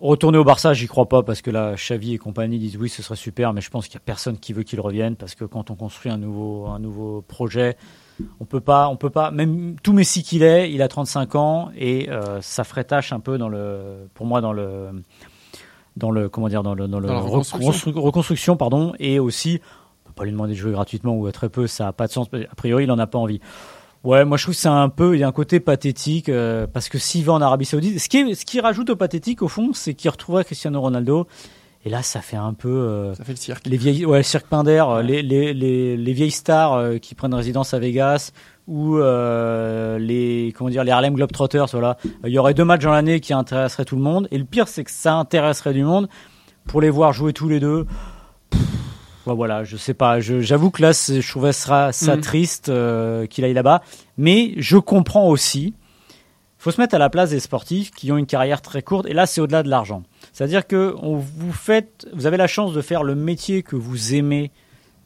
Retourner 0.00 0.38
au 0.38 0.44
Barça, 0.44 0.74
j'y 0.74 0.86
crois 0.86 1.08
pas 1.08 1.22
parce 1.22 1.40
que 1.40 1.50
là, 1.50 1.74
Xavi 1.76 2.14
et 2.14 2.18
compagnie 2.18 2.58
disent 2.58 2.76
oui, 2.76 2.88
ce 2.88 3.02
serait 3.02 3.16
super, 3.16 3.52
mais 3.52 3.60
je 3.60 3.70
pense 3.70 3.86
qu'il 3.86 3.94
y 3.94 3.96
a 3.98 4.02
personne 4.04 4.38
qui 4.38 4.52
veut 4.52 4.62
qu'il 4.64 4.80
revienne 4.80 5.14
parce 5.16 5.34
que 5.34 5.44
quand 5.44 5.70
on 5.70 5.76
construit 5.76 6.10
un 6.10 6.18
nouveau, 6.18 6.66
un 6.66 6.78
nouveau 6.80 7.22
projet, 7.22 7.76
on 8.40 8.44
peut 8.44 8.60
pas, 8.60 8.88
on 8.88 8.96
peut 8.96 9.10
pas, 9.10 9.30
même 9.30 9.76
tout 9.82 9.92
Messi 9.92 10.22
qu'il 10.22 10.42
est, 10.42 10.70
il 10.72 10.82
a 10.82 10.88
35 10.88 11.34
ans 11.36 11.70
et 11.76 12.10
euh, 12.10 12.40
ça 12.42 12.64
ferait 12.64 12.84
tâche 12.84 13.12
un 13.12 13.20
peu 13.20 13.38
dans 13.38 13.48
le, 13.48 14.08
pour 14.14 14.26
moi 14.26 14.40
dans 14.40 14.52
le, 14.52 14.90
dans 15.96 16.10
le, 16.10 16.28
comment 16.28 16.48
dire, 16.48 16.62
dans 16.64 16.74
le, 16.74 16.88
dans 16.88 16.98
le 17.00 17.06
Dans 17.08 17.20
reconstruction. 17.20 17.70
reconstru- 17.70 17.98
reconstruction, 18.00 18.56
pardon, 18.56 18.94
et 18.98 19.20
aussi, 19.20 19.60
on 20.04 20.08
peut 20.08 20.14
pas 20.16 20.24
lui 20.24 20.32
demander 20.32 20.54
de 20.54 20.58
jouer 20.58 20.72
gratuitement 20.72 21.14
ou 21.16 21.26
à 21.26 21.32
très 21.32 21.48
peu, 21.48 21.66
ça 21.68 21.86
a 21.88 21.92
pas 21.92 22.08
de 22.08 22.12
sens. 22.12 22.26
A 22.32 22.54
priori, 22.56 22.84
il 22.84 22.90
en 22.90 22.98
a 22.98 23.06
pas 23.06 23.18
envie. 23.18 23.40
Ouais, 24.04 24.24
moi 24.26 24.36
je 24.36 24.42
trouve 24.44 24.54
que 24.54 24.60
c'est 24.60 24.68
un 24.68 24.90
peu, 24.90 25.16
il 25.16 25.20
y 25.20 25.24
a 25.24 25.28
un 25.28 25.32
côté 25.32 25.60
pathétique 25.60 26.28
euh, 26.28 26.66
parce 26.70 26.88
que 26.90 26.98
s'il 26.98 27.24
va 27.24 27.32
en 27.32 27.40
Arabie 27.40 27.64
Saoudite, 27.64 27.98
ce 27.98 28.08
qui, 28.10 28.18
est- 28.18 28.34
ce 28.34 28.44
qui 28.44 28.60
rajoute 28.60 28.90
au 28.90 28.96
pathétique 28.96 29.40
au 29.40 29.48
fond, 29.48 29.70
c'est 29.72 29.94
qu'il 29.94 30.10
retrouverait 30.10 30.44
Cristiano 30.44 30.78
Ronaldo. 30.80 31.26
Et 31.86 31.90
là, 31.90 32.02
ça 32.02 32.20
fait 32.22 32.36
un 32.36 32.54
peu 32.54 32.68
euh, 32.70 33.14
Ça 33.14 33.24
fait 33.24 33.32
le 33.32 33.36
cirque. 33.38 33.66
les 33.66 33.76
vieilles, 33.76 34.06
ouais, 34.06 34.22
Cirque 34.22 34.46
Pinder, 34.46 34.84
euh, 34.88 34.96
Ouais. 34.96 35.02
les, 35.02 35.22
les, 35.22 35.52
les, 35.54 35.96
les 35.98 36.12
vieilles 36.12 36.30
stars 36.30 36.74
euh, 36.74 36.98
qui 36.98 37.14
prennent 37.14 37.34
résidence 37.34 37.74
à 37.74 37.78
Vegas 37.78 38.32
ou 38.66 38.96
euh, 38.96 39.98
les 39.98 40.54
comment 40.56 40.70
dire 40.70 40.84
les 40.84 40.90
Harlem 40.92 41.14
Globetrotters. 41.14 41.66
Voilà, 41.72 41.96
il 42.24 42.30
y 42.32 42.38
aurait 42.38 42.54
deux 42.54 42.64
matchs 42.64 42.82
dans 42.84 42.92
l'année 42.92 43.20
qui 43.20 43.32
intéresseraient 43.34 43.84
tout 43.84 43.96
le 43.96 44.02
monde. 44.02 44.28
Et 44.30 44.38
le 44.38 44.44
pire, 44.46 44.68
c'est 44.68 44.84
que 44.84 44.90
ça 44.90 45.14
intéresserait 45.14 45.74
du 45.74 45.82
monde 45.84 46.08
pour 46.66 46.80
les 46.80 46.88
voir 46.90 47.12
jouer 47.12 47.32
tous 47.34 47.48
les 47.50 47.60
deux. 47.60 47.86
Voilà, 49.32 49.64
je 49.64 49.76
sais 49.76 49.94
pas. 49.94 50.20
J'avoue 50.20 50.70
que 50.70 50.82
là, 50.82 50.92
je 50.92 51.26
trouvais 51.26 51.52
ça, 51.52 51.92
ça 51.92 52.16
Mhm. 52.16 52.20
triste 52.20 52.68
euh, 52.68 53.26
qu'il 53.26 53.44
aille 53.44 53.54
là-bas. 53.54 53.80
Mais 54.18 54.52
je 54.58 54.76
comprends 54.76 55.28
aussi. 55.28 55.74
faut 56.58 56.70
se 56.70 56.80
mettre 56.80 56.94
à 56.94 56.98
la 56.98 57.10
place 57.10 57.28
des 57.30 57.40
sportifs 57.40 57.90
qui 57.90 58.10
ont 58.10 58.16
une 58.16 58.24
carrière 58.24 58.62
très 58.62 58.80
courte. 58.80 59.04
Et 59.06 59.12
là, 59.12 59.26
c'est 59.26 59.42
au-delà 59.42 59.62
de 59.62 59.68
l'argent. 59.68 60.02
C'est-à-dire 60.32 60.66
que 60.66 60.94
on 61.02 61.16
vous 61.16 61.52
faites, 61.52 62.08
vous 62.14 62.24
avez 62.26 62.38
la 62.38 62.46
chance 62.46 62.72
de 62.72 62.80
faire 62.80 63.02
le 63.02 63.14
métier 63.14 63.62
que 63.62 63.76
vous 63.76 64.14
aimez 64.14 64.50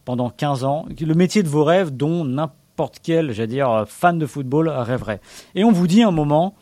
pendant 0.05 0.31
15 0.31 0.63
ans, 0.63 0.87
le 1.01 1.15
métier 1.15 1.43
de 1.43 1.49
vos 1.49 1.65
rêves 1.65 1.91
dont 1.91 2.25
n'importe 2.25 3.01
quel, 3.03 3.33
j'allais 3.33 3.49
dire, 3.49 3.85
fan 3.89 4.21
de 4.21 4.27
football 4.27 4.69
rêverait. 4.69 5.21
Et 5.57 5.65
on 5.65 5.73
vous 5.73 5.89
dit 5.89 6.05
un 6.05 6.13
moment, 6.13 6.55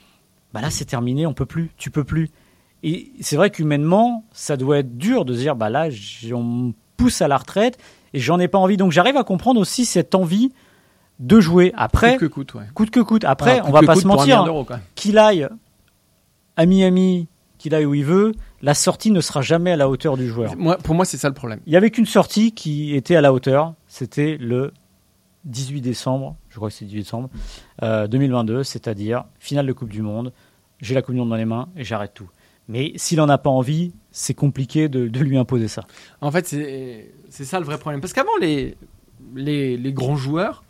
bah 0.54 0.62
là 0.62 0.70
c'est 0.70 0.86
terminé, 0.86 1.26
on 1.26 1.34
peut 1.34 1.44
plus, 1.44 1.70
tu 1.76 1.90
peux 1.90 2.04
plus. 2.04 2.30
Et 2.82 3.12
c'est 3.20 3.36
vrai 3.36 3.50
qu'humainement, 3.50 4.24
ça 4.32 4.56
doit 4.56 4.78
être 4.78 4.96
dur 4.96 5.26
de 5.26 5.34
se 5.34 5.40
dire, 5.40 5.56
bah 5.56 5.68
là, 5.68 5.88
on 6.32 6.72
pousse 6.96 7.22
à 7.22 7.28
la 7.28 7.36
retraite 7.36 7.78
et 8.12 8.20
j'en 8.20 8.38
ai 8.38 8.48
pas 8.48 8.58
envie. 8.58 8.76
Donc 8.76 8.92
j'arrive 8.92 9.16
à 9.16 9.24
comprendre 9.24 9.60
aussi 9.60 9.84
cette 9.84 10.14
envie 10.14 10.52
de 11.18 11.40
jouer. 11.40 11.72
Après, 11.76 12.12
Coûte 12.18 12.20
que 12.20 12.26
coûte, 12.34 12.54
ouais. 12.54 12.64
coûte 12.74 12.90
que 12.90 13.00
coûte. 13.00 13.24
Après, 13.24 13.60
on 13.62 13.70
va 13.70 13.82
pas 13.82 13.96
se 13.96 14.06
mentir. 14.06 14.42
hein 14.42 14.80
qu'il 14.94 15.18
aille 15.18 15.48
à 16.56 16.66
Miami, 16.66 17.28
qu'il 17.58 17.74
aille 17.74 17.86
où 17.86 17.94
il 17.94 18.04
veut, 18.04 18.32
la 18.62 18.74
sortie 18.74 19.10
ne 19.10 19.20
sera 19.20 19.42
jamais 19.42 19.72
à 19.72 19.76
la 19.76 19.88
hauteur 19.88 20.16
du 20.16 20.28
joueur. 20.28 20.56
Moi, 20.56 20.76
pour 20.78 20.94
moi, 20.94 21.04
c'est 21.04 21.16
ça 21.16 21.28
le 21.28 21.34
problème. 21.34 21.60
Il 21.66 21.72
y 21.72 21.76
avait 21.76 21.90
qu'une 21.90 22.06
sortie 22.06 22.52
qui 22.52 22.94
était 22.94 23.16
à 23.16 23.20
la 23.20 23.32
hauteur, 23.32 23.74
c'était 23.86 24.36
le 24.38 24.72
18 25.44 25.80
décembre, 25.80 26.36
je 26.48 26.56
crois 26.56 26.68
que 26.70 26.74
c'est 26.74 26.84
18 26.84 26.98
décembre, 27.00 27.30
euh, 27.82 28.06
2022, 28.08 28.62
c'est-à-dire 28.62 29.24
finale 29.38 29.66
de 29.66 29.72
Coupe 29.72 29.90
du 29.90 30.02
Monde, 30.02 30.32
j'ai 30.80 30.94
la 30.94 31.02
Coupe 31.02 31.14
du 31.14 31.20
Monde 31.20 31.30
dans 31.30 31.36
les 31.36 31.44
mains 31.44 31.68
et 31.76 31.84
j'arrête 31.84 32.12
tout. 32.14 32.28
Mais 32.68 32.92
s'il 32.96 33.20
en 33.20 33.28
a 33.28 33.38
pas 33.38 33.50
envie, 33.50 33.92
c'est 34.18 34.32
compliqué 34.32 34.88
de, 34.88 35.08
de 35.08 35.20
lui 35.20 35.36
imposer 35.36 35.68
ça. 35.68 35.86
En 36.22 36.30
fait, 36.30 36.46
c'est 36.46 37.44
ça 37.44 37.60
le 37.60 37.66
vrai 37.66 37.76
problème. 37.76 38.00
Parce 38.00 38.14
qu'avant, 38.14 38.34
les, 38.40 38.74
les, 39.34 39.76
les 39.76 39.92
grands 39.92 40.16
joueurs, 40.16 40.64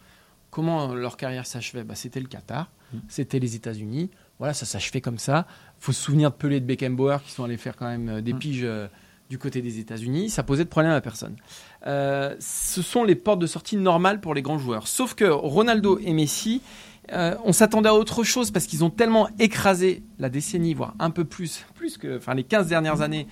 comment 0.50 0.94
leur 0.94 1.16
carrière 1.16 1.46
s'achevait? 1.46 1.84
Bah, 1.84 1.94
C'était 1.94 2.18
le 2.18 2.26
Qatar, 2.26 2.72
c'était 3.08 3.38
les 3.38 3.54
États-Unis. 3.54 4.10
Voilà, 4.40 4.52
ça 4.52 4.66
s'achevait 4.66 5.00
comme 5.00 5.18
ça. 5.18 5.46
faut 5.78 5.92
se 5.92 6.02
souvenir 6.02 6.30
de 6.32 6.36
Pelé 6.36 6.56
et 6.56 6.60
de 6.60 6.66
Beckenbauer 6.66 7.18
qui 7.24 7.30
sont 7.30 7.44
allés 7.44 7.56
faire 7.56 7.76
quand 7.76 7.86
même 7.86 8.08
euh, 8.08 8.20
des 8.20 8.32
Mm. 8.32 8.38
piges 8.38 8.64
euh, 8.64 8.88
du 9.30 9.38
côté 9.38 9.62
des 9.62 9.78
États-Unis. 9.78 10.28
Ça 10.28 10.42
posait 10.42 10.64
de 10.64 10.68
problème 10.68 10.92
à 10.92 11.00
personne. 11.00 11.36
Euh, 11.86 12.34
ce 12.40 12.82
sont 12.82 13.04
les 13.04 13.14
portes 13.14 13.38
de 13.38 13.46
sortie 13.46 13.76
normales 13.76 14.20
pour 14.20 14.34
les 14.34 14.42
grands 14.42 14.58
joueurs. 14.58 14.88
Sauf 14.88 15.14
que 15.14 15.24
Ronaldo 15.24 15.98
et 16.00 16.12
Messi, 16.12 16.62
euh, 17.12 17.36
on 17.44 17.52
s'attendait 17.52 17.88
à 17.88 17.94
autre 17.94 18.24
chose 18.24 18.50
parce 18.50 18.66
qu'ils 18.66 18.84
ont 18.84 18.90
tellement 18.90 19.28
écrasé 19.38 20.02
la 20.18 20.28
décennie, 20.28 20.74
voire 20.74 20.94
un 20.98 21.10
peu 21.10 21.24
plus, 21.24 21.64
plus 21.74 21.98
que 21.98 22.16
enfin, 22.16 22.34
les 22.34 22.44
15 22.44 22.68
dernières 22.68 23.00
années 23.00 23.26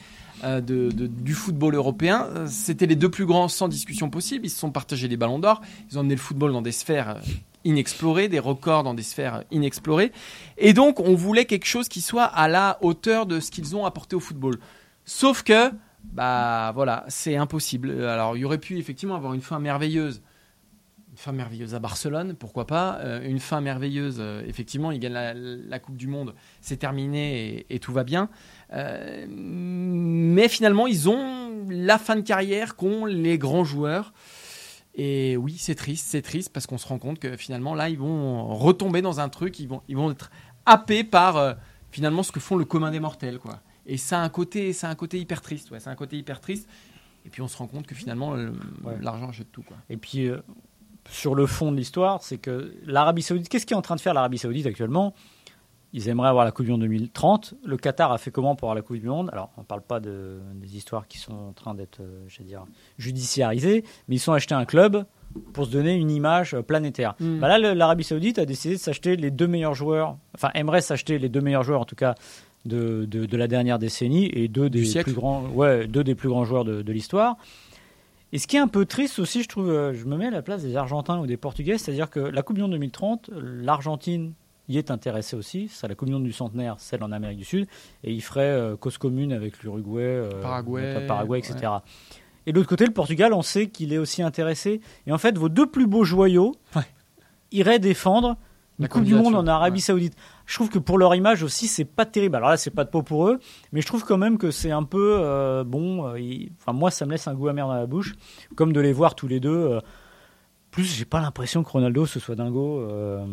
euh, 0.44 0.60
du 0.60 1.34
football 1.34 1.74
européen. 1.74 2.28
Euh, 2.34 2.46
C'était 2.48 2.86
les 2.86 2.96
deux 2.96 3.10
plus 3.10 3.26
grands 3.26 3.48
sans 3.48 3.68
discussion 3.68 4.10
possible. 4.10 4.46
Ils 4.46 4.50
se 4.50 4.58
sont 4.58 4.70
partagés 4.70 5.08
les 5.08 5.16
ballons 5.16 5.38
d'or. 5.38 5.60
Ils 5.90 5.98
ont 5.98 6.00
emmené 6.00 6.14
le 6.14 6.20
football 6.20 6.52
dans 6.52 6.62
des 6.62 6.72
sphères 6.72 7.20
inexplorées, 7.64 8.28
des 8.28 8.38
records 8.38 8.82
dans 8.82 8.94
des 8.94 9.02
sphères 9.02 9.44
inexplorées. 9.50 10.12
Et 10.58 10.72
donc, 10.72 11.00
on 11.00 11.14
voulait 11.14 11.46
quelque 11.46 11.66
chose 11.66 11.88
qui 11.88 12.00
soit 12.00 12.24
à 12.24 12.46
la 12.46 12.78
hauteur 12.82 13.26
de 13.26 13.40
ce 13.40 13.50
qu'ils 13.50 13.74
ont 13.74 13.86
apporté 13.86 14.14
au 14.16 14.20
football. 14.20 14.58
Sauf 15.04 15.42
que, 15.42 15.70
bah 16.12 16.72
voilà, 16.74 17.04
c'est 17.08 17.36
impossible. 17.36 18.04
Alors, 18.04 18.36
il 18.36 18.40
y 18.40 18.44
aurait 18.44 18.58
pu 18.58 18.78
effectivement 18.78 19.14
avoir 19.14 19.34
une 19.34 19.40
fin 19.40 19.58
merveilleuse. 19.58 20.20
Une 21.14 21.18
fin 21.18 21.30
merveilleuse 21.30 21.76
à 21.76 21.78
Barcelone, 21.78 22.34
pourquoi 22.34 22.66
pas. 22.66 22.98
Euh, 22.98 23.22
une 23.24 23.38
fin 23.38 23.60
merveilleuse, 23.60 24.16
euh, 24.18 24.42
effectivement, 24.48 24.90
ils 24.90 24.98
gagnent 24.98 25.12
la, 25.12 25.32
la 25.32 25.78
Coupe 25.78 25.96
du 25.96 26.08
Monde, 26.08 26.34
c'est 26.60 26.76
terminé 26.78 27.58
et, 27.68 27.76
et 27.76 27.78
tout 27.78 27.92
va 27.92 28.02
bien. 28.02 28.28
Euh, 28.72 29.24
mais 29.30 30.48
finalement, 30.48 30.88
ils 30.88 31.08
ont 31.08 31.68
la 31.70 31.98
fin 31.98 32.16
de 32.16 32.22
carrière 32.22 32.74
qu'ont 32.74 33.04
les 33.04 33.38
grands 33.38 33.62
joueurs. 33.62 34.12
Et 34.96 35.36
oui, 35.36 35.54
c'est 35.56 35.76
triste, 35.76 36.04
c'est 36.08 36.20
triste 36.20 36.52
parce 36.52 36.66
qu'on 36.66 36.78
se 36.78 36.86
rend 36.88 36.98
compte 36.98 37.20
que 37.20 37.36
finalement, 37.36 37.76
là, 37.76 37.88
ils 37.88 37.98
vont 37.98 38.52
retomber 38.52 39.00
dans 39.00 39.20
un 39.20 39.28
truc, 39.28 39.60
ils 39.60 39.68
vont, 39.68 39.82
ils 39.86 39.96
vont 39.96 40.10
être 40.10 40.32
happés 40.66 41.04
par 41.04 41.54
finalement 41.92 42.24
ce 42.24 42.32
que 42.32 42.40
font 42.40 42.56
le 42.56 42.64
commun 42.64 42.90
des 42.90 42.98
mortels, 42.98 43.38
quoi. 43.38 43.60
Et 43.86 43.98
ça 43.98 44.18
a 44.18 44.24
un 44.24 44.28
côté, 44.30 44.72
ça 44.72 44.88
a 44.88 44.90
un 44.90 44.96
côté 44.96 45.20
hyper 45.20 45.42
triste, 45.42 45.70
ouais, 45.70 45.78
c'est 45.78 45.90
un 45.90 45.94
côté 45.94 46.16
hyper 46.18 46.40
triste. 46.40 46.68
Et 47.24 47.30
puis 47.30 47.40
on 47.40 47.46
se 47.48 47.56
rend 47.56 47.68
compte 47.68 47.86
que 47.86 47.94
finalement, 47.94 48.32
Ouais. 48.32 48.50
l'argent 49.00 49.28
achète 49.28 49.52
tout, 49.52 49.62
quoi. 49.62 49.76
Et 49.88 49.96
puis, 49.96 50.28
sur 51.08 51.34
le 51.34 51.46
fond 51.46 51.72
de 51.72 51.76
l'histoire, 51.76 52.22
c'est 52.22 52.38
que 52.38 52.74
l'Arabie 52.86 53.22
Saoudite, 53.22 53.48
qu'est-ce 53.48 53.66
qu'est 53.66 53.74
en 53.74 53.82
train 53.82 53.96
de 53.96 54.00
faire 54.00 54.14
l'Arabie 54.14 54.38
Saoudite 54.38 54.66
actuellement? 54.66 55.14
Ils 55.92 56.08
aimeraient 56.08 56.28
avoir 56.28 56.44
la 56.44 56.50
Coupe 56.50 56.66
du 56.66 56.72
Monde 56.72 56.80
2030. 56.80 57.54
Le 57.64 57.76
Qatar 57.76 58.10
a 58.10 58.18
fait 58.18 58.32
comment 58.32 58.56
pour 58.56 58.66
avoir 58.68 58.74
la 58.74 58.82
Coupe 58.82 58.96
du 58.96 59.06
Monde? 59.06 59.30
Alors, 59.32 59.52
on 59.56 59.60
ne 59.60 59.66
parle 59.66 59.82
pas 59.82 60.00
de, 60.00 60.40
des 60.54 60.76
histoires 60.76 61.06
qui 61.06 61.18
sont 61.18 61.32
en 61.32 61.52
train 61.52 61.74
d'être, 61.74 62.00
euh, 62.00 62.24
je 62.26 62.38
vais 62.38 62.44
dire, 62.44 62.64
judiciarisées, 62.98 63.84
mais 64.08 64.16
ils 64.16 64.20
sont 64.20 64.32
achetés 64.32 64.56
un 64.56 64.64
club 64.64 65.04
pour 65.52 65.66
se 65.66 65.70
donner 65.70 65.94
une 65.94 66.10
image 66.10 66.54
euh, 66.54 66.62
planétaire. 66.62 67.14
Mm. 67.20 67.38
Bah 67.38 67.46
là, 67.56 67.74
l'Arabie 67.74 68.02
Saoudite 68.02 68.40
a 68.40 68.44
décidé 68.44 68.74
de 68.74 68.80
s'acheter 68.80 69.14
les 69.14 69.30
deux 69.30 69.46
meilleurs 69.46 69.74
joueurs, 69.74 70.16
enfin, 70.34 70.50
aimerait 70.54 70.80
s'acheter 70.80 71.20
les 71.20 71.28
deux 71.28 71.40
meilleurs 71.40 71.62
joueurs, 71.62 71.82
en 71.82 71.84
tout 71.84 71.96
cas, 71.96 72.16
de, 72.64 73.04
de, 73.04 73.26
de 73.26 73.36
la 73.36 73.46
dernière 73.46 73.78
décennie 73.78 74.30
et 74.32 74.48
deux 74.48 74.70
des 74.70 74.90
plus 75.02 75.12
grands, 75.12 75.44
ouais, 75.48 75.86
deux 75.86 76.02
des 76.02 76.14
plus 76.14 76.28
grands 76.28 76.44
joueurs 76.44 76.64
de, 76.64 76.82
de 76.82 76.92
l'histoire. 76.92 77.36
Et 78.34 78.38
ce 78.38 78.48
qui 78.48 78.56
est 78.56 78.60
un 78.60 78.66
peu 78.66 78.84
triste 78.84 79.20
aussi, 79.20 79.44
je 79.44 79.48
trouve, 79.48 79.70
euh, 79.70 79.94
je 79.94 80.06
me 80.06 80.16
mets 80.16 80.26
à 80.26 80.30
la 80.30 80.42
place 80.42 80.60
des 80.62 80.74
Argentins 80.76 81.20
ou 81.20 81.26
des 81.28 81.36
Portugais, 81.36 81.78
c'est-à-dire 81.78 82.10
que 82.10 82.18
la 82.18 82.42
Coupe 82.42 82.56
du 82.56 82.62
Monde 82.62 82.72
2030, 82.72 83.30
l'Argentine 83.32 84.32
y 84.68 84.76
est 84.76 84.90
intéressée 84.90 85.36
aussi. 85.36 85.68
Ce 85.68 85.76
serait 85.76 85.86
la 85.86 85.94
Coupe 85.94 86.08
du 86.08 86.14
Monde 86.14 86.24
du 86.24 86.32
centenaire, 86.32 86.74
celle 86.78 87.04
en 87.04 87.12
Amérique 87.12 87.38
du 87.38 87.44
Sud, 87.44 87.68
et 88.02 88.12
il 88.12 88.20
ferait 88.20 88.42
euh, 88.50 88.76
cause 88.76 88.98
commune 88.98 89.32
avec 89.32 89.62
l'Uruguay, 89.62 90.02
euh, 90.02 90.42
Paraguay, 90.42 91.00
le 91.02 91.06
Paraguay, 91.06 91.38
etc. 91.38 91.74
Et 92.46 92.50
de 92.52 92.56
l'autre 92.58 92.68
côté, 92.68 92.84
le 92.86 92.92
Portugal, 92.92 93.32
on 93.32 93.42
sait 93.42 93.68
qu'il 93.68 93.92
est 93.92 93.98
aussi 93.98 94.20
intéressé. 94.20 94.80
Et 95.06 95.12
en 95.12 95.18
fait, 95.18 95.38
vos 95.38 95.48
deux 95.48 95.66
plus 95.70 95.86
beaux 95.86 96.02
joyaux 96.02 96.56
Ouais. 96.74 96.82
iraient 97.52 97.78
défendre 97.78 98.36
La 98.78 98.88
Coupe 98.88 99.04
du 99.04 99.14
Monde 99.14 99.36
en 99.36 99.46
Arabie 99.46 99.76
ouais. 99.76 99.80
Saoudite. 99.80 100.16
Je 100.46 100.54
trouve 100.54 100.68
que 100.68 100.78
pour 100.80 100.98
leur 100.98 101.14
image 101.14 101.42
aussi, 101.44 101.68
c'est 101.68 101.84
pas 101.84 102.04
terrible. 102.06 102.34
Alors 102.36 102.48
là, 102.50 102.56
c'est 102.56 102.70
pas 102.70 102.84
de 102.84 102.90
peau 102.90 103.02
pour 103.02 103.28
eux, 103.28 103.38
mais 103.72 103.80
je 103.80 103.86
trouve 103.86 104.04
quand 104.04 104.18
même 104.18 104.36
que 104.36 104.50
c'est 104.50 104.72
un 104.72 104.82
peu 104.82 105.18
euh, 105.20 105.62
bon. 105.64 106.06
euh, 106.08 106.18
Enfin, 106.60 106.72
moi, 106.72 106.90
ça 106.90 107.06
me 107.06 107.12
laisse 107.12 107.28
un 107.28 107.34
goût 107.34 107.46
amer 107.48 107.66
dans 107.68 107.74
la 107.74 107.86
bouche, 107.86 108.14
comme 108.56 108.72
de 108.72 108.80
les 108.80 108.92
voir 108.92 109.14
tous 109.14 109.28
les 109.28 109.38
deux. 109.40 109.50
euh, 109.56 109.80
plus, 110.72 110.84
j'ai 110.92 111.04
pas 111.04 111.20
l'impression 111.20 111.62
que 111.62 111.70
Ronaldo 111.70 112.04
ce 112.06 112.18
soit 112.18 112.34
dingo. 112.34 112.80
euh, 112.80 113.24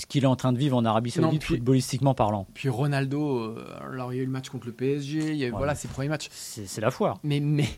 ce 0.00 0.06
qu'il 0.06 0.24
est 0.24 0.26
en 0.26 0.34
train 0.34 0.52
de 0.52 0.58
vivre 0.58 0.76
en 0.76 0.84
Arabie 0.84 1.14
Non, 1.18 1.28
Saoudite, 1.28 1.42
puis- 1.42 1.54
footballistiquement 1.54 2.14
parlant. 2.14 2.48
Puis 2.52 2.68
Ronaldo, 2.68 3.54
alors 3.80 4.12
il 4.12 4.16
y 4.16 4.18
a 4.18 4.22
eu 4.24 4.26
le 4.26 4.32
match 4.32 4.48
contre 4.48 4.66
le 4.66 4.72
PSG, 4.72 5.30
il 5.30 5.36
y 5.36 5.44
a 5.44 5.46
eu, 5.46 5.52
Ouais. 5.52 5.56
voilà 5.56 5.76
ses 5.76 5.86
premiers 5.86 6.08
matchs. 6.08 6.26
C'est 6.32 6.80
la 6.80 6.90
foire. 6.90 7.18
Mais, 7.22 7.38
mais, 7.38 7.68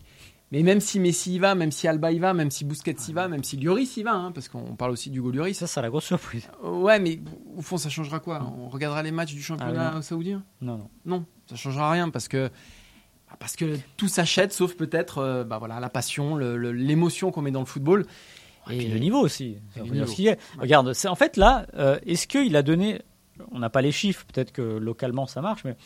mais 0.53 0.63
même 0.63 0.81
si 0.81 1.01
Messi 1.01 1.35
y 1.35 1.39
va, 1.39 1.55
même 1.55 1.73
si 1.73 1.89
Alba 1.89 2.13
y 2.13 2.19
va, 2.19 2.33
même 2.33 2.51
si 2.51 2.65
Busquets 2.65 2.95
y 3.09 3.13
va, 3.13 3.27
même 3.29 3.43
si 3.43 3.57
Lloris 3.57 3.97
y 3.97 4.03
va, 4.03 4.13
hein, 4.13 4.33
parce 4.33 4.49
qu'on 4.49 4.77
parle 4.77 4.93
aussi 4.93 5.11
du 5.11 5.21
Lloris. 5.21 5.59
Ça, 5.59 5.67
c'est 5.67 5.83
la 5.83 5.89
grosse 5.91 6.05
surprise. 6.05 6.49
Euh, 6.65 6.71
Ouais, 6.71 6.99
mais 7.01 7.21
au 7.57 7.63
fond, 7.63 7.79
ça 7.79 7.89
changera 7.89 8.21
quoi? 8.21 8.41
On 8.59 8.69
regardera 8.69 9.03
les 9.03 9.11
matchs 9.11 9.35
du 9.35 9.43
championnat 9.43 9.95
Ah 9.97 10.03
saoudien? 10.03 10.45
Non, 10.61 10.77
non. 10.79 10.89
Non, 11.05 11.25
ça 11.49 11.57
changera 11.57 11.91
rien 11.91 12.11
parce 12.11 12.29
que 12.29 12.49
bah, 13.29 13.37
parce 13.41 13.57
que 13.57 13.77
tout 13.97 14.09
s'achète, 14.09 14.53
sauf 14.53 14.77
peut-être 14.77 15.19
euh, 15.19 15.43
bah 15.45 15.59
voilà 15.59 15.81
la 15.81 15.89
passion, 15.89 16.37
l'émotion 16.37 17.33
qu'on 17.33 17.43
met 17.43 17.51
dans 17.51 17.61
le 17.61 17.67
football. 17.67 18.07
Et 18.71 18.79
puis 18.79 18.89
le 18.89 18.99
niveau 18.99 19.19
aussi. 19.21 19.59
Le 19.77 19.83
niveau. 19.83 20.07
ce 20.07 20.23
est. 20.23 20.39
Regarde, 20.59 20.93
c'est 20.93 21.09
en 21.09 21.15
fait 21.17 21.37
là, 21.37 21.67
euh, 21.75 21.99
est-ce 22.07 22.27
qu'il 22.29 22.55
a 22.57 22.63
donné, 22.63 23.03
on 23.53 23.59
n'a 23.59 23.71
pas 23.71 23.81
les 23.83 23.93
chiffres, 23.93 24.25
peut-être 24.33 24.53
que 24.53 24.63
localement 24.63 25.27
ça 25.27 25.41
marche, 25.41 25.65
mais 25.65 25.77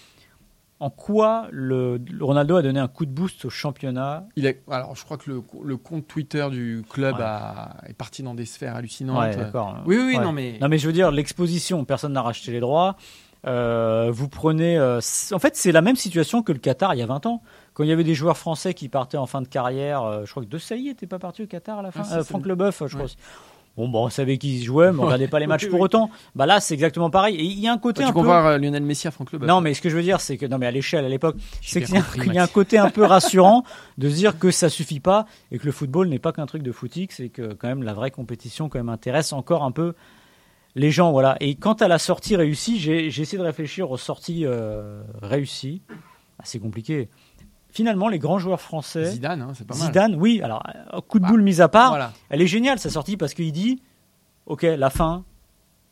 en 0.81 0.91
quoi 0.91 1.47
le, 1.51 1.99
le 1.99 2.25
Ronaldo 2.25 2.57
a 2.57 2.63
donné 2.63 2.81
un 2.81 2.89
coup 2.89 3.05
de 3.07 3.11
boost 3.11 3.45
au 3.45 3.51
championnat 3.51 4.25
Il 4.37 4.53
alors, 4.71 4.97
je 4.97 5.05
crois 5.05 5.19
que 5.19 5.31
le, 5.31 5.43
le 5.63 5.77
compte 5.77 6.07
Twitter 6.09 6.47
du 6.51 6.83
club 6.89 7.17
Ouais. 7.17 7.23
a- 7.23 7.77
est 7.87 7.93
parti 7.93 8.23
dans 8.23 8.35
des 8.35 8.47
sphères 8.47 8.77
hallucinantes. 8.77 9.19
Ouais, 9.19 9.37
d'accord. 9.37 9.77
Oui, 9.87 9.97
oui, 9.99 10.17
Ouais. 10.17 10.25
non, 10.25 10.33
mais. 10.33 10.59
Non 10.61 10.69
mais 10.69 10.79
je 10.79 10.87
veux 10.87 10.93
dire 10.93 11.11
l'exposition, 11.11 11.85
personne 11.85 12.13
n'a 12.15 12.23
racheté 12.23 12.51
les 12.51 12.61
droits. 12.61 12.97
Euh, 13.47 14.11
vous 14.13 14.29
prenez, 14.29 14.77
euh, 14.77 15.01
en 15.33 15.39
fait 15.39 15.57
c'est 15.57 15.73
la 15.73 15.81
même 15.81 15.97
situation 15.97 16.43
que 16.43 16.53
le 16.53 16.59
Qatar 16.59 16.95
il 16.95 16.99
y 16.99 17.03
a 17.03 17.07
20 17.07 17.25
ans, 17.25 17.43
quand 17.73 17.85
il 17.85 17.89
y 17.89 17.93
avait 17.93 18.05
des 18.05 18.15
joueurs 18.15 18.37
français 18.37 18.75
qui 18.75 18.89
partaient 18.91 19.17
en 19.17 19.25
fin 19.27 19.41
de 19.41 19.49
carrière. 19.49 20.03
euh, 20.03 20.25
je 20.27 20.31
crois 20.31 20.43
que 20.45 20.49
De 20.49 20.59
Sailly 20.59 20.89
était 20.91 21.07
pas 21.07 21.19
parti 21.19 21.43
au 21.43 21.47
Qatar 21.47 21.79
à 21.79 21.83
la 21.83 21.91
fin. 21.91 22.03
Ah, 22.11 22.23
Franck. 22.23 22.45
Leboeuf, 22.45 22.83
je 22.87 22.97
crois. 22.97 23.07
Bon, 23.77 23.89
bon, 23.89 24.05
on 24.07 24.11
savait 24.11 24.37
qu'ils 24.37 24.63
jouaient, 24.63 24.93
mais 24.93 24.99
on 24.99 25.05
regardait 25.05 25.29
pas 25.29 25.39
les 25.39 25.47
matchs 25.49 25.65
Oui, 25.65 25.71
pour 25.71 25.81
oui. 25.81 25.85
autant. 25.85 26.11
Bah 26.35 26.45
là, 26.45 26.61
c'est 26.61 26.75
exactement 26.75 27.09
pareil. 27.09 27.37
Et 27.37 27.45
il 27.45 27.59
y 27.61 27.69
a 27.69 27.73
un 27.73 27.79
côté 27.79 28.03
un 28.03 28.09
tu 28.09 28.13
peu. 28.13 28.21
compares 28.21 28.47
euh, 28.47 28.59
Lionel 28.59 28.83
Messi 28.83 29.07
à 29.09 29.11
Franck 29.11 29.33
Leboeuf. 29.33 29.49
Non, 29.49 29.61
mais 29.61 29.73
ce 29.75 29.81
que 29.81 29.89
je 29.89 29.97
veux 29.97 30.03
dire, 30.03 30.21
c'est 30.21 30.37
que 30.37 30.45
non, 30.47 30.59
mais 30.59 30.67
à 30.67 30.71
l'échelle, 30.71 31.05
à 31.05 31.09
l'époque, 31.09 31.37
c'est 31.63 31.81
qu'il 31.83 31.95
y, 31.95 31.99
a- 31.99 32.25
y 32.35 32.39
un 32.39 32.47
côté 32.47 32.77
un 32.79 32.91
peu 32.91 33.05
rassurant 33.07 33.65
de 33.97 34.11
se 34.11 34.15
dire 34.17 34.39
que 34.39 34.51
ça 34.51 34.69
suffit 34.69 35.01
pas 35.01 35.25
et 35.53 35.59
que 35.59 35.67
le 35.67 35.73
football 35.73 36.09
n'est 36.09 36.19
pas 36.19 36.33
qu'un 36.33 36.47
truc 36.47 36.63
de 36.63 36.73
footix, 36.73 37.09
c'est 37.17 37.29
que 37.29 37.55
quand 37.55 37.69
même 37.69 37.83
la 37.83 37.95
vraie 37.95 38.11
compétition 38.11 38.69
quand 38.69 38.79
même 38.79 38.89
intéresse 38.91 39.33
encore 39.33 39.63
un 39.63 39.71
peu 39.73 39.95
les 40.77 40.91
gens, 40.91 41.11
voilà. 41.11 41.37
Et 41.41 41.55
quant 41.57 41.73
à 41.75 41.89
la 41.89 41.99
sortie 41.99 42.37
réussie, 42.37 42.79
j'ai 42.79 43.07
essayé 43.07 43.39
de 43.39 43.43
réfléchir 43.43 43.91
aux 43.91 43.97
sorties 43.97 44.45
euh, 44.47 45.03
réussies. 45.21 45.83
Ah, 46.39 46.43
c'est 46.45 46.59
compliqué. 46.61 47.09
Finalement, 47.73 48.09
les 48.09 48.19
grands 48.19 48.39
joueurs 48.39 48.61
français, 48.61 49.05
Zidane, 49.05 49.43
hein, 49.43 49.53
c'est 49.55 49.67
pas 49.67 49.75
mal. 49.77 49.87
Zidane, 49.87 50.15
oui. 50.17 50.41
Alors, 50.43 50.63
euh, 50.95 51.01
coup 51.01 51.19
de 51.19 51.25
Bah, 51.25 51.31
boule 51.31 51.43
mis 51.43 51.61
à 51.61 51.69
part, 51.69 51.91
Voilà. 51.91 52.13
elle 52.29 52.43
est 52.43 52.47
géniale 52.47 52.79
sa 52.79 52.91
sortie 52.91 53.17
parce 53.17 53.35
qu'il 53.35 53.53
dit 53.53 53.81
Ok, 54.47 54.63
la 54.63 54.91
fin, 54.91 55.25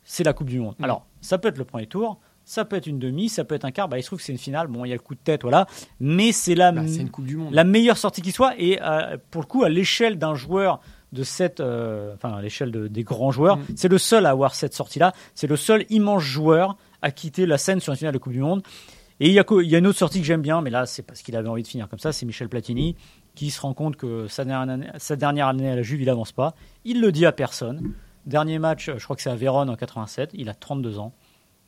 c'est 0.02 0.24
la 0.24 0.32
Coupe 0.32 0.48
du 0.48 0.58
Monde. 0.58 0.74
Mhm. 0.78 0.84
Alors, 0.84 1.06
ça 1.20 1.38
peut 1.38 1.48
être 1.48 1.58
le 1.58 1.64
premier 1.64 1.86
tour, 1.86 2.18
ça 2.44 2.64
peut 2.64 2.76
être 2.76 2.86
une 2.86 2.98
demi, 2.98 3.28
ça 3.28 3.44
peut 3.44 3.54
être 3.54 3.64
un 3.64 3.70
quart. 3.70 3.88
Bah, 3.88 3.98
il 3.98 4.02
se 4.02 4.08
trouve 4.08 4.18
que 4.18 4.24
c'est 4.24 4.32
une 4.32 4.38
finale. 4.38 4.66
Bon, 4.66 4.84
il 4.84 4.88
y 4.88 4.92
a 4.92 4.96
le 4.96 5.00
coup 5.02 5.14
de 5.14 5.20
tête, 5.20 5.42
voilà. 5.42 5.66
Mais 6.00 6.32
c'est 6.32 6.54
la, 6.54 6.72
Bah, 6.72 6.82
c'est 6.88 7.00
une 7.02 7.10
Coupe 7.10 7.26
du 7.26 7.36
Monde. 7.36 7.52
la 7.54 7.64
meilleure 7.64 7.98
sortie 7.98 8.22
qui 8.22 8.32
soit. 8.32 8.54
Et 8.58 8.80
euh, 8.82 9.16
pour 9.30 9.42
le 9.42 9.46
coup, 9.46 9.62
à 9.64 9.68
l'échelle 9.68 10.18
d'un 10.18 10.34
joueur 10.34 10.80
de 11.12 11.22
cette, 11.22 11.60
euh, 11.60 12.14
enfin, 12.14 12.34
à 12.34 12.42
l'échelle 12.42 12.70
de- 12.72 12.88
des 12.88 13.02
grands 13.04 13.30
joueurs, 13.30 13.58
Mhm. 13.58 13.64
c'est 13.76 13.88
le 13.88 13.98
seul 13.98 14.26
à 14.26 14.30
avoir 14.30 14.54
cette 14.54 14.74
sortie-là. 14.74 15.12
C'est 15.34 15.46
le 15.46 15.56
seul 15.56 15.84
immense 15.90 16.22
joueur 16.22 16.76
à 17.00 17.10
quitter 17.12 17.46
la 17.46 17.56
scène 17.58 17.80
sur 17.80 17.92
une 17.92 17.96
finale 17.98 18.12
de 18.14 18.18
Coupe 18.18 18.32
du 18.32 18.40
Monde. 18.40 18.62
Et 19.20 19.28
il 19.28 19.32
y, 19.34 19.40
a, 19.40 19.44
y 19.50 19.74
a 19.74 19.78
une 19.78 19.86
autre 19.86 19.98
sortie 19.98 20.20
que 20.20 20.26
j'aime 20.26 20.42
bien, 20.42 20.60
mais 20.60 20.70
là, 20.70 20.86
c'est 20.86 21.02
parce 21.02 21.22
qu'il 21.22 21.34
avait 21.36 21.48
envie 21.48 21.62
de 21.62 21.68
finir 21.68 21.88
comme 21.88 21.98
ça. 21.98 22.12
C'est 22.12 22.24
Michel 22.26 22.48
Platini 22.48 22.94
qui 23.34 23.50
se 23.50 23.60
rend 23.60 23.74
compte 23.74 23.96
que 23.96 24.26
sa 24.28 24.44
dernière 24.44 25.48
année, 25.48 25.68
à 25.70 25.76
la 25.76 25.82
Juve, 25.82 26.02
il 26.02 26.10
avance 26.10 26.32
pas. 26.32 26.54
Il 26.84 27.00
le 27.00 27.12
dit 27.12 27.26
à 27.26 27.32
personne. 27.32 27.92
Dernier 28.26 28.58
match, 28.58 28.90
je 28.96 29.02
crois 29.04 29.16
que 29.16 29.22
c'est 29.22 29.30
à 29.30 29.36
Vérone 29.36 29.70
en 29.70 29.76
87. 29.76 30.30
Il 30.34 30.48
a 30.48 30.54
32 30.54 30.98
ans. 30.98 31.12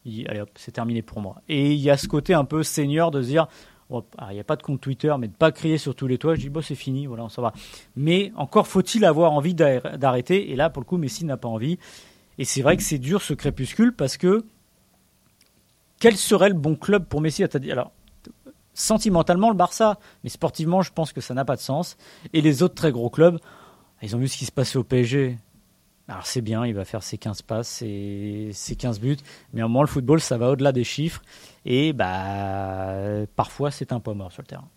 Il 0.04 0.12
dit, 0.12 0.26
allez 0.28 0.40
hop, 0.40 0.50
c'est 0.56 0.72
terminé 0.72 1.02
pour 1.02 1.20
moi. 1.20 1.42
Et 1.48 1.72
il 1.72 1.78
y 1.80 1.90
a 1.90 1.96
ce 1.96 2.06
côté 2.08 2.34
un 2.34 2.44
peu 2.44 2.62
senior 2.62 3.10
de 3.10 3.22
se 3.22 3.26
dire, 3.28 3.46
Bon, 3.88 4.04
alors, 4.18 4.30
il 4.30 4.34
n'y 4.34 4.40
a 4.40 4.44
pas 4.44 4.54
de 4.54 4.62
compte 4.62 4.80
Twitter, 4.80 5.12
mais 5.18 5.26
de 5.26 5.32
pas 5.34 5.50
crier 5.50 5.76
sur 5.76 5.96
tous 5.96 6.06
les 6.06 6.16
toits. 6.16 6.36
Je 6.36 6.42
dis, 6.42 6.48
bon, 6.48 6.62
c'est 6.62 6.76
fini, 6.76 7.06
voilà, 7.06 7.24
on 7.24 7.28
s'en 7.28 7.42
va. 7.42 7.52
Mais 7.96 8.30
encore 8.36 8.68
faut-il 8.68 9.04
avoir 9.04 9.32
envie 9.32 9.52
d'ar- 9.52 9.98
d'arrêter. 9.98 10.52
Et 10.52 10.54
là, 10.56 10.70
pour 10.70 10.80
le 10.80 10.86
coup, 10.86 10.96
Messi 10.96 11.24
n'a 11.24 11.36
pas 11.36 11.48
envie. 11.48 11.76
Et 12.38 12.44
c'est 12.44 12.62
vrai 12.62 12.76
que 12.76 12.84
c'est 12.84 12.98
dur 13.00 13.20
ce 13.20 13.34
crépuscule 13.34 13.92
parce 13.92 14.16
que 14.16 14.44
quel 16.00 16.16
serait 16.16 16.48
le 16.48 16.56
bon 16.56 16.74
club 16.74 17.04
pour 17.04 17.20
Messi 17.20 17.44
Alors, 17.44 17.92
sentimentalement, 18.74 19.50
le 19.50 19.54
Barça, 19.54 20.00
mais 20.24 20.30
sportivement, 20.30 20.82
je 20.82 20.92
pense 20.92 21.12
que 21.12 21.20
ça 21.20 21.34
n'a 21.34 21.44
pas 21.44 21.54
de 21.54 21.60
sens. 21.60 21.96
Et 22.32 22.40
les 22.40 22.64
autres 22.64 22.74
très 22.74 22.90
gros 22.90 23.10
clubs, 23.10 23.38
ils 24.02 24.16
ont 24.16 24.18
vu 24.18 24.26
ce 24.26 24.36
qui 24.36 24.46
se 24.46 24.52
passait 24.52 24.78
au 24.78 24.84
PSG. 24.84 25.38
Alors 26.08 26.26
c'est 26.26 26.40
bien, 26.40 26.66
il 26.66 26.74
va 26.74 26.84
faire 26.84 27.04
ses 27.04 27.18
15 27.18 27.42
passes, 27.42 27.68
ses, 27.68 28.50
ses 28.52 28.74
15 28.74 28.98
buts, 28.98 29.18
mais 29.52 29.60
à 29.60 29.66
un 29.66 29.68
moment 29.68 29.82
le 29.82 29.86
football 29.86 30.20
ça 30.20 30.38
va 30.38 30.50
au-delà 30.50 30.72
des 30.72 30.82
chiffres 30.82 31.22
et 31.64 31.92
bah 31.92 33.26
parfois 33.36 33.70
c'est 33.70 33.92
un 33.92 34.00
poids 34.00 34.14
mort 34.14 34.32
sur 34.32 34.42
le 34.42 34.48
terrain. 34.48 34.68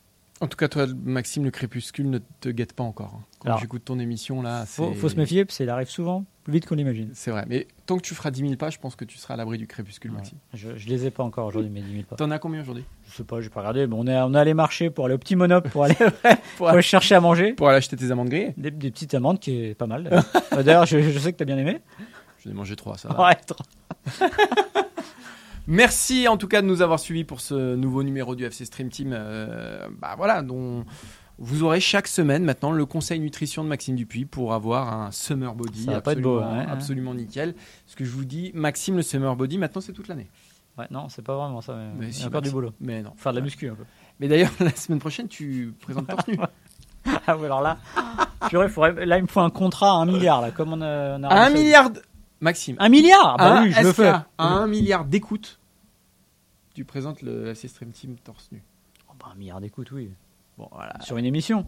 En 0.44 0.48
tout 0.48 0.58
cas, 0.58 0.68
toi, 0.68 0.86
Maxime, 1.06 1.46
le 1.46 1.52
crépuscule 1.52 2.10
ne 2.10 2.20
te 2.42 2.50
guette 2.50 2.74
pas 2.74 2.84
encore. 2.84 3.14
hein. 3.16 3.24
Quand 3.40 3.48
Alors, 3.48 3.60
j'écoute 3.60 3.84
ton 3.86 3.98
émission, 3.98 4.42
là, 4.42 4.66
Faut, 4.66 4.90
c'est- 4.94 5.00
faut 5.00 5.08
se 5.10 5.16
méfier 5.16 5.46
parce 5.46 5.56
qu'il 5.58 5.70
arrive 5.70 5.88
souvent 5.90 6.26
plus 6.44 6.52
vite 6.54 6.66
qu'on 6.66 6.76
l'imagine. 6.76 7.10
C'est 7.14 7.32
vrai. 7.32 7.46
Mais 7.48 7.68
tant 7.86 7.96
que 7.96 8.02
tu 8.02 8.14
feras 8.14 8.30
10 8.30 8.42
000 8.42 8.56
pas, 8.58 8.70
je 8.70 8.78
pense 8.78 8.98
que 8.98 9.06
tu 9.06 9.18
seras 9.18 9.36
à 9.36 9.38
l'abri 9.38 9.58
du 9.58 9.66
crépuscule, 9.68 10.12
Ouais. 10.12 10.18
Maxime. 10.18 10.38
Je, 10.54 10.76
je 10.76 10.90
les 10.90 11.06
ai 11.06 11.12
pas 11.12 11.24
encore 11.24 11.48
aujourd'hui, 11.48 11.72
mais 11.74 11.80
10 11.82 11.92
000 11.94 12.04
pas. 12.04 12.18
T'en 12.18 12.30
as 12.32 12.40
combien 12.40 12.60
aujourd'hui? 12.62 12.84
Je 13.10 13.16
sais 13.16 13.24
pas, 13.24 13.40
j'ai 13.40 13.50
pas 13.50 13.62
regardé, 13.62 13.88
mais 13.88 13.96
on 13.98 14.06
est, 14.06 14.18
on 14.22 14.34
est 14.34 14.38
allé 14.38 14.54
marcher 14.54 14.90
pour 14.90 15.06
aller 15.06 15.14
au 15.16 15.18
petit 15.18 15.38
monop 15.38 15.70
pour 15.70 15.86
aller, 15.86 15.96
pour, 16.58 16.68
aller 16.68 16.82
chercher 16.82 17.16
à 17.16 17.22
manger. 17.22 17.54
pour 17.54 17.70
aller 17.70 17.78
acheter 17.78 17.96
tes 17.96 18.12
amandes 18.12 18.28
grillées 18.28 18.54
Des, 18.58 18.72
des 18.72 18.92
petites 18.92 19.14
amandes 19.14 19.40
qui 19.40 19.52
est 19.58 19.76
pas 19.76 19.88
mal. 19.88 20.04
d'ailleurs. 20.04 20.26
Euh, 20.52 20.64
D'ailleurs, 20.64 20.86
je, 20.86 21.00
je 21.02 21.20
sais 21.20 21.32
que 21.32 21.38
t'as 21.38 21.46
bien 21.46 21.58
aimé. 21.58 21.80
J'en 22.44 22.52
ai 22.52 22.54
mangé 22.54 22.76
trois, 22.76 22.98
ça 22.98 23.08
va. 23.08 23.26
Ouais, 23.28 23.36
trop. 23.36 23.64
Merci 25.68 26.28
en 26.28 26.38
tout 26.38 26.48
cas 26.48 26.62
de 26.62 26.68
nous 26.68 26.82
avoir 26.82 27.00
suivis 27.00 27.24
pour 27.24 27.40
ce 27.42 27.76
nouveau 27.76 28.04
numéro 28.04 28.36
du 28.36 28.44
FC 28.46 28.66
Stream 28.66 28.90
Team. 28.90 29.12
euh, 29.14 29.88
bah 30.02 30.16
voilà, 30.18 30.42
dont 30.42 30.84
vous 31.40 31.64
aurez 31.64 31.80
chaque 31.80 32.08
semaine 32.08 32.44
maintenant 32.44 32.72
le 32.72 32.86
conseil 32.86 33.20
nutrition 33.20 33.64
de 33.64 33.70
Maxime 33.70 33.96
Dupuis 33.96 34.26
pour 34.26 34.54
avoir 34.54 34.94
un 34.94 35.12
summer 35.12 35.56
body 35.56 35.86
Ça 35.86 35.92
va 35.94 36.02
pas 36.02 36.12
être 36.14 36.22
beau, 36.22 36.40
absolument, 36.40 36.62
hein, 36.62 36.68
absolument 36.70 37.14
nickel. 37.14 37.56
Ce 37.88 37.96
que 37.96 38.04
je 38.06 38.12
vous 38.12 38.26
dis, 38.26 38.52
Maxime, 38.54 38.98
le 38.98 39.02
summer 39.02 39.36
body, 39.36 39.58
maintenant 39.58 39.82
c'est 39.82 39.94
toute 39.94 40.08
l'année. 40.10 40.30
Ouais, 40.78 40.86
non, 40.92 41.08
c'est 41.08 41.22
pas 41.22 41.36
vraiment 41.38 41.62
ça. 41.62 41.76
Mais 41.76 41.92
Mais 42.00 42.08
il 42.08 42.14
si, 42.14 42.22
y 42.22 42.24
a 42.24 42.28
encore 42.28 42.42
du 42.42 42.50
boulot. 42.52 42.72
Mais 42.82 43.02
non. 43.04 43.14
Faire 43.16 43.32
de 43.32 43.38
la 43.38 43.44
muscu 43.44 43.70
un 43.70 43.76
peu. 43.76 43.84
Mais 44.20 44.28
d'ailleurs, 44.28 44.52
la 44.60 44.72
semaine 44.76 45.00
prochaine, 45.00 45.28
tu 45.28 45.74
présentes 45.82 46.08
torse 46.08 46.28
nu. 46.28 46.38
Ah 47.28 47.36
ouais, 47.38 47.46
alors 47.48 47.62
là, 47.62 47.78
purée, 48.48 48.70
faudrait- 48.70 49.06
là, 49.06 49.18
il 49.18 49.24
me 49.24 49.28
faut 49.28 49.42
un 49.42 49.50
contrat 49.50 49.90
à 49.92 49.96
un 49.96 50.06
milliard, 50.06 50.42
là, 50.42 50.52
comme 50.52 50.72
on 50.72 50.82
a. 50.82 51.18
on 51.20 51.24
a 51.24 51.34
un 51.46 51.50
milliard 51.50 51.90
de... 51.90 52.02
Maxime, 52.44 52.76
Un 52.80 52.90
milliard 52.90 53.38
Bah 53.38 53.60
un 53.60 53.64
oui, 53.64 53.72
je 53.72 53.82
le 53.82 53.94
fais. 53.94 54.08
à 54.10 54.26
un 54.38 54.68
milliard 54.68 55.06
d'écoutes, 55.06 55.60
tu 56.76 56.84
présentes 56.86 57.22
le 57.22 57.48
FC 57.48 57.68
Stream 57.68 57.92
Team 57.92 58.16
torse 58.24 58.50
nu. 58.52 58.62
Oh, 59.10 59.14
bah, 59.20 59.28
un 59.34 59.36
milliard 59.36 59.62
d'écoutes, 59.62 59.92
oui. 59.92 60.10
Bon, 60.58 60.68
voilà. 60.72 60.94
Sur 61.02 61.18
une 61.18 61.26
émission 61.26 61.66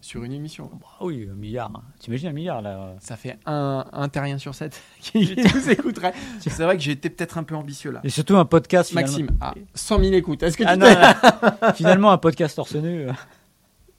Sur 0.00 0.24
une 0.24 0.32
émission. 0.32 0.68
Bah 0.80 0.86
oui, 1.00 1.28
un 1.30 1.34
milliard. 1.36 1.70
T'imagines 1.98 2.28
un 2.28 2.32
milliard, 2.32 2.60
là 2.60 2.94
Ça 3.00 3.16
fait 3.16 3.38
un, 3.46 3.84
un 3.92 4.08
terrien 4.08 4.36
sur 4.38 4.54
sept 4.54 4.82
qui 5.00 5.34
nous 5.36 5.70
écouterait. 5.70 6.12
C'est 6.40 6.50
vrai 6.64 6.76
que 6.76 6.82
j'ai 6.82 6.92
été 6.92 7.08
peut-être 7.08 7.38
un 7.38 7.44
peu 7.44 7.54
ambitieux 7.54 7.90
là. 7.92 8.00
Et 8.04 8.10
surtout 8.10 8.36
un 8.36 8.44
podcast, 8.44 8.90
finalement. 8.90 9.08
Maxime, 9.12 9.28
à 9.40 9.54
100 9.74 10.00
000 10.00 10.12
écoutes. 10.14 10.42
Est-ce 10.42 10.56
que 10.58 10.64
tu 10.64 10.68
Ah, 10.68 10.76
non, 10.76 10.86
t'es- 10.86 11.66
non. 11.66 11.72
finalement, 11.72 12.10
un 12.10 12.18
podcast 12.18 12.56
torse 12.56 12.74
nu. 12.74 13.08
euh, 13.08 13.12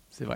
C'est 0.09 0.25
vrai. 0.25 0.35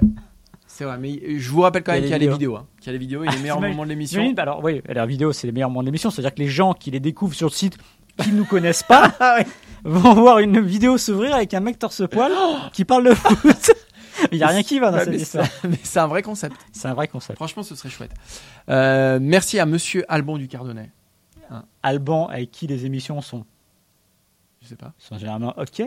C'est 0.79 0.85
vrai, 0.85 0.97
mais 0.97 1.37
je 1.39 1.49
vous 1.51 1.59
rappelle 1.59 1.83
quand 1.83 1.91
même 1.91 2.03
qu'il 2.03 2.09
y 2.11 2.13
a 2.13 2.17
les 2.17 2.27
les 2.27 2.31
vidéos. 2.31 2.55
hein. 2.55 2.65
Qu'il 2.79 2.87
y 2.87 2.89
a 2.91 2.93
les 2.93 2.99
vidéos 2.99 3.21
et 3.25 3.27
les 3.27 3.37
meilleurs 3.39 3.57
T'imagines- 3.57 3.75
moments 3.75 3.83
de 3.83 3.89
l'émission. 3.89 4.15
t'imagines 4.19 4.33
bah 4.35 4.43
Alors, 4.43 4.63
oui, 4.63 4.81
la 4.87 5.05
vidéo, 5.05 5.33
c'est 5.33 5.45
les 5.45 5.51
meilleurs 5.51 5.69
moments 5.69 5.81
de 5.81 5.87
l'émission. 5.87 6.09
C'est-à-dire 6.09 6.33
que 6.33 6.39
les 6.39 6.47
gens 6.47 6.73
qui 6.73 6.89
les 6.89 7.01
découvrent 7.01 7.33
sur 7.35 7.47
le 7.47 7.51
site 7.51 7.77
qui 8.17 8.31
nous 8.31 8.45
connaissent 8.45 8.83
pas 8.83 9.11
Ah 9.19 9.39
vont 9.83 10.13
voir 10.13 10.39
une 10.39 10.61
vidéo 10.61 10.97
s'ouvrir 10.97 11.35
avec 11.35 11.53
un 11.53 11.59
mec 11.59 11.79
torse-poil 11.79 12.31
qui 12.71 12.85
parle 12.85 13.09
de 13.09 13.13
foot. 13.13 13.71
Il 14.31 14.37
y 14.37 14.43
a 14.43 14.47
rien 14.47 14.63
qui 14.63 14.79
va 14.79 14.91
dans 14.91 14.99
Ouais, 14.99 15.03
cette 15.03 15.13
mais 15.13 15.19
histoire. 15.19 15.47
mais 15.67 15.77
c'est 15.83 15.99
un 15.99 16.07
vrai 16.07 16.21
concept. 16.21 16.55
C'est 16.71 16.87
un 16.87 16.93
vrai 16.93 17.09
concept. 17.09 17.35
Franchement, 17.37 17.63
ce 17.63 17.75
serait 17.75 17.89
chouette. 17.89 18.11
Euh, 18.69 19.19
merci 19.21 19.59
à 19.59 19.65
Monsieur 19.65 20.05
Alban 20.07 20.37
du 20.37 20.47
Cardonnay. 20.47 20.91
Alban, 21.83 22.27
avec 22.27 22.51
qui 22.51 22.67
les 22.67 22.85
émissions 22.85 23.19
sont, 23.19 23.43
Je 24.61 24.67
sais 24.69 24.75
pas. 24.77 24.93
sont 24.97 25.17
généralement 25.17 25.53
ok. 25.57 25.83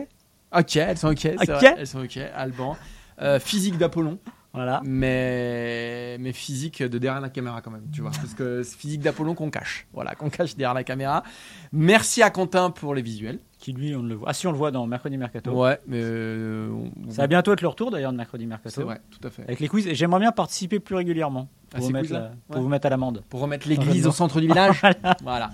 Ok, 0.55 0.75
elles 0.75 0.97
sont 0.99 1.07
ok. 1.09 1.17
c'est 1.19 1.33
Ok. 1.41 1.47
vrai, 1.47 1.75
elles 1.79 1.87
sont 1.87 2.03
ok. 2.03 2.19
Alban. 2.35 2.77
Euh, 3.21 3.39
physique 3.39 3.77
d'Apollon, 3.77 4.17
Voilà. 4.53 4.81
mais 4.85 6.17
mais 6.19 6.31
physique 6.31 6.83
de 6.83 6.97
derrière 6.99 7.21
la 7.21 7.29
caméra 7.29 7.61
quand 7.61 7.71
même, 7.71 7.87
tu 7.91 8.01
vois, 8.01 8.11
parce 8.11 8.33
que 8.35 8.61
c'est 8.63 8.77
physique 8.77 9.01
d'Apollon 9.01 9.33
qu'on 9.33 9.49
cache, 9.49 9.87
voilà, 9.93 10.13
qu'on 10.15 10.29
cache 10.29 10.55
derrière 10.55 10.73
la 10.75 10.83
caméra. 10.83 11.23
Merci 11.71 12.21
à 12.21 12.29
Quentin 12.29 12.69
pour 12.69 12.93
les 12.93 13.01
visuels. 13.01 13.39
Qui 13.57 13.71
lui, 13.71 13.95
on 13.95 14.03
le 14.03 14.15
voit. 14.15 14.27
Ah 14.29 14.33
si, 14.33 14.45
on 14.45 14.51
le 14.51 14.57
voit 14.57 14.71
dans 14.71 14.85
Mercredi 14.85 15.17
Mercato. 15.17 15.51
Ouais, 15.51 15.79
mais 15.87 16.01
euh, 16.01 16.69
on- 16.69 17.09
Ça 17.09 17.21
va 17.21 17.27
bientôt 17.27 17.53
être 17.53 17.61
le 17.61 17.69
retour 17.69 17.91
d'ailleurs 17.91 18.11
de 18.11 18.17
Mercredi 18.17 18.45
Mercato. 18.45 18.75
c'est 18.75 18.83
vrai, 18.83 18.99
tout 19.09 19.25
à 19.25 19.31
fait. 19.31 19.43
Avec 19.43 19.61
les 19.61 19.69
quiz. 19.69 19.87
Et 19.87 19.95
j'aimerais 19.95 20.19
bien 20.19 20.33
participer 20.33 20.79
plus 20.81 20.95
régulièrement. 20.95 21.47
Pour, 21.69 21.79
ces 21.79 21.87
vous 21.87 21.93
mettre, 21.93 22.31
pour 22.49 22.61
vous 22.61 22.67
mettre 22.67 22.87
à 22.87 22.89
l'amende. 22.89 23.23
Pour 23.29 23.39
remettre 23.39 23.67
l'église 23.69 24.05
au 24.05 24.11
centre 24.11 24.41
du 24.41 24.47
village. 24.47 24.81
voilà. 25.23 25.49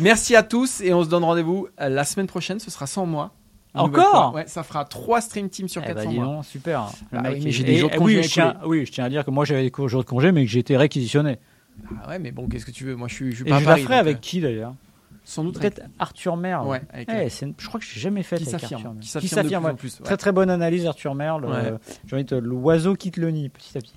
Merci 0.00 0.34
à 0.34 0.42
tous 0.42 0.80
et 0.80 0.92
on 0.92 1.04
se 1.04 1.08
donne 1.08 1.22
rendez-vous 1.24 1.68
la 1.78 2.04
semaine 2.04 2.26
prochaine. 2.26 2.58
Ce 2.58 2.70
sera 2.70 2.86
sans 2.88 3.06
moi. 3.06 3.32
Encore. 3.74 4.34
Ouais, 4.34 4.44
ça 4.46 4.62
fera 4.62 4.84
trois 4.84 5.20
stream 5.20 5.48
teams 5.48 5.68
sur 5.68 5.82
Eh 5.82 5.86
quatre 5.86 5.96
ben, 5.96 6.04
sans 6.04 6.10
dis 6.10 6.16
moi. 6.18 6.26
donc, 6.26 6.44
super. 6.44 6.86
Le 7.10 7.18
Ah 7.18 7.22
mec, 7.22 7.32
oui, 7.34 7.40
mais 7.44 7.50
il- 7.50 7.52
j'ai 7.52 7.64
des 7.64 7.76
jours 7.78 7.88
de 7.90 7.94
et 7.94 7.98
congé 7.98 8.16
oui, 8.18 8.22
je 8.22 8.28
tiens, 8.30 8.54
oui, 8.66 8.86
je 8.86 8.92
tiens 8.92 9.04
à 9.04 9.08
dire 9.08 9.24
que 9.24 9.30
moi 9.30 9.44
j'avais 9.44 9.62
des 9.70 9.72
jours 9.88 10.02
de 10.04 10.08
congé, 10.08 10.30
mais 10.32 10.44
que 10.44 10.50
j'ai 10.50 10.58
été 10.60 10.76
réquisitionné. 10.76 11.38
Ah 12.04 12.10
ouais, 12.10 12.18
mais 12.18 12.32
bon, 12.32 12.48
qu'est-ce 12.48 12.66
que 12.66 12.70
tu 12.70 12.84
veux? 12.84 12.94
Moi, 12.96 13.08
je 13.08 13.14
suis, 13.14 13.30
je 13.30 13.36
suis 13.36 13.44
Et 13.46 13.48
pas 13.48 13.56
à 13.56 13.60
je 13.60 13.64
Paris, 13.64 13.80
la 13.80 13.86
ferai 13.86 13.96
donc, 13.96 14.00
avec 14.02 14.16
euh, 14.16 14.20
qui 14.20 14.40
d'ailleurs? 14.42 14.74
sans 15.24 15.44
doute 15.44 15.56
avec- 15.56 15.76
Peut-être 15.76 15.88
Arthur 16.00 16.36
Merle. 16.36 16.66
Ouais, 16.66 16.82
avec 16.92 17.08
Eh, 17.08 17.44
une- 17.44 17.54
je 17.56 17.66
crois 17.68 17.78
que 17.80 17.86
j'ai 17.86 17.98
jamais 18.00 18.22
fait 18.22 18.36
qui 18.36 18.48
avec 18.48 18.62
Arthur 18.64 18.80
Merle. 18.80 18.98
qui 19.00 19.28
s'affirme 19.28 19.64
ouais. 19.64 19.70
en 19.70 19.74
plus. 19.76 19.98
ouais. 20.00 20.04
Très 20.04 20.16
très 20.16 20.32
bonne 20.32 20.50
analyse 20.50 20.84
Arthur 20.86 21.14
Merle. 21.14 21.46
Euh, 21.48 21.78
J'ai 22.06 22.16
envie 22.16 22.24
de 22.24 22.36
l'oiseau 22.36 22.94
quitte 22.94 23.16
le 23.16 23.30
nid 23.30 23.48
petit 23.48 23.78
à 23.78 23.80
petit. 23.80 23.94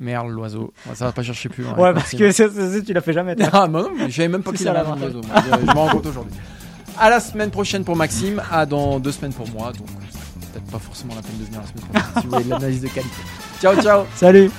Merde, 0.00 0.28
l'oiseau. 0.30 0.72
Ça 0.94 1.04
va 1.06 1.12
pas 1.12 1.22
chercher 1.22 1.48
plus. 1.48 1.64
Ouais, 1.66 1.92
parce 1.92 2.12
que 2.12 2.80
tu 2.80 2.92
l'as 2.92 3.00
fait 3.00 3.12
jamais. 3.12 3.36
toi. 3.36 3.46
Ah, 3.52 3.68
bah 3.68 3.82
non, 3.82 3.90
je 4.08 4.10
savais 4.14 4.28
même 4.28 4.42
pas 4.42 4.50
qu'il 4.52 4.60
ça, 4.60 4.70
avait 4.72 4.82
la 4.82 4.88
un 4.90 4.94
vraie. 4.96 5.06
oiseau. 5.06 5.20
moi. 5.26 5.42
Je, 5.44 5.66
je 5.66 5.74
m'en 5.74 5.84
rends 5.84 5.90
compte 5.90 6.06
aujourd'hui. 6.06 6.34
À 7.00 7.10
la 7.10 7.20
semaine 7.20 7.50
prochaine 7.50 7.84
pour 7.84 7.94
Maxime, 7.94 8.42
à 8.50 8.66
dans 8.66 8.98
deux 8.98 9.12
semaines 9.12 9.32
pour 9.32 9.48
moi. 9.50 9.72
Donc, 9.72 9.86
peut-être 9.86 10.66
pas 10.70 10.80
forcément 10.80 11.14
la 11.14 11.22
peine 11.22 11.38
de 11.38 11.44
venir 11.44 11.60
la 11.60 11.66
semaine 11.66 11.84
prochaine 11.84 12.12
si 12.16 12.26
vous 12.26 12.32
voulez 12.32 12.44
de 12.44 12.50
l'analyse 12.50 12.80
de 12.80 12.88
qualité. 12.88 13.16
Ciao, 13.60 13.80
ciao. 13.80 14.06
Salut. 14.16 14.50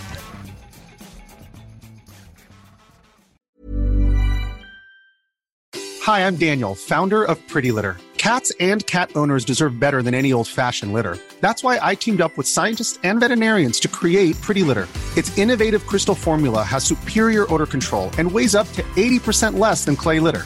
Hi, 6.06 6.26
I'm 6.26 6.38
Daniel, 6.38 6.76
founder 6.76 7.24
of 7.24 7.38
Pretty 7.50 7.72
Litter. 7.72 7.98
Cats 8.18 8.52
and 8.60 8.86
cat 8.88 9.12
owners 9.16 9.46
deserve 9.46 9.80
better 9.80 10.02
than 10.02 10.14
any 10.14 10.34
old 10.34 10.48
fashioned 10.48 10.94
litter. 10.94 11.18
That's 11.42 11.64
why 11.64 11.78
I 11.82 11.96
teamed 11.96 12.22
up 12.22 12.38
with 12.38 12.48
scientists 12.48 13.00
and 13.04 13.20
veterinarians 13.20 13.80
to 13.82 13.88
create 13.88 14.40
Pretty 14.42 14.64
Litter. 14.64 14.88
Its 15.18 15.38
innovative 15.38 15.86
crystal 15.88 16.16
formula 16.16 16.64
has 16.64 16.84
superior 16.84 17.52
odor 17.54 17.66
control 17.66 18.12
and 18.18 18.32
weighs 18.32 18.56
up 18.56 18.68
to 18.74 18.84
80% 18.96 19.60
less 19.60 19.86
than 19.86 19.96
clay 19.96 20.20
litter. 20.20 20.46